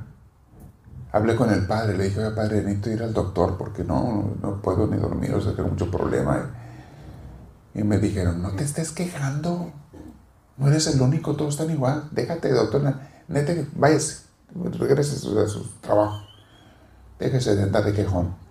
hablé 1.11 1.35
con 1.35 1.51
el 1.51 1.65
padre, 1.65 1.97
le 1.97 2.05
dije, 2.05 2.19
oye 2.19 2.35
padre, 2.35 2.61
necesito 2.61 2.89
ir 2.91 3.03
al 3.03 3.13
doctor 3.13 3.57
porque 3.57 3.83
no, 3.83 4.35
no 4.41 4.61
puedo 4.61 4.87
ni 4.87 4.97
dormir, 4.97 5.33
o 5.33 5.41
sea, 5.41 5.53
tengo 5.53 5.69
mucho 5.69 5.89
problema. 5.89 6.51
Y 7.73 7.83
me 7.83 7.97
dijeron, 7.97 8.41
no 8.41 8.51
te 8.51 8.63
estés 8.63 8.91
quejando, 8.91 9.71
no 10.57 10.67
eres 10.67 10.87
el 10.87 11.01
único, 11.01 11.35
todos 11.35 11.55
están 11.55 11.69
igual, 11.69 12.09
déjate, 12.11 12.51
doctor, 12.51 12.81
neta, 13.27 13.53
váyase, 13.75 14.25
regreses 14.79 15.25
a 15.25 15.47
su 15.47 15.69
trabajo, 15.81 16.21
déjese 17.19 17.55
de 17.55 17.63
andar 17.63 17.85
de 17.85 17.93
quejón 17.93 18.41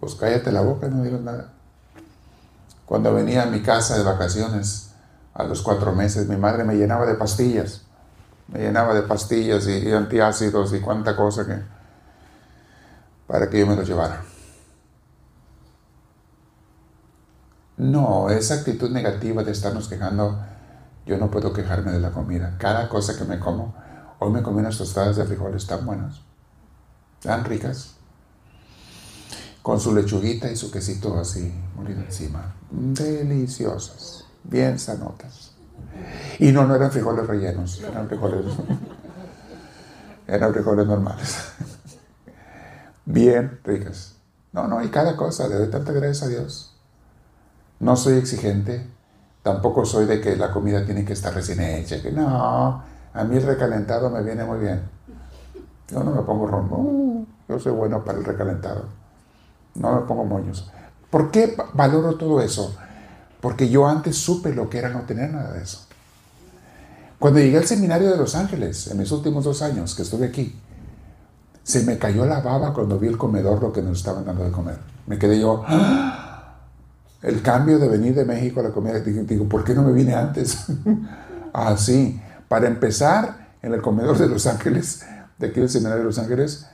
pues 0.00 0.14
cállate 0.14 0.52
la 0.52 0.60
boca 0.60 0.88
no 0.88 1.02
digas 1.02 1.20
nada. 1.20 1.52
Cuando 2.84 3.12
venía 3.12 3.42
a 3.42 3.46
mi 3.46 3.62
casa 3.62 3.96
de 3.98 4.04
vacaciones, 4.04 4.90
a 5.34 5.42
los 5.42 5.62
cuatro 5.62 5.92
meses, 5.92 6.28
mi 6.28 6.36
madre 6.36 6.64
me 6.64 6.76
llenaba 6.76 7.06
de 7.06 7.14
pastillas. 7.14 7.85
Me 8.48 8.60
llenaba 8.60 8.94
de 8.94 9.02
pastillas 9.02 9.66
y, 9.66 9.92
antiácidos 9.92 10.72
y 10.74 10.80
cuánta 10.80 11.16
cosa 11.16 11.46
que... 11.46 11.60
para 13.26 13.50
que 13.50 13.58
yo 13.58 13.66
me 13.66 13.76
lo 13.76 13.82
llevara. 13.82 14.22
No, 17.76 18.30
esa 18.30 18.54
actitud 18.54 18.90
negativa 18.90 19.42
de 19.42 19.52
estarnos 19.52 19.88
quejando, 19.88 20.38
yo 21.04 21.18
no 21.18 21.30
puedo 21.30 21.52
quejarme 21.52 21.92
de 21.92 22.00
la 22.00 22.12
comida. 22.12 22.56
Cada 22.58 22.88
cosa 22.88 23.16
que 23.18 23.24
me 23.24 23.38
como, 23.38 23.74
hoy 24.18 24.30
me 24.30 24.42
comí 24.42 24.60
unas 24.60 24.78
tostadas 24.78 25.16
de 25.16 25.24
frijoles 25.24 25.66
tan 25.66 25.84
buenas, 25.84 26.20
tan 27.20 27.44
ricas 27.44 27.96
con 29.66 29.80
su 29.80 29.92
lechuguita 29.92 30.48
y 30.48 30.54
su 30.54 30.70
quesito 30.70 31.18
así 31.18 31.52
molido 31.74 32.00
encima. 32.00 32.54
Deliciosas, 32.70 34.24
bien 34.44 34.78
sanotas. 34.78 35.55
Y 36.38 36.52
no, 36.52 36.66
no 36.66 36.74
eran 36.74 36.90
frijoles 36.90 37.26
rellenos, 37.26 37.82
eran 37.82 38.08
frijoles, 38.08 38.44
eran 40.26 40.52
frijoles 40.52 40.86
normales. 40.86 41.38
Bien 43.04 43.60
ricas. 43.64 44.16
No, 44.52 44.66
no, 44.66 44.82
y 44.82 44.88
cada 44.88 45.16
cosa, 45.16 45.48
le 45.48 45.56
doy 45.56 45.70
tanta 45.70 45.92
gracias 45.92 46.22
a 46.24 46.28
Dios. 46.28 46.76
No 47.78 47.96
soy 47.96 48.18
exigente, 48.18 48.86
tampoco 49.42 49.84
soy 49.84 50.06
de 50.06 50.20
que 50.20 50.36
la 50.36 50.50
comida 50.50 50.84
tiene 50.84 51.04
que 51.04 51.12
estar 51.12 51.34
recién 51.34 51.60
hecha, 51.60 52.00
que 52.02 52.10
no, 52.10 52.82
a 53.12 53.24
mí 53.24 53.36
el 53.36 53.42
recalentado 53.42 54.10
me 54.10 54.22
viene 54.22 54.44
muy 54.44 54.58
bien. 54.58 54.82
Yo 55.88 56.02
no 56.02 56.10
me 56.10 56.22
pongo 56.22 56.46
rombo, 56.46 57.26
yo 57.48 57.58
soy 57.58 57.72
bueno 57.72 58.04
para 58.04 58.18
el 58.18 58.24
recalentado 58.24 59.06
no 59.76 59.94
me 59.94 60.06
pongo 60.06 60.24
moños. 60.24 60.70
¿Por 61.10 61.30
qué 61.30 61.56
valoro 61.74 62.16
todo 62.16 62.40
eso? 62.40 62.74
Porque 63.40 63.68
yo 63.68 63.86
antes 63.86 64.16
supe 64.16 64.54
lo 64.54 64.68
que 64.68 64.78
era 64.78 64.88
no 64.88 65.02
tener 65.02 65.32
nada 65.32 65.52
de 65.52 65.62
eso. 65.62 65.85
Cuando 67.18 67.40
llegué 67.40 67.58
al 67.58 67.66
seminario 67.66 68.10
de 68.10 68.16
Los 68.16 68.34
Ángeles, 68.34 68.88
en 68.88 68.98
mis 68.98 69.10
últimos 69.10 69.44
dos 69.44 69.62
años 69.62 69.94
que 69.94 70.02
estuve 70.02 70.26
aquí, 70.26 70.60
se 71.62 71.84
me 71.84 71.98
cayó 71.98 72.26
la 72.26 72.40
baba 72.40 72.72
cuando 72.72 72.98
vi 72.98 73.08
el 73.08 73.16
comedor 73.16 73.60
lo 73.60 73.72
que 73.72 73.82
nos 73.82 73.98
estaban 73.98 74.24
dando 74.24 74.44
de 74.44 74.50
comer. 74.50 74.78
Me 75.06 75.18
quedé 75.18 75.40
yo, 75.40 75.64
¡Ah! 75.66 76.58
el 77.22 77.42
cambio 77.42 77.78
de 77.78 77.88
venir 77.88 78.14
de 78.14 78.24
México 78.24 78.60
a 78.60 78.64
la 78.64 78.70
comida, 78.70 79.00
digo, 79.00 79.48
¿por 79.48 79.64
qué 79.64 79.74
no 79.74 79.82
me 79.82 79.92
vine 79.92 80.14
antes? 80.14 80.66
Así, 81.52 82.20
para 82.48 82.68
empezar, 82.68 83.48
en 83.62 83.72
el 83.72 83.80
comedor 83.80 84.18
de 84.18 84.28
Los 84.28 84.46
Ángeles, 84.46 85.04
de 85.38 85.48
aquí 85.48 85.60
del 85.60 85.70
seminario 85.70 85.98
de 85.98 86.04
Los 86.04 86.18
Ángeles, 86.18 86.66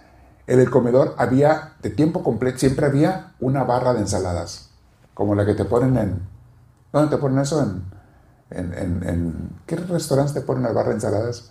en 0.47 0.61
el 0.61 0.71
comedor 0.71 1.15
había, 1.19 1.75
de 1.83 1.91
tiempo 1.91 2.23
completo, 2.23 2.59
siempre 2.59 2.85
había 2.85 3.33
una 3.41 3.63
barra 3.63 3.95
de 3.95 4.01
ensaladas, 4.01 4.71
como 5.15 5.35
la 5.35 5.47
que 5.47 5.55
te 5.55 5.65
ponen 5.65 5.97
en... 5.97 6.21
¿Dónde 6.93 7.17
te 7.17 7.21
ponen 7.21 7.39
eso? 7.39 7.63
En, 7.63 7.85
en, 8.55 9.51
¿Qué 9.67 9.77
restaurantes 9.77 10.35
te 10.35 10.41
ponen 10.43 10.63
la 10.63 10.73
barra 10.73 10.91
de 10.91 10.95
ensaladas? 10.95 11.51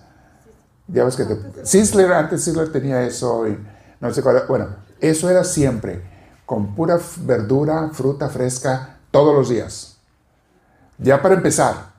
Ya 0.88 1.04
ves 1.04 1.16
que 1.16 1.26
te... 1.26 1.66
Sizzler, 1.66 2.12
antes 2.12 2.44
Sizzler 2.44 2.72
tenía 2.72 3.04
eso 3.04 3.46
no 4.02 4.12
sé 4.14 4.22
cuál. 4.22 4.44
Bueno, 4.48 4.68
eso 5.00 5.30
era 5.30 5.44
siempre, 5.44 6.02
con 6.46 6.76
pura 6.76 7.00
verdura, 7.20 7.90
fruta 7.94 8.30
fresca, 8.30 8.98
todos 9.12 9.34
los 9.34 9.50
días. 9.50 9.98
Ya 10.98 11.22
para 11.22 11.36
empezar, 11.36 11.92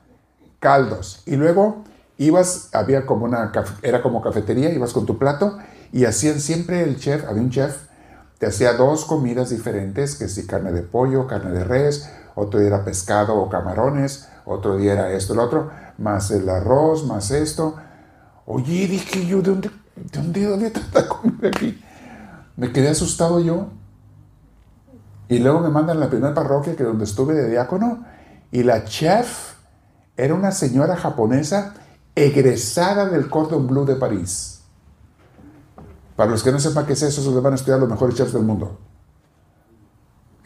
caldos. 0.59 1.23
Y 1.25 1.35
luego 1.37 1.83
ibas, 2.17 2.69
había 2.73 3.05
como 3.05 3.25
una, 3.25 3.51
era 3.81 4.01
como 4.01 4.21
cafetería, 4.21 4.71
ibas 4.71 4.93
con 4.93 5.05
tu 5.05 5.17
plato 5.17 5.57
y 5.91 6.05
hacían 6.05 6.39
siempre 6.39 6.83
el 6.83 6.97
chef, 6.97 7.25
había 7.27 7.41
un 7.41 7.49
chef, 7.49 7.77
te 8.37 8.47
hacía 8.47 8.73
dos 8.73 9.05
comidas 9.05 9.49
diferentes, 9.49 10.15
que 10.15 10.27
si 10.27 10.45
carne 10.45 10.71
de 10.71 10.81
pollo, 10.81 11.27
carne 11.27 11.51
de 11.51 11.63
res, 11.63 12.09
otro 12.35 12.59
era 12.59 12.83
pescado 12.83 13.35
o 13.35 13.49
camarones, 13.49 14.27
otro 14.45 14.77
día 14.77 14.93
era 14.93 15.11
esto, 15.11 15.33
el 15.33 15.39
otro, 15.39 15.69
más 15.97 16.31
el 16.31 16.47
arroz, 16.49 17.05
más 17.05 17.31
esto. 17.31 17.75
Oye, 18.45 18.87
dije 18.87 19.25
yo, 19.25 19.41
¿de 19.41 19.51
dónde, 19.51 19.71
de 19.95 20.19
dónde 20.19 20.53
había 20.53 20.73
tanta 20.73 21.07
comida 21.07 21.47
aquí? 21.47 21.81
Me 22.57 22.71
quedé 22.71 22.89
asustado 22.89 23.39
yo. 23.39 23.67
Y 25.29 25.39
luego 25.39 25.61
me 25.61 25.69
mandan 25.69 25.97
a 25.97 25.99
la 26.01 26.09
primera 26.09 26.33
parroquia 26.33 26.75
que 26.75 26.83
donde 26.83 27.05
estuve 27.05 27.33
de 27.33 27.49
diácono 27.49 28.05
y 28.51 28.63
la 28.63 28.83
chef 28.83 29.53
era 30.15 30.35
una 30.35 30.51
señora 30.51 30.95
japonesa 30.95 31.73
egresada 32.15 33.07
del 33.07 33.29
Cordon 33.29 33.65
Bleu 33.65 33.85
de 33.85 33.95
París. 33.95 34.61
Para 36.15 36.29
los 36.29 36.43
que 36.43 36.51
no 36.51 36.59
sepan 36.59 36.85
qué 36.85 36.93
es 36.93 37.01
eso, 37.01 37.21
se 37.21 37.39
van 37.39 37.53
a 37.53 37.55
estudiar 37.55 37.79
los 37.79 37.89
mejores 37.89 38.15
chefs 38.15 38.33
del 38.33 38.43
mundo. 38.43 38.77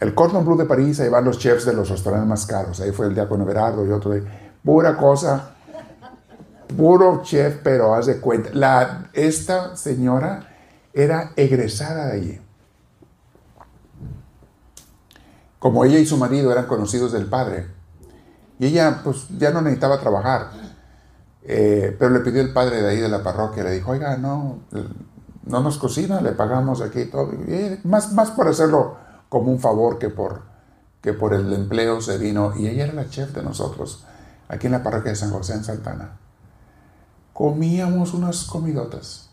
El 0.00 0.14
Cordon 0.14 0.44
Bleu 0.44 0.56
de 0.56 0.64
París, 0.64 1.00
ahí 1.00 1.08
van 1.08 1.24
los 1.24 1.38
chefs 1.38 1.64
de 1.64 1.72
los 1.72 1.88
restaurantes 1.88 2.28
más 2.28 2.46
caros. 2.46 2.80
Ahí 2.80 2.92
fue 2.92 3.06
el 3.06 3.14
diácono 3.14 3.44
Berardo 3.44 3.84
y 3.84 3.90
otro. 3.90 4.14
Pura 4.64 4.96
cosa. 4.96 5.54
Puro 6.76 7.22
chef, 7.22 7.60
pero 7.64 7.94
haz 7.94 8.06
de 8.06 8.20
cuenta. 8.20 8.50
La, 8.52 9.08
esta 9.12 9.74
señora 9.76 10.54
era 10.92 11.32
egresada 11.34 12.06
de 12.06 12.12
allí. 12.12 12.40
Como 15.58 15.84
ella 15.84 15.98
y 15.98 16.06
su 16.06 16.16
marido 16.16 16.52
eran 16.52 16.66
conocidos 16.66 17.10
del 17.10 17.26
padre. 17.26 17.66
Y 18.60 18.66
ella 18.66 19.00
pues 19.02 19.26
ya 19.36 19.50
no 19.50 19.62
necesitaba 19.62 19.98
trabajar. 19.98 20.50
Eh, 21.42 21.96
pero 21.98 22.10
le 22.12 22.20
pidió 22.20 22.40
el 22.40 22.52
padre 22.52 22.82
de 22.82 22.90
ahí 22.90 23.00
de 23.00 23.08
la 23.08 23.22
parroquia, 23.22 23.64
le 23.64 23.70
dijo, 23.70 23.92
oiga, 23.92 24.16
no, 24.18 24.58
no 25.44 25.60
nos 25.60 25.78
cocina, 25.78 26.20
le 26.20 26.32
pagamos 26.32 26.82
aquí 26.82 27.06
todo. 27.06 27.32
más, 27.84 28.12
más 28.12 28.30
por 28.32 28.46
hacerlo 28.46 29.07
como 29.28 29.50
un 29.50 29.60
favor 29.60 29.98
que 29.98 30.08
por, 30.08 30.42
que 31.00 31.12
por 31.12 31.34
el 31.34 31.52
empleo 31.52 32.00
se 32.00 32.18
vino. 32.18 32.54
Y 32.56 32.66
ella 32.66 32.84
era 32.84 32.92
la 32.92 33.08
chef 33.08 33.32
de 33.34 33.42
nosotros, 33.42 34.04
aquí 34.48 34.66
en 34.66 34.72
la 34.72 34.82
parroquia 34.82 35.12
de 35.12 35.16
San 35.16 35.30
José 35.30 35.54
en 35.54 35.64
Santana. 35.64 36.18
Comíamos 37.32 38.14
unas 38.14 38.44
comidotas. 38.44 39.30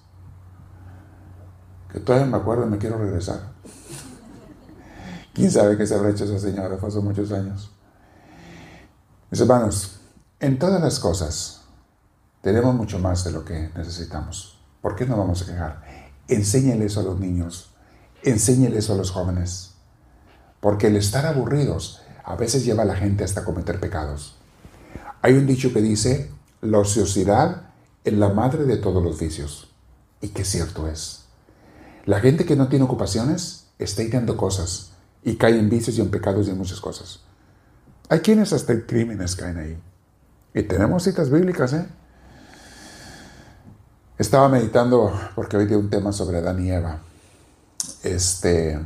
Que 1.92 2.00
todavía 2.00 2.28
me 2.28 2.38
acuerdo 2.38 2.68
y 2.68 2.70
me 2.70 2.78
quiero 2.78 2.98
regresar. 2.98 3.54
¿Quién 5.34 5.52
sabe 5.52 5.78
qué 5.78 5.86
se 5.86 5.96
habrá 5.96 6.10
hecho 6.10 6.26
esa 6.26 6.40
señora? 6.40 6.78
Fue 6.78 6.90
hace 6.90 7.00
muchos 7.00 7.32
años. 7.32 7.72
Mis 9.32 9.42
hermanos, 9.42 10.00
en 10.40 10.60
todas 10.60 10.82
las 10.82 11.00
cosas 11.00 11.62
tenemos 12.42 12.76
mucho 12.76 13.00
más 13.00 13.24
de 13.24 13.32
lo 13.32 13.44
que 13.44 13.70
necesitamos. 13.76 14.60
¿Por 14.82 14.96
qué 14.96 15.06
no 15.06 15.18
vamos 15.18 15.42
a 15.42 15.46
quejar? 15.46 15.84
Enséñale 16.28 16.86
eso 16.86 17.00
a 17.00 17.04
los 17.04 17.20
niños, 17.20 17.74
enséñale 18.24 18.78
eso 18.78 18.94
a 18.94 18.98
los 18.98 19.12
jóvenes. 19.12 19.75
Porque 20.66 20.88
el 20.88 20.96
estar 20.96 21.28
aburridos 21.28 22.02
a 22.24 22.36
veces 22.36 22.66
lleva 22.66 22.82
a 22.82 22.88
la 22.88 22.96
gente 22.96 23.24
hasta 23.24 23.46
cometer 23.46 23.80
pecados. 23.80 24.34
Hay 25.22 25.34
un 25.34 25.46
dicho 25.46 25.72
que 25.72 25.80
dice, 25.80 26.32
la 26.60 26.80
ociosidad 26.80 27.70
es 28.04 28.14
la 28.14 28.30
madre 28.30 28.66
de 28.66 28.78
todos 28.78 29.04
los 29.04 29.20
vicios. 29.20 29.70
Y 30.22 30.30
que 30.30 30.44
cierto 30.44 30.88
es. 30.88 31.26
La 32.06 32.20
gente 32.20 32.46
que 32.46 32.56
no 32.56 32.68
tiene 32.68 32.86
ocupaciones 32.86 33.68
está 33.78 34.02
ideando 34.02 34.38
cosas 34.38 34.94
y 35.24 35.36
cae 35.36 35.60
en 35.60 35.70
vicios 35.70 36.00
y 36.00 36.02
en 36.02 36.10
pecados 36.10 36.48
y 36.48 36.50
en 36.50 36.58
muchas 36.58 36.82
cosas. 36.82 37.20
Hay 38.10 38.22
quienes 38.22 38.52
hasta 38.52 38.74
en 38.74 38.82
crímenes 38.88 39.36
caen 39.36 39.58
ahí. 39.58 39.78
Y 40.56 40.64
tenemos 40.64 41.04
citas 41.04 41.30
bíblicas, 41.30 41.74
¿eh? 41.74 41.86
Estaba 44.18 44.50
meditando 44.50 45.14
porque 45.36 45.58
hoy 45.58 45.68
di 45.68 45.76
un 45.76 45.92
tema 45.92 46.12
sobre 46.12 46.40
Adán 46.40 46.66
y 46.66 46.72
Eva. 46.72 47.04
Este, 48.02 48.80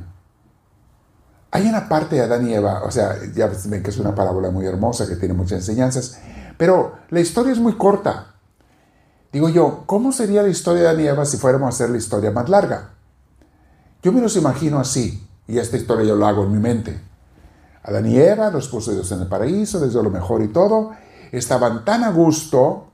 Hay 1.52 1.68
una 1.68 1.90
parte 1.90 2.16
de 2.16 2.22
Adán 2.22 2.48
y 2.48 2.54
Eva, 2.54 2.84
o 2.84 2.92
sea, 2.92 3.16
ya 3.34 3.50
ven 3.66 3.82
que 3.82 3.90
es 3.90 3.98
una 3.98 4.14
parábola 4.14 4.52
muy 4.52 4.66
hermosa 4.68 5.08
que 5.08 5.16
tiene 5.16 5.34
muchas 5.34 5.60
enseñanzas, 5.60 6.20
pero 6.58 6.94
la 7.10 7.20
historia 7.20 7.52
es 7.52 7.60
muy 7.60 7.76
corta. 7.76 8.36
Digo 9.32 9.50
yo, 9.50 9.84
¿cómo 9.86 10.12
sería 10.12 10.44
la 10.44 10.50
historia 10.50 10.84
de 10.84 10.90
Adán 10.90 11.02
y 11.02 11.08
Eva 11.08 11.26
si 11.26 11.38
fuéramos 11.38 11.68
a 11.68 11.70
hacer 11.70 11.90
la 11.90 11.98
historia 11.98 12.32
más 12.32 12.50
larga? 12.50 12.92
Yo 14.04 14.12
me 14.12 14.22
los 14.22 14.36
imagino 14.36 14.80
así, 14.80 15.28
y 15.48 15.58
esta 15.58 15.78
historia 15.78 16.06
yo 16.06 16.16
la 16.16 16.30
hago 16.30 16.44
en 16.44 16.52
mi 16.52 16.60
mente. 16.60 17.02
Adán 17.84 18.06
y 18.06 18.18
Eva, 18.18 18.52
los 18.52 18.68
puso 18.68 18.92
Dios 18.92 19.12
en 19.12 19.22
el 19.22 19.28
paraíso, 19.28 19.80
les 19.80 19.92
dio 19.92 20.04
lo 20.04 20.12
mejor 20.12 20.44
y 20.44 20.50
todo, 20.50 20.92
estaban 21.32 21.84
tan 21.84 22.04
a 22.04 22.12
gusto, 22.12 22.88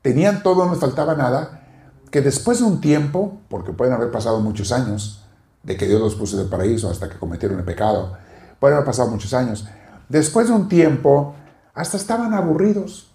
tenían 0.00 0.42
todo, 0.42 0.64
no 0.64 0.72
les 0.72 0.80
faltaba 0.80 1.14
nada, 1.14 1.66
que 2.10 2.22
después 2.22 2.58
de 2.58 2.64
un 2.64 2.80
tiempo, 2.80 3.38
porque 3.48 3.72
pueden 3.72 3.92
haber 3.94 4.10
pasado 4.10 4.40
muchos 4.40 4.72
años, 4.72 5.24
de 5.62 5.76
que 5.76 5.86
Dios 5.86 6.00
los 6.00 6.14
puso 6.14 6.36
en 6.36 6.44
el 6.44 6.48
paraíso 6.48 6.90
hasta 6.90 7.08
que 7.08 7.18
cometieron 7.18 7.58
el 7.58 7.64
pecado, 7.64 8.16
pueden 8.58 8.76
haber 8.76 8.86
pasado 8.86 9.10
muchos 9.10 9.34
años, 9.34 9.66
después 10.08 10.48
de 10.48 10.54
un 10.54 10.68
tiempo, 10.68 11.34
hasta 11.74 11.96
estaban 11.96 12.34
aburridos. 12.34 13.12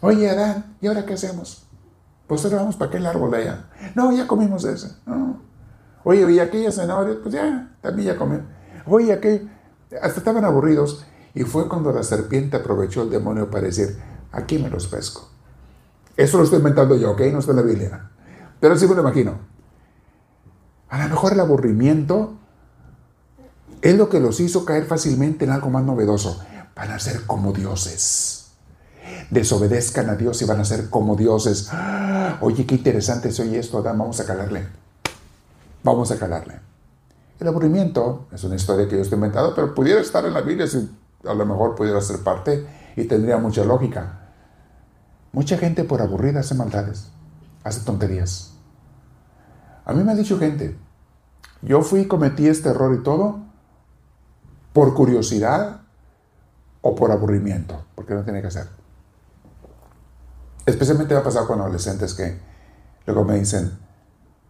Oye, 0.00 0.30
Adán, 0.30 0.76
¿y 0.80 0.86
ahora 0.86 1.04
qué 1.04 1.14
hacemos? 1.14 1.66
Pues 2.26 2.44
ahora 2.44 2.58
vamos 2.58 2.76
para 2.76 2.90
aquel 2.90 3.06
árbol 3.06 3.30
de 3.30 3.38
allá. 3.38 3.70
No, 3.94 4.12
ya 4.12 4.26
comimos 4.26 4.64
ese. 4.64 4.92
Oye, 6.04 6.30
¿y 6.30 6.38
aquella 6.38 6.70
zanahoria? 6.70 7.16
Pues 7.22 7.34
ya, 7.34 7.74
también 7.80 8.08
ya 8.08 8.16
comimos. 8.16 8.44
Oye, 8.86 9.12
aquel... 9.12 9.50
Hasta 10.02 10.18
estaban 10.18 10.44
aburridos. 10.44 11.04
Y 11.34 11.42
fue 11.44 11.68
cuando 11.68 11.92
la 11.92 12.02
serpiente 12.02 12.56
aprovechó 12.56 13.02
el 13.02 13.10
demonio 13.10 13.50
para 13.50 13.64
decir, 13.64 13.98
aquí 14.30 14.58
me 14.58 14.68
los 14.68 14.86
pesco. 14.86 15.30
Eso 16.16 16.38
lo 16.38 16.44
estoy 16.44 16.58
inventando 16.58 16.96
yo, 16.96 17.12
¿ok? 17.12 17.20
No 17.32 17.38
está 17.38 17.52
en 17.52 17.56
la 17.56 17.62
Biblia. 17.62 18.10
Pero 18.60 18.76
sí 18.76 18.86
me 18.86 18.94
lo 18.94 19.00
imagino. 19.02 19.38
A 20.88 20.98
lo 21.02 21.08
mejor 21.08 21.32
el 21.34 21.40
aburrimiento 21.40 22.34
es 23.82 23.96
lo 23.96 24.08
que 24.08 24.20
los 24.20 24.40
hizo 24.40 24.64
caer 24.64 24.86
fácilmente 24.86 25.44
en 25.44 25.50
algo 25.50 25.70
más 25.70 25.84
novedoso. 25.84 26.40
Van 26.74 26.90
a 26.90 26.98
ser 26.98 27.26
como 27.26 27.52
dioses. 27.52 28.52
Desobedezcan 29.30 30.10
a 30.10 30.14
Dios 30.14 30.40
y 30.42 30.44
van 30.44 30.60
a 30.60 30.64
ser 30.64 30.90
como 30.90 31.16
dioses. 31.16 31.68
Oye, 32.40 32.66
qué 32.66 32.76
interesante 32.76 33.30
se 33.32 33.42
oye 33.42 33.58
esto, 33.58 33.78
Adán. 33.78 33.98
Vamos 33.98 34.20
a 34.20 34.24
calarle. 34.24 34.66
Vamos 35.82 36.10
a 36.10 36.18
calarle. 36.18 36.60
El 37.38 37.46
aburrimiento 37.46 38.26
es 38.32 38.42
una 38.44 38.56
historia 38.56 38.88
que 38.88 38.96
yo 38.96 39.02
estoy 39.02 39.16
inventando, 39.16 39.54
pero 39.54 39.74
pudiera 39.74 40.00
estar 40.00 40.24
en 40.24 40.34
la 40.34 40.40
Biblia 40.40 40.66
si 40.66 40.90
a 41.24 41.34
lo 41.34 41.46
mejor 41.46 41.74
pudiera 41.74 42.00
ser 42.00 42.20
parte 42.20 42.66
y 42.96 43.04
tendría 43.04 43.38
mucha 43.38 43.64
lógica. 43.64 44.30
Mucha 45.32 45.56
gente 45.56 45.84
por 45.84 46.02
aburrida 46.02 46.40
hace 46.40 46.54
maldades, 46.54 47.08
hace 47.62 47.80
tonterías. 47.80 48.57
A 49.88 49.94
mí 49.94 50.04
me 50.04 50.12
ha 50.12 50.14
dicho 50.14 50.38
gente, 50.38 50.76
yo 51.62 51.80
fui 51.80 52.00
y 52.00 52.08
cometí 52.08 52.46
este 52.46 52.68
error 52.68 52.94
y 52.94 53.02
todo 53.02 53.40
por 54.74 54.92
curiosidad 54.92 55.80
o 56.82 56.94
por 56.94 57.10
aburrimiento, 57.10 57.86
porque 57.94 58.12
no 58.12 58.22
tiene 58.22 58.42
que 58.42 58.48
hacer. 58.48 58.68
Especialmente 60.66 61.14
me 61.14 61.20
ha 61.20 61.24
pasado 61.24 61.46
con 61.46 61.58
adolescentes 61.62 62.12
que 62.12 62.38
luego 63.06 63.24
me 63.24 63.38
dicen, 63.38 63.78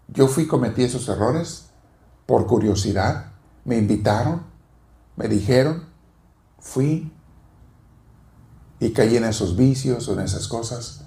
yo 0.08 0.26
fui 0.26 0.48
cometí 0.48 0.82
esos 0.82 1.08
errores 1.08 1.68
por 2.26 2.48
curiosidad, 2.48 3.26
me 3.64 3.76
invitaron, 3.76 4.42
me 5.14 5.28
dijeron, 5.28 5.84
fui 6.58 7.12
y 8.80 8.92
caí 8.92 9.16
en 9.16 9.24
esos 9.24 9.56
vicios 9.56 10.08
o 10.08 10.14
en 10.14 10.18
esas 10.18 10.48
cosas? 10.48 11.04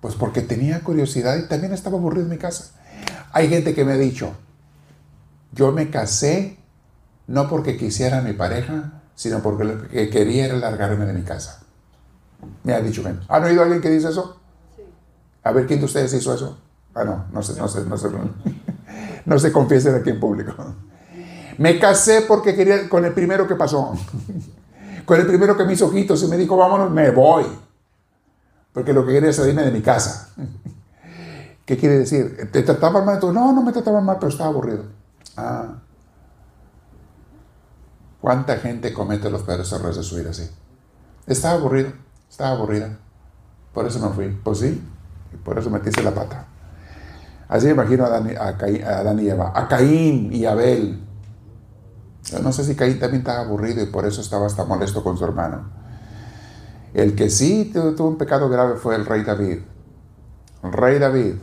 Pues 0.00 0.16
porque 0.16 0.42
tenía 0.42 0.82
curiosidad 0.82 1.36
y 1.36 1.46
también 1.46 1.72
estaba 1.72 1.98
aburrido 1.98 2.24
en 2.24 2.30
mi 2.30 2.38
casa. 2.38 2.79
Hay 3.32 3.48
gente 3.48 3.74
que 3.74 3.84
me 3.84 3.92
ha 3.92 3.96
dicho, 3.96 4.32
yo 5.52 5.72
me 5.72 5.90
casé 5.90 6.58
no 7.26 7.48
porque 7.48 7.76
quisiera 7.76 8.18
a 8.18 8.22
mi 8.22 8.32
pareja, 8.32 9.02
sino 9.14 9.40
porque 9.40 9.64
lo 9.64 9.88
que 9.88 10.10
quería 10.10 10.46
era 10.46 10.56
largarme 10.56 11.06
de 11.06 11.12
mi 11.12 11.22
casa. 11.22 11.62
Me 12.64 12.72
ha 12.72 12.80
dicho, 12.80 13.04
¿han 13.28 13.44
oído 13.44 13.60
a 13.60 13.64
alguien 13.64 13.80
que 13.80 13.90
dice 13.90 14.08
eso? 14.08 14.40
Sí. 14.74 14.82
A 15.44 15.52
ver, 15.52 15.66
¿quién 15.66 15.78
de 15.78 15.84
ustedes 15.84 16.12
hizo 16.12 16.34
eso? 16.34 16.58
Ah, 16.94 17.04
no, 17.04 17.26
no 17.32 17.42
sé, 17.42 17.58
no 17.58 17.68
sé, 17.68 17.84
no 17.84 17.96
sé. 17.96 18.08
No 19.26 19.38
se 19.38 19.52
confiesen 19.52 19.94
aquí 19.94 20.10
en 20.10 20.18
público. 20.18 20.52
Me 21.58 21.78
casé 21.78 22.22
porque 22.22 22.56
quería 22.56 22.88
con 22.88 23.04
el 23.04 23.12
primero 23.12 23.46
que 23.46 23.54
pasó. 23.54 23.92
Con 25.04 25.18
el 25.18 25.26
primero 25.26 25.56
que 25.56 25.64
me 25.64 25.72
hizo 25.72 25.86
ojitos 25.86 26.22
y 26.22 26.28
me 26.28 26.36
dijo, 26.36 26.56
vámonos, 26.56 26.90
me 26.90 27.10
voy. 27.10 27.44
Porque 28.72 28.92
lo 28.92 29.04
que 29.04 29.12
quería 29.12 29.30
es 29.30 29.36
salirme 29.36 29.62
de 29.62 29.72
mi 29.72 29.80
casa. 29.80 30.30
¿Qué 31.64 31.76
quiere 31.76 31.98
decir? 31.98 32.50
¿Te 32.52 32.62
trataban 32.62 33.04
mal? 33.04 33.20
No, 33.20 33.52
no 33.52 33.62
me 33.62 33.72
trataban 33.72 34.04
mal, 34.04 34.16
pero 34.18 34.30
estaba 34.30 34.50
aburrido. 34.50 34.84
Ah. 35.36 35.76
¿Cuánta 38.20 38.56
gente 38.56 38.92
comete 38.92 39.30
los 39.30 39.42
peores 39.42 39.70
errores 39.72 39.96
de 39.96 40.02
su 40.02 40.16
vida 40.16 40.30
así? 40.30 40.50
Estaba 41.26 41.54
aburrido, 41.54 41.92
estaba 42.28 42.50
aburrida. 42.50 42.98
Por 43.72 43.86
eso 43.86 43.98
me 44.00 44.14
fui. 44.14 44.28
Pues 44.42 44.58
sí, 44.58 44.82
y 45.32 45.36
por 45.36 45.58
eso 45.58 45.70
metiste 45.70 46.02
la 46.02 46.12
pata. 46.12 46.46
Así 47.48 47.66
me 47.66 47.72
imagino 47.72 48.04
a 48.04 48.08
Adán, 48.08 49.18
y 49.18 49.28
Eva, 49.28 49.52
a 49.54 49.66
Caín 49.66 50.32
y 50.32 50.44
Abel. 50.44 51.02
Yo 52.24 52.38
no 52.40 52.52
sé 52.52 52.64
si 52.64 52.76
Caín 52.76 52.98
también 53.00 53.22
estaba 53.22 53.40
aburrido 53.40 53.82
y 53.82 53.86
por 53.86 54.06
eso 54.06 54.20
estaba 54.20 54.46
hasta 54.46 54.64
molesto 54.64 55.02
con 55.02 55.16
su 55.16 55.24
hermano. 55.24 55.68
El 56.94 57.14
que 57.14 57.30
sí 57.30 57.70
tuvo 57.72 58.08
un 58.08 58.18
pecado 58.18 58.48
grave 58.48 58.76
fue 58.76 58.94
el 58.94 59.06
rey 59.06 59.24
David. 59.24 59.60
El 60.62 60.72
rey 60.72 60.98
David, 60.98 61.36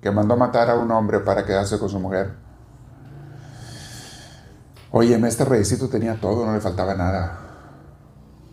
que 0.00 0.10
mandó 0.10 0.36
matar 0.36 0.70
a 0.70 0.76
un 0.76 0.90
hombre 0.90 1.20
para 1.20 1.44
quedarse 1.44 1.78
con 1.78 1.88
su 1.88 1.98
mujer. 1.98 2.34
Oye, 4.90 5.14
este 5.26 5.44
reycito 5.44 5.88
tenía 5.88 6.20
todo, 6.20 6.46
no 6.46 6.54
le 6.54 6.60
faltaba 6.60 6.94
nada. 6.94 7.38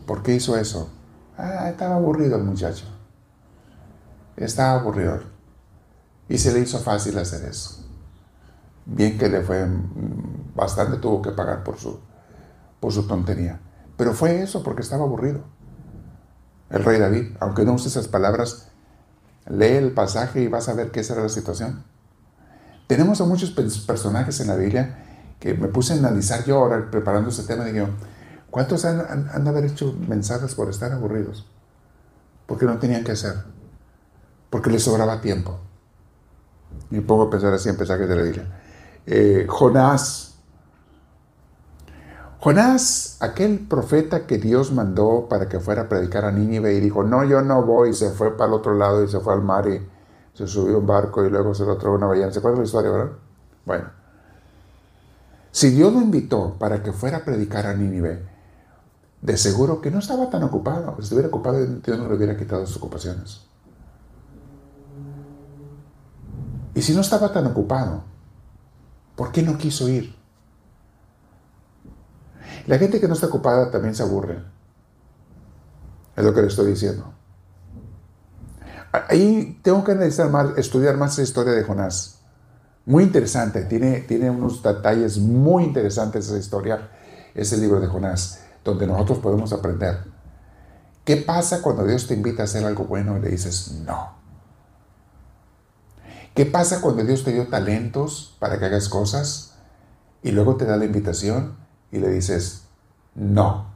¿Por 0.06 0.24
qué 0.24 0.36
hizo 0.36 0.58
eso? 0.58 0.89
Ah, 1.38 1.70
estaba 1.70 1.96
aburrido 1.96 2.36
el 2.36 2.44
muchacho. 2.44 2.86
Estaba 4.36 4.80
aburrido. 4.80 5.22
Y 6.28 6.38
se 6.38 6.52
le 6.54 6.60
hizo 6.60 6.80
fácil 6.80 7.18
hacer 7.18 7.48
eso. 7.48 7.86
Bien 8.86 9.18
que 9.18 9.30
le 9.30 9.41
fue 9.41 9.66
mm, 9.66 10.54
bastante, 10.56 10.98
tuvo 10.98 11.22
que 11.22 11.32
pagar 11.32 11.64
por 11.64 11.78
su, 11.78 12.00
por 12.80 12.91
su 12.91 13.08
tontería. 13.08 13.62
Pero 13.96 14.14
fue 14.14 14.41
eso 14.41 14.64
porque 14.64 14.82
estaba 14.82 15.04
aburrido. 15.04 15.41
El 16.70 16.84
rey 16.84 17.00
David, 17.00 17.38
aunque 17.39 17.64
no 17.64 17.74
use 17.74 17.88
esas 17.88 18.08
palabras, 18.08 18.73
lee 19.48 19.78
el 19.78 19.91
pasaje 19.91 20.41
y 20.41 20.48
vas 20.48 20.70
a 20.70 20.74
ver 20.74 20.91
qué 20.91 21.02
era 21.02 21.22
la 21.22 21.30
situación. 21.30 21.84
Tenemos 22.88 23.22
a 23.22 23.26
muchos 23.26 23.52
personajes 23.52 24.39
en 24.39 24.48
la 24.48 24.56
Biblia 24.56 25.04
que 25.39 25.54
me 25.54 25.68
puse 25.68 25.94
a 25.94 25.98
analizar 25.98 26.46
yo 26.46 26.58
ahora 26.58 26.89
preparando 26.89 27.30
este 27.30 27.44
tema. 27.44 27.66
Digo, 27.66 27.88
¿cuántos 28.50 28.86
han, 28.86 29.44
de 29.44 29.50
haber 29.50 29.66
hecho 29.66 29.98
mensajes 30.08 30.56
por 30.56 30.70
estar 30.70 30.91
aburridos? 30.91 31.46
Porque 32.46 32.66
no 32.66 32.78
tenían 32.78 33.04
que 33.04 33.14
hacer. 33.14 33.36
Porque 34.50 34.70
les 34.70 34.84
sobraba 34.84 35.22
tiempo. 35.22 35.60
Y 36.91 37.00
pongo 37.02 37.24
a 37.24 37.30
pensar 37.30 37.54
así 37.54 37.70
en 37.70 37.78
mensajes 37.78 38.08
de 38.08 38.16
la 38.16 38.22
Biblia. 38.22 38.62
Eh, 39.06 39.46
Jonás. 39.50 40.33
Jonás, 42.44 43.16
aquel 43.22 43.60
profeta 43.60 44.28
que 44.28 44.38
Dios 44.38 44.74
mandó 44.74 45.28
para 45.30 45.48
que 45.48 45.62
fuera 45.62 45.84
a 45.84 45.88
predicar 45.88 46.26
a 46.26 46.32
Nínive 46.34 46.74
y 46.74 46.82
dijo, 46.82 47.02
no, 47.02 47.24
yo 47.24 47.41
no 47.41 47.64
voy, 47.64 47.94
se 47.94 48.10
fue 48.10 48.36
para 48.36 48.50
el 48.50 48.54
otro 48.56 48.74
lado 48.74 49.02
y 49.02 49.08
se 49.08 49.22
fue 49.22 49.34
al 49.34 49.41
mar 49.41 49.66
y 49.70 49.80
se 50.34 50.46
subió 50.46 50.76
a 50.76 50.80
un 50.80 50.86
barco 50.86 51.24
y 51.24 51.30
luego 51.30 51.56
se 51.56 51.64
lo 51.64 51.78
trajo 51.78 51.96
una 51.96 52.08
ballena. 52.08 52.34
¿Se 52.34 52.39
acuerdan 52.39 52.60
la 52.60 52.66
historia, 52.66 52.91
verdad? 52.91 53.12
Bueno, 53.66 53.86
si 55.52 55.70
Dios 55.70 55.94
lo 55.94 56.02
invitó 56.02 56.56
para 56.60 56.84
que 56.84 56.91
fuera 56.91 57.20
a 57.20 57.24
predicar 57.24 57.66
a 57.66 57.76
Nínive, 57.76 58.28
de 59.22 59.38
seguro 59.38 59.80
que 59.80 59.89
no 59.89 60.00
estaba 60.00 60.30
tan 60.30 60.44
ocupado. 60.44 60.96
Si 60.98 61.04
estuviera 61.04 61.30
ocupado, 61.30 61.66
Dios 61.66 61.98
no 61.98 62.10
le 62.10 62.16
hubiera 62.16 62.36
quitado 62.36 62.66
sus 62.68 62.76
ocupaciones. 62.76 63.39
Y 66.76 66.82
si 66.82 66.94
no 66.94 67.00
estaba 67.00 67.32
tan 67.32 67.48
ocupado, 67.48 68.04
¿Por 69.16 69.32
qué 69.32 69.44
no 69.44 69.58
quiso 69.58 69.88
ir? 69.89 70.16
La 72.68 72.78
gente 72.78 72.99
que 72.99 73.07
no 73.07 73.14
está 73.14 73.28
ocupada 73.28 73.70
también 73.72 73.95
se 73.95 74.03
aburre. 74.03 74.43
Es 76.16 76.24
lo 76.24 76.34
que 76.34 76.41
le 76.41 76.47
estoy 76.47 76.72
diciendo. 76.72 77.14
Ahí 79.09 79.59
tengo 79.64 79.84
que 79.84 79.91
analizar 79.91 80.30
más, 80.30 80.57
estudiar 80.57 80.97
más 80.97 81.18
la 81.18 81.24
historia 81.24 81.53
de 81.53 81.64
Jonás. 81.64 82.20
Muy 82.86 83.03
interesante, 83.03 83.64
tiene, 83.66 84.01
tiene 84.01 84.30
unos 84.30 84.61
detalles 84.61 85.18
muy 85.18 85.64
interesantes 85.64 86.28
esa 86.28 86.38
historia, 86.38 86.91
ese 87.34 87.57
libro 87.57 87.80
de 87.80 87.88
Jonás, 87.88 88.41
donde 88.64 88.86
nosotros 88.86 89.20
podemos 89.20 89.51
aprender. 89.51 90.03
¿Qué 91.03 91.18
pasa 91.18 91.61
cuando 91.61 91.86
Dios 91.86 92.07
te 92.07 92.14
invita 92.14 92.43
a 92.43 92.45
hacer 92.45 92.66
algo 92.66 92.86
bueno 92.86 93.18
y 93.18 93.22
le 93.22 93.30
dices 93.30 93.72
no? 93.86 94.14
¿Qué 96.36 96.45
pasa 96.45 96.82
cuando 96.82 97.03
Dios 97.03 97.24
te 97.24 97.34
dio 97.34 97.47
talentos 97.47 98.38
para 98.39 98.59
que 98.59 98.66
hagas 98.66 98.89
cosas 98.89 99.55
y 100.22 100.32
luego 100.32 100.55
te 100.55 100.66
da 100.66 100.78
la 100.78 100.86
invitación 100.86 101.62
y 101.94 102.00
le 102.00 102.10
dices, 102.10 102.66
no? 103.16 103.68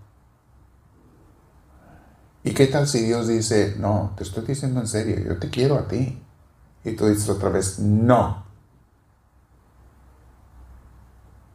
¿Y 2.43 2.53
qué 2.53 2.68
tal 2.68 2.88
si 2.88 3.03
Dios 3.03 3.28
dice, 3.28 3.76
no, 3.78 4.13
te 4.18 4.24
estoy 4.24 4.43
diciendo 4.43 4.82
en 4.82 4.88
serio, 4.88 5.20
yo 5.20 5.39
te 5.39 5.49
quiero 5.49 5.76
a 5.78 5.88
ti? 5.88 6.22
Y 6.84 6.91
tú 6.95 7.05
dices 7.05 7.30
otra 7.30 7.49
vez, 7.49 7.80
no. 7.80 8.47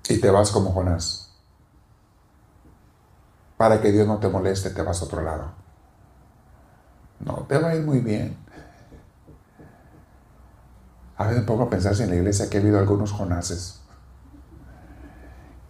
y 0.08 0.20
te 0.20 0.30
vas 0.30 0.50
como 0.50 0.72
Jonás. 0.72 1.30
Para 3.56 3.80
que 3.80 3.92
Dios 3.92 4.06
no 4.06 4.18
te 4.18 4.28
moleste, 4.28 4.70
te 4.70 4.82
vas 4.82 5.00
a 5.00 5.04
otro 5.04 5.22
lado. 5.22 5.52
No, 7.20 7.46
te 7.48 7.58
va 7.58 7.68
a 7.68 7.74
ir 7.74 7.82
muy 7.82 8.00
bien. 8.00 8.36
A 11.16 11.24
veces 11.24 11.40
me 11.40 11.46
pongo 11.46 11.70
a 11.70 11.76
en 11.76 12.10
la 12.10 12.16
iglesia 12.16 12.50
que 12.50 12.58
ha 12.58 12.60
habido 12.60 12.78
algunos 12.78 13.12
Jonases. 13.12 13.81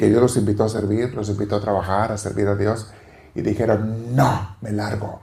Que 0.03 0.09
Dios 0.09 0.21
los 0.21 0.37
invitó 0.37 0.65
a 0.65 0.69
servir, 0.69 1.15
los 1.15 1.29
invitó 1.29 1.55
a 1.55 1.61
trabajar, 1.61 2.11
a 2.11 2.19
servir 2.19 2.49
a 2.49 2.57
Dios. 2.57 2.93
Y 3.37 3.43
dijeron, 3.43 4.17
no, 4.17 4.57
me 4.61 4.73
largo. 4.73 5.21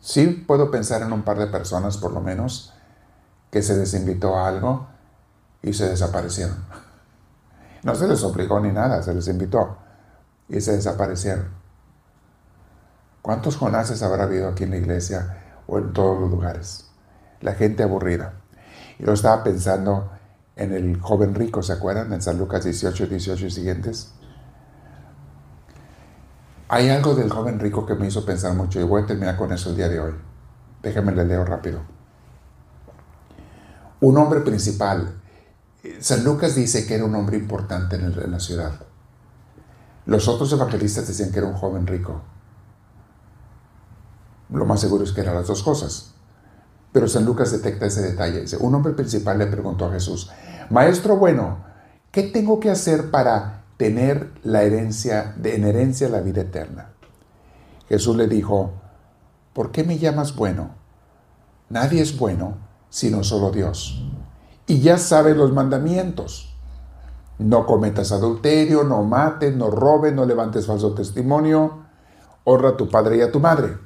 Sí 0.00 0.26
puedo 0.44 0.72
pensar 0.72 1.02
en 1.02 1.12
un 1.12 1.22
par 1.22 1.38
de 1.38 1.46
personas, 1.46 1.98
por 1.98 2.10
lo 2.10 2.20
menos, 2.20 2.74
que 3.52 3.62
se 3.62 3.76
les 3.76 3.94
invitó 3.94 4.36
a 4.36 4.48
algo 4.48 4.88
y 5.62 5.72
se 5.72 5.88
desaparecieron. 5.88 6.56
No 7.84 7.94
se 7.94 8.08
les 8.08 8.24
obligó 8.24 8.58
ni 8.58 8.72
nada, 8.72 9.04
se 9.04 9.14
les 9.14 9.28
invitó 9.28 9.78
y 10.48 10.60
se 10.60 10.72
desaparecieron. 10.72 11.46
¿Cuántos 13.22 13.56
Jonases 13.56 14.02
habrá 14.02 14.24
habido 14.24 14.48
aquí 14.48 14.64
en 14.64 14.70
la 14.70 14.78
iglesia 14.78 15.60
o 15.68 15.78
en 15.78 15.92
todos 15.92 16.18
los 16.18 16.28
lugares? 16.28 16.90
La 17.40 17.54
gente 17.54 17.84
aburrida. 17.84 18.32
Y 18.98 19.04
lo 19.04 19.12
estaba 19.12 19.44
pensando 19.44 20.10
en 20.58 20.72
el 20.72 21.00
joven 21.00 21.34
rico, 21.34 21.62
¿se 21.62 21.72
acuerdan? 21.72 22.12
En 22.12 22.20
San 22.20 22.36
Lucas 22.36 22.64
18, 22.64 23.06
18 23.06 23.46
y 23.46 23.50
siguientes. 23.50 24.10
Hay 26.68 26.90
algo 26.90 27.14
del 27.14 27.30
joven 27.30 27.60
rico 27.60 27.86
que 27.86 27.94
me 27.94 28.08
hizo 28.08 28.26
pensar 28.26 28.54
mucho 28.54 28.80
y 28.80 28.82
voy 28.82 29.02
a 29.02 29.06
terminar 29.06 29.36
con 29.36 29.52
eso 29.52 29.70
el 29.70 29.76
día 29.76 29.88
de 29.88 30.00
hoy. 30.00 30.12
Déjame 30.82 31.12
le 31.12 31.24
leo 31.24 31.44
rápido. 31.44 31.80
Un 34.00 34.18
hombre 34.18 34.40
principal. 34.40 35.20
San 36.00 36.24
Lucas 36.24 36.56
dice 36.56 36.86
que 36.86 36.96
era 36.96 37.04
un 37.04 37.14
hombre 37.14 37.36
importante 37.36 37.96
en, 37.96 38.30
la 38.30 38.40
ciudad. 38.40 38.72
Los 40.06 40.26
otros 40.26 40.52
evangelistas 40.52 41.06
decían 41.06 41.30
que 41.30 41.38
era 41.38 41.46
un 41.46 41.54
joven 41.54 41.86
rico. 41.86 42.20
Lo 44.50 44.66
más 44.66 44.80
seguro 44.80 45.04
es 45.04 45.12
que 45.12 45.20
eran 45.20 45.36
las 45.36 45.46
dos 45.46 45.62
cosas. 45.62 46.14
Pero 46.92 47.06
San 47.06 47.24
Lucas 47.24 47.52
detecta 47.52 47.86
ese 47.86 48.02
detalle. 48.02 48.44
Un 48.58 48.74
hombre 48.74 48.92
principal 48.92 49.38
le 49.38 49.46
preguntó 49.46 49.86
a 49.86 49.92
Jesús, 49.92 50.30
Maestro 50.70 51.16
bueno, 51.16 51.64
¿qué 52.10 52.22
tengo 52.22 52.60
que 52.60 52.70
hacer 52.70 53.10
para 53.10 53.64
tener 53.76 54.32
la 54.42 54.62
herencia, 54.62 55.34
de, 55.36 55.56
en 55.56 55.64
herencia 55.64 56.08
la 56.08 56.20
vida 56.20 56.42
eterna? 56.42 56.90
Jesús 57.88 58.16
le 58.16 58.28
dijo, 58.28 58.72
¿por 59.52 59.72
qué 59.72 59.84
me 59.84 59.98
llamas 59.98 60.34
bueno? 60.34 60.70
Nadie 61.68 62.02
es 62.02 62.18
bueno 62.18 62.68
sino 62.90 63.24
solo 63.24 63.50
Dios. 63.50 64.02
Y 64.66 64.80
ya 64.80 64.98
sabes 64.98 65.36
los 65.36 65.52
mandamientos. 65.52 66.54
No 67.38 67.66
cometas 67.66 68.12
adulterio, 68.12 68.84
no 68.84 69.02
mates, 69.02 69.54
no 69.54 69.70
robes, 69.70 70.12
no 70.12 70.24
levantes 70.24 70.66
falso 70.66 70.92
testimonio, 70.92 71.84
honra 72.44 72.70
a 72.70 72.76
tu 72.76 72.88
padre 72.88 73.18
y 73.18 73.20
a 73.20 73.30
tu 73.30 73.40
madre. 73.40 73.78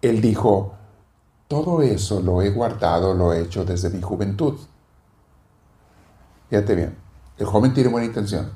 Él 0.00 0.20
dijo, 0.20 0.74
todo 1.46 1.82
eso 1.82 2.20
lo 2.20 2.40
he 2.40 2.50
guardado, 2.50 3.14
lo 3.14 3.32
he 3.32 3.42
hecho 3.42 3.64
desde 3.64 3.90
mi 3.90 4.00
juventud. 4.00 4.54
Fíjate 6.52 6.74
bien, 6.74 6.94
el 7.38 7.46
joven 7.46 7.72
tiene 7.72 7.88
buena 7.88 8.06
intención. 8.06 8.52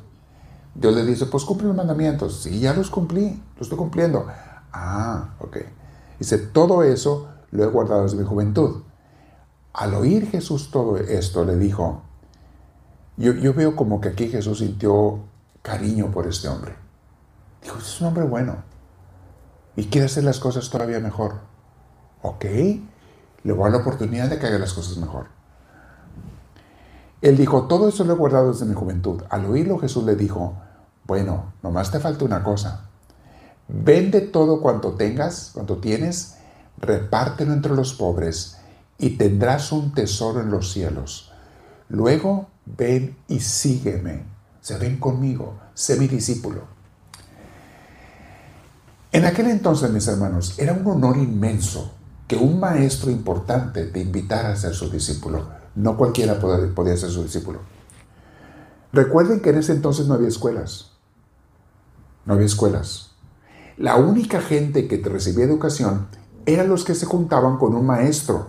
Dios 0.75 0.95
le 0.95 1.03
dice, 1.07 1.25
pues 1.25 1.47
cumple 1.47 1.69
los 1.69 1.77
mandamientos. 1.77 2.43
Sí, 2.43 2.61
ya 2.61 2.75
los 2.75 2.91
cumplí, 2.91 3.43
los 3.55 3.63
estoy 3.63 3.79
cumpliendo. 3.79 4.27
Ah, 4.71 5.31
ok. 5.39 5.57
Dice, 6.19 6.37
todo 6.37 6.83
eso 6.83 7.31
lo 7.53 7.65
he 7.65 7.67
guardado 7.69 8.03
desde 8.03 8.19
mi 8.19 8.25
juventud. 8.25 8.83
Al 9.73 9.95
oír 9.95 10.29
Jesús 10.29 10.71
todo 10.71 10.99
esto, 10.99 11.47
le 11.47 11.57
dijo, 11.57 12.03
yo, 13.17 13.33
yo 13.33 13.55
veo 13.55 13.75
como 13.75 13.99
que 13.99 14.11
aquí 14.11 14.29
Jesús 14.29 14.59
sintió 14.59 15.21
cariño 15.63 16.11
por 16.11 16.27
este 16.27 16.49
hombre. 16.49 16.77
Dijo, 17.63 17.79
es 17.79 17.99
un 18.03 18.09
hombre 18.09 18.25
bueno 18.25 18.57
y 19.75 19.87
quiere 19.87 20.05
hacer 20.05 20.25
las 20.25 20.39
cosas 20.39 20.69
todavía 20.69 21.01
mejor. 21.01 21.41
Ok, 22.21 22.45
le 22.45 23.53
voy 23.55 23.61
a 23.61 23.71
dar 23.71 23.73
la 23.73 23.79
oportunidad 23.79 24.29
de 24.29 24.39
que 24.39 24.49
haga 24.49 24.59
las 24.59 24.75
cosas 24.75 24.99
mejor. 24.99 25.36
Él 27.23 27.37
dijo, 27.37 27.64
todo 27.67 27.89
eso 27.89 28.05
lo 28.05 28.14
he 28.14 28.17
guardado 28.17 28.53
desde 28.53 28.67
mi 28.67 28.75
juventud. 28.75 29.23
Al 29.31 29.47
oírlo 29.47 29.79
Jesús 29.79 30.05
le 30.05 30.17
dijo, 30.17 30.55
bueno, 31.05 31.53
nomás 31.62 31.91
te 31.91 32.01
falta 32.01 32.25
una 32.25 32.43
cosa. 32.43 32.83
Vende 33.69 34.21
todo 34.21 34.61
cuanto 34.61 34.93
tengas, 34.93 35.51
cuanto 35.55 35.79
tienes, 35.79 36.37
repártelo 36.79 37.53
entre 37.53 37.75
los 37.75 37.95
pobres 37.95 38.59
y 38.99 39.11
tendrás 39.11 39.73
un 39.73 39.93
tesoro 39.93 40.41
en 40.41 40.51
los 40.51 40.73
cielos. 40.73 41.33
Luego 41.89 42.49
ven 42.64 43.17
y 43.29 43.41
sígueme. 43.41 44.25
Se 44.61 44.79
ven 44.79 44.99
conmigo, 44.99 45.55
sé 45.75 45.97
mi 45.97 46.09
discípulo. 46.09 46.62
En 49.12 49.25
aquel 49.25 49.47
entonces, 49.47 49.91
mis 49.91 50.07
hermanos, 50.09 50.59
era 50.59 50.73
un 50.73 50.87
honor 50.87 51.17
inmenso 51.17 51.93
que 52.27 52.37
un 52.37 52.59
maestro 52.59 53.11
importante 53.11 53.85
te 53.85 54.01
invitara 54.01 54.51
a 54.51 54.57
ser 54.57 54.75
su 54.75 54.91
discípulo. 54.91 55.56
No 55.77 55.97
cualquiera 55.97 56.41
podía 56.41 56.97
ser 56.97 57.11
su 57.11 57.22
discípulo. 57.22 57.61
Recuerden 58.93 59.41
que 59.41 59.51
en 59.51 59.59
ese 59.59 59.72
entonces 59.72 60.07
no 60.07 60.14
había 60.14 60.29
escuelas. 60.29 60.93
No 62.24 62.35
había 62.35 62.47
escuelas. 62.47 63.12
La 63.77 63.97
única 63.97 64.41
gente 64.41 64.89
que 64.89 64.97
recibía 64.97 65.45
educación 65.45 66.09
eran 66.47 66.68
los 66.68 66.83
que 66.83 66.95
se 66.95 67.05
juntaban 67.05 67.59
con 67.59 67.74
un 67.74 67.85
maestro. 67.85 68.49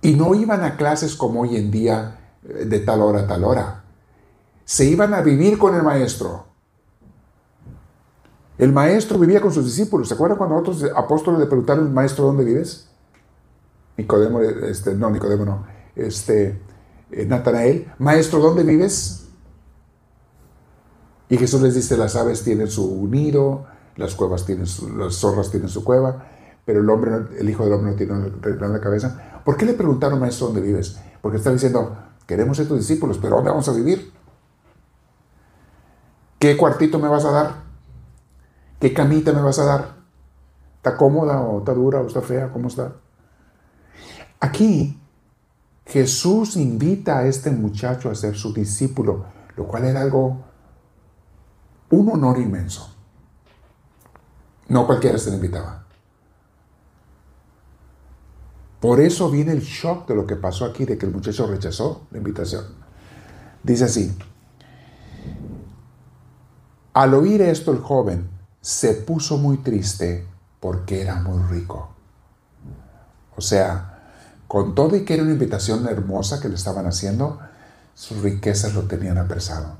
Y 0.00 0.14
no 0.14 0.34
iban 0.34 0.64
a 0.64 0.76
clases 0.76 1.14
como 1.14 1.42
hoy 1.42 1.56
en 1.56 1.70
día 1.70 2.38
eh, 2.42 2.64
de 2.64 2.80
tal 2.80 3.02
hora 3.02 3.20
a 3.20 3.26
tal 3.26 3.44
hora. 3.44 3.84
Se 4.64 4.86
iban 4.86 5.12
a 5.12 5.20
vivir 5.20 5.58
con 5.58 5.74
el 5.74 5.82
maestro. 5.82 6.46
El 8.56 8.72
maestro 8.72 9.18
vivía 9.18 9.42
con 9.42 9.52
sus 9.52 9.66
discípulos. 9.66 10.08
¿Se 10.08 10.14
acuerdan 10.14 10.38
cuando 10.38 10.56
otros 10.56 10.84
apóstoles 10.96 11.40
le 11.40 11.46
preguntaron 11.46 11.86
al 11.86 11.92
maestro 11.92 12.24
dónde 12.24 12.44
vives? 12.44 12.88
Nicodemo, 13.96 14.40
este, 14.40 14.94
no, 14.94 15.10
Nicodemo 15.10 15.44
no, 15.44 15.66
este, 15.94 16.60
eh, 17.10 17.26
Natanael, 17.26 17.92
maestro, 17.98 18.40
¿dónde 18.40 18.64
vives? 18.64 19.28
Y 21.28 21.36
Jesús 21.36 21.62
les 21.62 21.74
dice, 21.74 21.96
las 21.96 22.16
aves 22.16 22.42
tienen 22.42 22.68
su 22.68 23.06
nido, 23.08 23.66
las 23.96 24.14
cuevas 24.14 24.44
tienen 24.44 24.66
las 24.98 25.14
zorras 25.14 25.50
tienen 25.50 25.68
su 25.68 25.84
cueva, 25.84 26.26
pero 26.64 26.80
el 26.80 26.90
hombre, 26.90 27.12
el 27.38 27.48
hijo 27.48 27.64
del 27.64 27.74
hombre 27.74 27.92
no 27.92 27.96
tiene 27.96 28.66
en 28.66 28.72
la 28.72 28.80
cabeza. 28.80 29.40
¿Por 29.44 29.56
qué 29.56 29.66
le 29.66 29.74
preguntaron, 29.74 30.18
maestro, 30.18 30.48
dónde 30.48 30.60
vives? 30.60 30.98
Porque 31.22 31.38
está 31.38 31.52
diciendo, 31.52 31.96
queremos 32.26 32.56
ser 32.56 32.68
tus 32.68 32.78
discípulos, 32.78 33.18
pero 33.18 33.36
¿dónde 33.36 33.50
vamos 33.50 33.68
a 33.68 33.72
vivir? 33.72 34.12
¿Qué 36.38 36.56
cuartito 36.56 36.98
me 36.98 37.08
vas 37.08 37.24
a 37.24 37.30
dar? 37.30 37.54
¿Qué 38.80 38.92
camita 38.92 39.32
me 39.32 39.40
vas 39.40 39.58
a 39.58 39.64
dar? 39.64 39.94
¿Está 40.76 40.96
cómoda 40.96 41.40
o 41.40 41.60
está 41.60 41.72
dura 41.72 42.00
o 42.00 42.06
está 42.06 42.20
fea? 42.20 42.52
¿Cómo 42.52 42.68
está? 42.68 42.92
Aquí 44.44 45.00
Jesús 45.86 46.56
invita 46.56 47.16
a 47.16 47.26
este 47.26 47.50
muchacho 47.50 48.10
a 48.10 48.14
ser 48.14 48.36
su 48.36 48.52
discípulo, 48.52 49.24
lo 49.56 49.66
cual 49.66 49.86
era 49.86 50.02
algo, 50.02 50.44
un 51.88 52.10
honor 52.10 52.38
inmenso. 52.38 52.94
No 54.68 54.84
cualquiera 54.84 55.16
se 55.16 55.30
le 55.30 55.36
invitaba. 55.36 55.86
Por 58.80 59.00
eso 59.00 59.30
viene 59.30 59.52
el 59.52 59.62
shock 59.62 60.06
de 60.08 60.14
lo 60.14 60.26
que 60.26 60.36
pasó 60.36 60.66
aquí, 60.66 60.84
de 60.84 60.98
que 60.98 61.06
el 61.06 61.12
muchacho 61.12 61.46
rechazó 61.46 62.06
la 62.10 62.18
invitación. 62.18 62.66
Dice 63.62 63.84
así, 63.84 64.14
al 66.92 67.14
oír 67.14 67.40
esto 67.40 67.72
el 67.72 67.78
joven 67.78 68.28
se 68.60 68.92
puso 68.92 69.38
muy 69.38 69.56
triste 69.56 70.28
porque 70.60 71.00
era 71.00 71.14
muy 71.14 71.42
rico. 71.44 71.94
O 73.36 73.40
sea, 73.40 73.93
con 74.54 74.76
todo 74.76 74.94
y 74.94 75.04
que 75.04 75.14
era 75.14 75.24
una 75.24 75.32
invitación 75.32 75.84
hermosa 75.88 76.40
que 76.40 76.48
le 76.48 76.54
estaban 76.54 76.86
haciendo, 76.86 77.40
sus 77.92 78.22
riquezas 78.22 78.72
lo 78.72 78.82
tenían 78.82 79.18
apresado. 79.18 79.78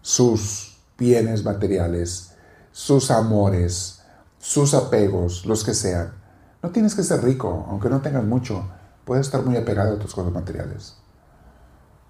Sus 0.00 0.78
bienes 0.96 1.44
materiales, 1.44 2.32
sus 2.70 3.10
amores, 3.10 4.00
sus 4.38 4.72
apegos, 4.72 5.44
los 5.44 5.62
que 5.62 5.74
sean. 5.74 6.14
No 6.62 6.70
tienes 6.70 6.94
que 6.94 7.02
ser 7.02 7.22
rico, 7.22 7.66
aunque 7.68 7.90
no 7.90 8.00
tengas 8.00 8.24
mucho. 8.24 8.64
Puedes 9.04 9.26
estar 9.26 9.42
muy 9.42 9.58
apegado 9.58 9.96
a 9.96 9.98
tus 9.98 10.14
cosas 10.14 10.32
materiales 10.32 10.96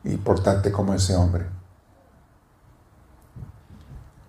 y 0.05 0.17
portarte 0.19 0.71
como 0.71 0.95
ese 0.95 1.17
hombre. 1.17 1.47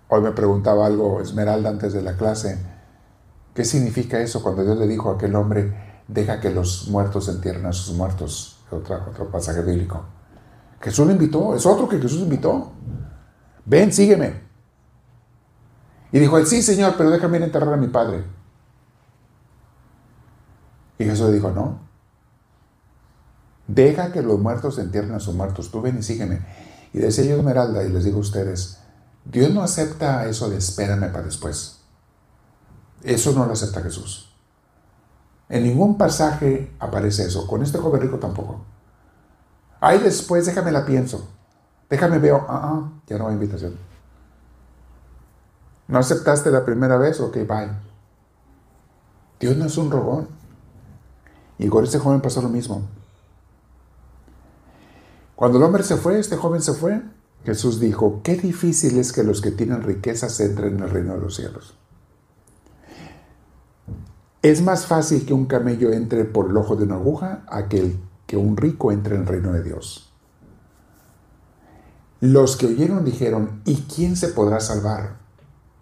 Hoy 0.08 0.22
me 0.22 0.32
preguntaba 0.32 0.86
algo 0.86 1.20
Esmeralda 1.20 1.70
antes 1.70 1.92
de 1.92 2.02
la 2.02 2.16
clase. 2.16 2.58
¿Qué 3.54 3.64
significa 3.64 4.18
eso 4.18 4.42
cuando 4.42 4.64
Dios 4.64 4.76
le 4.76 4.88
dijo 4.88 5.12
a 5.12 5.14
aquel 5.14 5.36
hombre, 5.36 5.93
deja 6.08 6.40
que 6.40 6.50
los 6.50 6.88
muertos 6.88 7.28
entierren 7.28 7.66
a 7.66 7.72
sus 7.72 7.94
muertos? 7.94 8.58
Otro, 8.70 9.04
otro 9.08 9.30
pasaje 9.30 9.62
bíblico. 9.62 10.04
Jesús 10.80 11.06
lo 11.06 11.12
invitó, 11.12 11.54
es 11.54 11.64
otro 11.64 11.88
que 11.88 11.98
Jesús 11.98 12.20
invitó. 12.20 12.72
Ven, 13.64 13.92
sígueme. 13.92 14.42
Y 16.12 16.18
dijo 16.18 16.38
él, 16.38 16.46
sí, 16.46 16.62
Señor, 16.62 16.94
pero 16.96 17.10
déjame 17.10 17.38
ir 17.38 17.44
enterrar 17.44 17.74
a 17.74 17.76
mi 17.76 17.88
padre. 17.88 18.24
Y 20.98 21.04
Jesús 21.04 21.32
dijo, 21.32 21.50
no. 21.50 21.80
Deja 23.66 24.12
que 24.12 24.22
los 24.22 24.38
muertos 24.38 24.78
entierren 24.78 25.12
a 25.12 25.20
sus 25.20 25.34
muertos. 25.34 25.70
Tú 25.70 25.80
ven 25.80 25.98
y 25.98 26.02
sígueme. 26.02 26.44
Y 26.92 26.98
decía 26.98 27.24
yo 27.24 27.36
Esmeralda, 27.36 27.82
y 27.82 27.88
les 27.88 28.04
digo 28.04 28.18
a 28.18 28.20
ustedes, 28.20 28.78
Dios 29.24 29.50
no 29.50 29.62
acepta 29.62 30.26
eso 30.26 30.50
de 30.50 30.58
espérame 30.58 31.10
para 31.10 31.24
después. 31.24 31.80
Eso 33.02 33.32
no 33.32 33.46
lo 33.46 33.52
acepta 33.52 33.80
Jesús. 33.80 34.33
En 35.48 35.64
ningún 35.64 35.98
pasaje 35.98 36.74
aparece 36.78 37.24
eso. 37.24 37.46
Con 37.46 37.62
este 37.62 37.78
joven 37.78 38.00
rico 38.00 38.18
tampoco. 38.18 38.64
Ahí 39.80 39.98
después, 39.98 40.46
déjame 40.46 40.72
la 40.72 40.86
pienso. 40.86 41.28
Déjame 41.90 42.18
veo. 42.18 42.46
Ah, 42.48 42.60
ah, 42.64 42.92
ya 43.06 43.18
no 43.18 43.28
hay 43.28 43.34
invitación. 43.34 43.76
¿No 45.86 45.98
aceptaste 45.98 46.50
la 46.50 46.64
primera 46.64 46.96
vez? 46.96 47.20
Ok, 47.20 47.36
bye. 47.46 47.70
Dios 49.38 49.56
no 49.56 49.66
es 49.66 49.76
un 49.76 49.90
rogón. 49.90 50.28
Y 51.58 51.68
con 51.68 51.84
este 51.84 51.98
joven 51.98 52.20
pasó 52.20 52.40
lo 52.40 52.48
mismo. 52.48 52.82
Cuando 55.36 55.58
el 55.58 55.64
hombre 55.64 55.82
se 55.82 55.96
fue, 55.96 56.18
este 56.18 56.36
joven 56.36 56.62
se 56.62 56.72
fue, 56.72 57.02
Jesús 57.44 57.80
dijo, 57.80 58.20
qué 58.22 58.36
difícil 58.36 58.98
es 58.98 59.12
que 59.12 59.22
los 59.22 59.40
que 59.40 59.50
tienen 59.50 59.82
riquezas 59.82 60.40
entren 60.40 60.76
en 60.76 60.82
el 60.84 60.90
reino 60.90 61.14
de 61.14 61.20
los 61.20 61.36
cielos. 61.36 61.76
Es 64.44 64.60
más 64.60 64.84
fácil 64.84 65.24
que 65.24 65.32
un 65.32 65.46
camello 65.46 65.90
entre 65.90 66.26
por 66.26 66.50
el 66.50 66.56
ojo 66.58 66.76
de 66.76 66.84
una 66.84 66.96
aguja 66.96 67.46
a 67.48 67.66
que, 67.66 67.96
que 68.26 68.36
un 68.36 68.58
rico 68.58 68.92
entre 68.92 69.14
en 69.14 69.22
el 69.22 69.26
reino 69.26 69.54
de 69.54 69.62
Dios. 69.62 70.12
Los 72.20 72.58
que 72.58 72.66
oyeron 72.66 73.06
dijeron, 73.06 73.62
¿y 73.64 73.84
quién 73.84 74.16
se 74.16 74.28
podrá 74.28 74.60
salvar? 74.60 75.16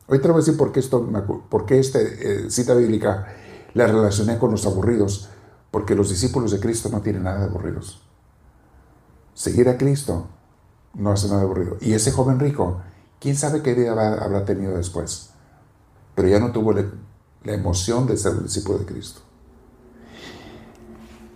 Hoy 0.06 0.20
te 0.20 0.28
voy 0.28 0.36
a 0.36 0.44
decir 0.44 0.56
por 0.56 0.70
qué, 0.70 0.78
esto, 0.78 1.04
por 1.50 1.66
qué 1.66 1.80
esta 1.80 1.98
eh, 2.00 2.50
cita 2.50 2.74
bíblica 2.74 3.34
la 3.74 3.88
relacioné 3.88 4.38
con 4.38 4.52
los 4.52 4.64
aburridos, 4.64 5.28
porque 5.72 5.96
los 5.96 6.08
discípulos 6.08 6.52
de 6.52 6.60
Cristo 6.60 6.88
no 6.88 7.00
tienen 7.00 7.24
nada 7.24 7.40
de 7.40 7.46
aburridos. 7.46 8.00
Seguir 9.34 9.68
a 9.70 9.76
Cristo 9.76 10.28
no 10.94 11.10
hace 11.10 11.26
nada 11.26 11.42
aburrido. 11.42 11.78
Y 11.80 11.94
ese 11.94 12.12
joven 12.12 12.38
rico, 12.38 12.80
quién 13.18 13.34
sabe 13.34 13.60
qué 13.60 13.74
día 13.74 13.90
habrá 13.90 14.44
tenido 14.44 14.76
después, 14.76 15.30
pero 16.14 16.28
ya 16.28 16.38
no 16.38 16.52
tuvo 16.52 16.72
la, 17.44 17.52
emoción 17.52 18.06
de 18.06 18.16
ser 18.16 18.42
discípulo 18.42 18.78
de 18.78 18.86
Cristo. 18.86 19.20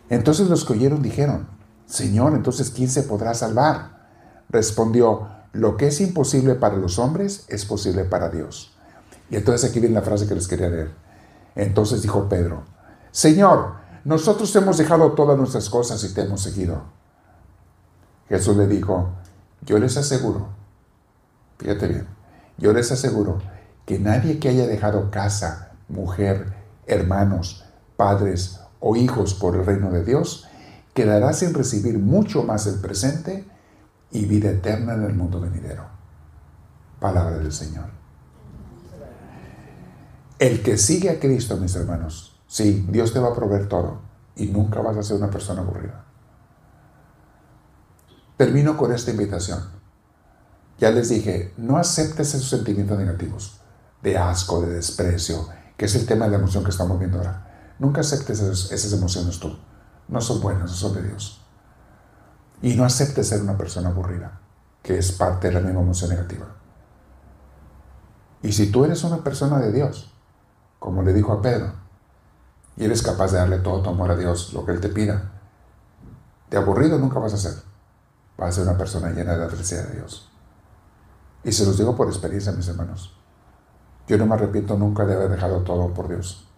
Entonces 0.09 0.49
los 0.49 0.65
que 0.65 0.75
oyeron 0.75 1.03
dijeron, 1.03 1.49
Señor, 1.87 2.35
entonces 2.35 2.71
¿quién 2.71 2.89
se 2.89 3.03
podrá 3.03 3.35
salvar? 3.35 4.09
Respondió, 4.49 5.29
lo 5.53 5.77
que 5.77 5.89
es 5.89 6.01
imposible 6.01 6.55
para 6.55 6.77
los 6.77 6.99
hombres 6.99 7.45
es 7.49 7.65
posible 7.65 8.05
para 8.05 8.29
Dios. 8.29 8.73
Y 9.31 9.37
entonces 9.37 9.69
aquí 9.69 9.81
viene 9.81 9.95
la 9.95 10.03
frase 10.03 10.27
que 10.27 10.35
les 10.35 10.47
quería 10.47 10.69
leer. 10.69 10.95
Entonces 11.55 12.03
dijo 12.03 12.29
Pedro, 12.29 12.65
Señor, 13.11 13.75
nosotros 14.05 14.55
hemos 14.55 14.79
dejado 14.79 15.13
todas 15.13 15.37
nuestras 15.37 15.69
cosas 15.71 16.05
y 16.05 16.13
te 16.13 16.23
hemos 16.23 16.43
seguido. 16.43 16.83
Jesús 18.29 18.57
le 18.57 18.67
dijo, 18.67 19.11
yo 19.63 19.79
les 19.79 19.97
aseguro, 19.97 20.49
fíjate 21.59 21.89
bien, 21.89 22.07
yo 22.59 22.73
les 22.73 22.93
aseguro 22.93 23.39
que 23.85 23.99
nadie 23.99 24.39
que 24.39 24.49
haya 24.49 24.67
dejado 24.67 25.11
casa, 25.11 25.66
mujer, 25.89 26.55
hermanos, 26.87 27.65
padres 27.97 28.61
o 28.81 28.97
hijos 28.97 29.35
por 29.35 29.57
el 29.57 29.65
reino 29.65 29.91
de 29.91 30.05
Dios, 30.05 30.49
quedará 30.95 31.33
sin 31.33 31.55
recibir 31.55 31.99
mucho 31.99 32.43
más 32.43 32.67
el 32.67 32.81
presente 32.81 33.47
y 34.11 34.25
vida 34.25 34.51
eterna 34.51 34.95
en 34.95 35.05
el 35.05 35.15
mundo 35.15 35.41
venidero. 35.41 35.85
Palabra 37.01 37.39
del 37.39 37.53
Señor. 37.53 37.87
El 40.39 40.63
que 40.63 40.77
sigue 40.79 41.11
a 41.11 41.19
Cristo, 41.19 41.57
mis 41.57 41.75
hermanos, 41.77 42.39
sí, 42.47 42.87
Dios 42.91 43.13
te 43.13 43.19
va 43.19 43.29
a 43.29 43.35
proveer 43.35 43.69
todo 43.69 44.01
y 44.37 44.47
nunca 44.47 44.81
vas 44.81 44.97
a 44.97 45.03
ser 45.03 45.17
una 45.17 45.31
persona 45.31 45.63
aburrida. 45.63 46.05
Termino 48.37 48.77
con 48.77 48.93
esta 48.93 49.11
invitación. 49.11 49.61
Ya 50.79 50.91
les 50.91 51.09
dije, 51.09 51.55
no 51.57 51.79
aceptes 51.79 52.35
esos 52.35 52.51
sentimientos 52.51 52.99
negativos, 52.99 53.61
de 54.03 54.19
asco, 54.19 54.61
de 54.61 54.75
desprecio, 54.75 55.49
que 55.77 55.85
es 55.87 55.95
el 55.95 56.07
tema 56.07 56.25
de 56.25 56.33
la 56.33 56.39
emoción 56.39 56.65
que 56.65 56.71
estamos 56.71 56.99
viendo 56.99 57.19
ahora. 57.19 57.75
Nunca 57.79 58.01
aceptes 58.01 58.41
esas 58.41 58.93
emociones 58.93 59.39
tú. 59.39 59.57
No 60.09 60.21
son 60.21 60.41
buenas, 60.41 60.71
no 60.71 60.77
son 60.77 60.95
de 60.95 61.03
Dios. 61.03 61.43
Y 62.63 62.75
no 62.75 62.85
aceptes 62.85 63.29
ser 63.29 63.43
una 63.43 63.59
persona 63.59 63.91
aburrida, 63.91 64.41
que 64.83 64.99
es 64.99 65.13
parte 65.13 65.49
de 65.49 65.55
la 65.55 65.61
misma 65.61 65.83
emoción 65.83 66.11
negativa. 66.11 66.47
Y 68.43 68.53
si 68.53 68.71
tú 68.71 68.85
eres 68.85 69.03
una 69.05 69.23
persona 69.23 69.59
de 69.59 69.73
Dios, 69.73 70.13
como 70.79 71.03
le 71.03 71.13
dijo 71.13 71.33
a 71.33 71.43
Pedro, 71.43 71.73
y 72.77 72.85
eres 72.85 73.03
capaz 73.03 73.33
de 73.33 73.39
darle 73.39 73.59
todo 73.59 73.83
tu 73.83 73.91
amor 73.91 74.11
a 74.11 74.17
Dios, 74.17 74.53
lo 74.53 74.65
que 74.65 74.73
Él 74.73 74.81
te 74.81 74.89
pida, 74.89 75.33
de 76.51 76.57
aburrido 76.57 76.99
nunca 76.99 77.19
vas 77.19 77.35
a 77.35 77.39
ser. 77.39 77.55
Vas 78.39 78.51
a 78.51 78.53
ser 78.53 78.65
una 78.65 78.79
persona 78.79 79.11
llena 79.11 79.33
de 79.33 79.39
la 79.39 79.49
felicidad 79.49 79.85
de 79.89 79.97
Dios. 79.97 80.31
Y 81.43 81.53
se 81.53 81.65
los 81.65 81.79
digo 81.79 81.97
por 81.97 82.09
experiencia, 82.09 82.53
mis 82.53 82.69
hermanos. 82.69 83.16
Yo 84.07 84.19
no 84.19 84.27
me 84.27 84.35
arrepiento 84.35 84.77
nunca 84.77 85.05
de 85.05 85.15
haber 85.15 85.31
dejado 85.31 85.63
todo 85.63 85.93
por 85.93 86.09
Dios. 86.09 86.49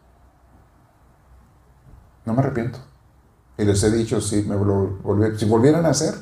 No 2.25 2.35
me 2.35 2.41
arrepiento. 2.41 2.79
Y 3.57 3.65
les 3.65 3.83
he 3.83 3.91
dicho, 3.91 4.21
si, 4.21 4.43
me 4.43 4.57
si 5.37 5.45
volvieran 5.47 5.87
a 5.87 5.91
hacer 5.91 6.15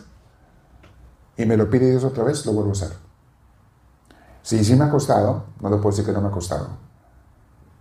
y 1.37 1.45
me 1.45 1.57
lo 1.57 1.69
pide 1.69 1.91
Dios 1.91 2.05
otra 2.05 2.25
vez, 2.25 2.47
lo 2.47 2.53
vuelvo 2.53 2.71
a 2.71 2.73
hacer. 2.73 2.93
Si 4.43 4.65
sí 4.65 4.77
me 4.77 4.85
ha 4.85 4.91
costado, 4.91 5.47
no 5.61 5.69
le 5.69 5.77
puedo 5.77 5.91
decir 5.91 6.07
que 6.07 6.13
no 6.13 6.21
me 6.21 6.29
ha 6.29 6.31
costado, 6.31 6.69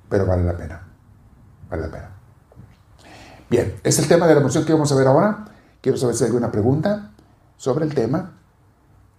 pero 0.09 0.25
vale 0.25 0.43
la 0.43 0.57
pena. 0.57 0.81
Vale 1.69 1.83
la 1.83 1.91
pena. 1.91 2.09
Bien, 3.49 3.79
es 3.83 3.99
el 3.99 4.07
tema 4.07 4.25
de 4.27 4.33
la 4.33 4.41
emoción 4.41 4.65
que 4.65 4.73
vamos 4.73 4.91
a 4.91 4.95
ver 4.95 5.07
ahora. 5.07 5.45
Quiero 5.79 5.97
saber 5.97 6.15
si 6.15 6.23
hay 6.23 6.29
alguna 6.29 6.51
pregunta 6.51 7.11
sobre 7.57 7.85
el 7.85 7.93
tema 7.93 8.33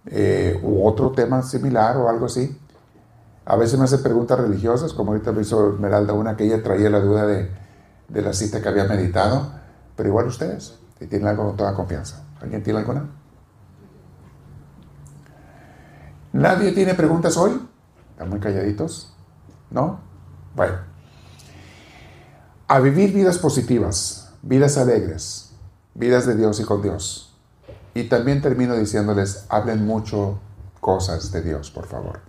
eh, 0.05 0.59
u 0.61 0.85
otro 0.85 1.11
tema 1.11 1.41
similar 1.41 1.97
o 1.97 2.09
algo 2.09 2.25
así. 2.25 2.59
A 3.49 3.55
veces 3.55 3.79
me 3.79 3.85
hace 3.85 3.99
preguntas 3.99 4.37
religiosas, 4.37 4.91
como 4.91 5.13
ahorita 5.13 5.31
me 5.31 5.41
hizo 5.41 5.73
Esmeralda 5.73 6.11
una 6.11 6.35
que 6.35 6.43
ella 6.43 6.61
traía 6.61 6.89
la 6.89 6.99
duda 6.99 7.25
de, 7.25 7.49
de 8.09 8.21
la 8.21 8.33
cita 8.33 8.61
que 8.61 8.67
había 8.67 8.83
meditado. 8.83 9.53
Pero 9.95 10.09
igual 10.09 10.27
ustedes, 10.27 10.77
si 10.99 11.07
tienen 11.07 11.29
algo 11.29 11.45
con 11.45 11.55
toda 11.55 11.73
confianza. 11.73 12.25
¿Alguien 12.41 12.61
tiene 12.61 12.79
alguna? 12.79 13.09
¿Nadie 16.33 16.73
tiene 16.73 16.93
preguntas 16.93 17.37
hoy? 17.37 17.57
¿Están 18.11 18.29
muy 18.29 18.41
calladitos? 18.41 19.13
¿No? 19.71 20.01
Bueno. 20.53 20.75
A 22.67 22.81
vivir 22.81 23.13
vidas 23.13 23.37
positivas, 23.37 24.33
vidas 24.41 24.77
alegres, 24.77 25.53
vidas 25.93 26.25
de 26.25 26.35
Dios 26.35 26.59
y 26.59 26.65
con 26.65 26.81
Dios. 26.81 27.33
Y 27.93 28.09
también 28.09 28.41
termino 28.41 28.75
diciéndoles, 28.75 29.45
hablen 29.47 29.85
mucho 29.85 30.37
cosas 30.81 31.31
de 31.31 31.41
Dios, 31.41 31.71
por 31.71 31.85
favor. 31.85 32.19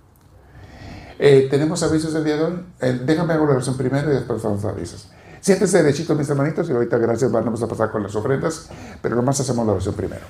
Eh, 1.18 1.48
¿Tenemos 1.50 1.82
avisos 1.82 2.12
del 2.12 2.24
día 2.24 2.36
de 2.36 2.44
hoy? 2.44 2.64
Eh, 2.80 3.00
déjame 3.04 3.34
hago 3.34 3.44
la 3.46 3.52
oración 3.52 3.76
primero 3.76 4.10
y 4.10 4.14
después 4.14 4.44
a 4.44 4.48
avisos. 4.68 5.10
Siéntese 5.40 5.82
derechito, 5.82 6.14
mis 6.14 6.28
hermanitos, 6.28 6.68
y 6.68 6.72
ahorita 6.72 6.98
gracias 6.98 7.30
vamos 7.32 7.62
a 7.62 7.66
pasar 7.66 7.90
con 7.90 8.02
las 8.02 8.14
ofrendas, 8.14 8.68
pero 9.02 9.16
nomás 9.16 9.40
hacemos 9.40 9.66
la 9.66 9.72
oración 9.72 9.94
primero. 9.94 10.26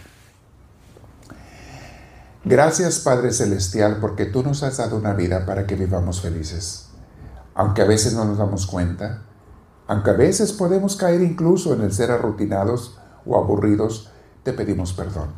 Gracias 2.45 3.01
Padre 3.01 3.32
Celestial 3.32 3.99
porque 4.01 4.24
tú 4.24 4.43
nos 4.43 4.62
has 4.62 4.78
dado 4.78 4.97
una 4.97 5.12
vida 5.12 5.45
para 5.45 5.66
que 5.66 5.74
vivamos 5.74 6.22
felices. 6.22 6.86
Aunque 7.55 7.82
a 7.82 7.84
veces 7.84 8.14
no 8.14 8.24
nos 8.24 8.39
damos 8.39 8.66
cuenta, 8.66 9.22
aunque 9.86 10.11
a 10.11 10.14
veces 10.14 10.53
podemos 10.53 10.97
caer 10.97 11.20
incluso 11.22 11.74
en 11.74 11.82
el 11.82 11.93
ser 11.93 12.11
arrutinados 12.11 12.99
o 13.26 13.36
aburridos, 13.36 14.11
te 14.45 14.55
pedimos 14.55 14.95
perdón. 14.95 15.28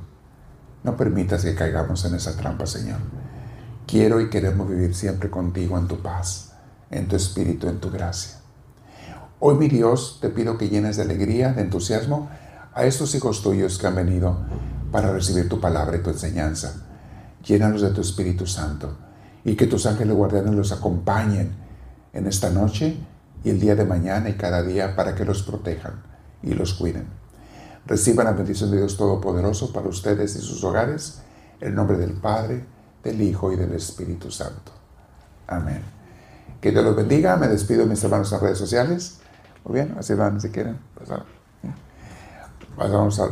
No 0.84 0.96
permitas 0.96 1.42
que 1.42 1.54
caigamos 1.54 2.04
en 2.04 2.14
esa 2.14 2.36
trampa, 2.36 2.66
Señor. 2.66 2.98
Quiero 3.90 4.20
y 4.20 4.30
queremos 4.30 4.68
vivir 4.68 4.94
siempre 4.94 5.30
contigo 5.30 5.76
en 5.76 5.88
tu 5.88 5.98
paz, 6.00 6.52
en 6.92 7.08
tu 7.08 7.16
espíritu, 7.16 7.66
en 7.66 7.80
tu 7.80 7.90
gracia. 7.90 8.36
Hoy, 9.40 9.56
mi 9.56 9.66
Dios, 9.66 10.18
te 10.20 10.28
pido 10.28 10.56
que 10.56 10.68
llenes 10.68 10.96
de 10.96 11.02
alegría, 11.02 11.52
de 11.54 11.62
entusiasmo 11.62 12.30
a 12.72 12.84
estos 12.84 13.16
hijos 13.16 13.42
tuyos 13.42 13.78
que 13.78 13.88
han 13.88 13.96
venido 13.96 14.38
para 14.92 15.12
recibir 15.12 15.48
tu 15.48 15.60
palabra 15.60 15.96
y 15.96 16.04
tu 16.04 16.10
enseñanza. 16.10 16.86
Llénalos 17.44 17.82
de 17.82 17.90
tu 17.90 18.00
Espíritu 18.00 18.46
Santo 18.46 18.96
y 19.44 19.56
que 19.56 19.66
tus 19.66 19.86
ángeles 19.86 20.14
guardianes 20.14 20.54
los 20.54 20.70
acompañen 20.70 21.56
en 22.12 22.28
esta 22.28 22.50
noche 22.50 22.96
y 23.42 23.50
el 23.50 23.58
día 23.58 23.74
de 23.74 23.86
mañana 23.86 24.28
y 24.28 24.34
cada 24.34 24.62
día 24.62 24.94
para 24.94 25.16
que 25.16 25.24
los 25.24 25.42
protejan 25.42 26.00
y 26.44 26.54
los 26.54 26.74
cuiden. 26.74 27.08
Reciban 27.86 28.26
la 28.26 28.34
bendición 28.34 28.70
de 28.70 28.76
Dios 28.76 28.96
Todopoderoso 28.96 29.72
para 29.72 29.88
ustedes 29.88 30.36
y 30.36 30.40
sus 30.42 30.62
hogares, 30.62 31.22
en 31.60 31.70
el 31.70 31.74
nombre 31.74 31.98
del 31.98 32.12
Padre, 32.12 32.64
del 33.02 33.20
Hijo 33.20 33.52
y 33.52 33.56
del 33.56 33.72
Espíritu 33.72 34.30
Santo. 34.30 34.72
Amén. 35.46 35.82
Que 36.60 36.70
Dios 36.70 36.84
los 36.84 36.96
bendiga. 36.96 37.36
Me 37.36 37.48
despido 37.48 37.80
de 37.80 37.86
mis 37.86 38.02
hermanos 38.04 38.32
en 38.32 38.40
redes 38.40 38.58
sociales. 38.58 39.20
Muy 39.64 39.74
bien, 39.74 39.94
así 39.98 40.14
van 40.14 40.40
si 40.40 40.50
quieren. 40.50 40.78
Pasamos 42.76 43.18
a 43.20 43.26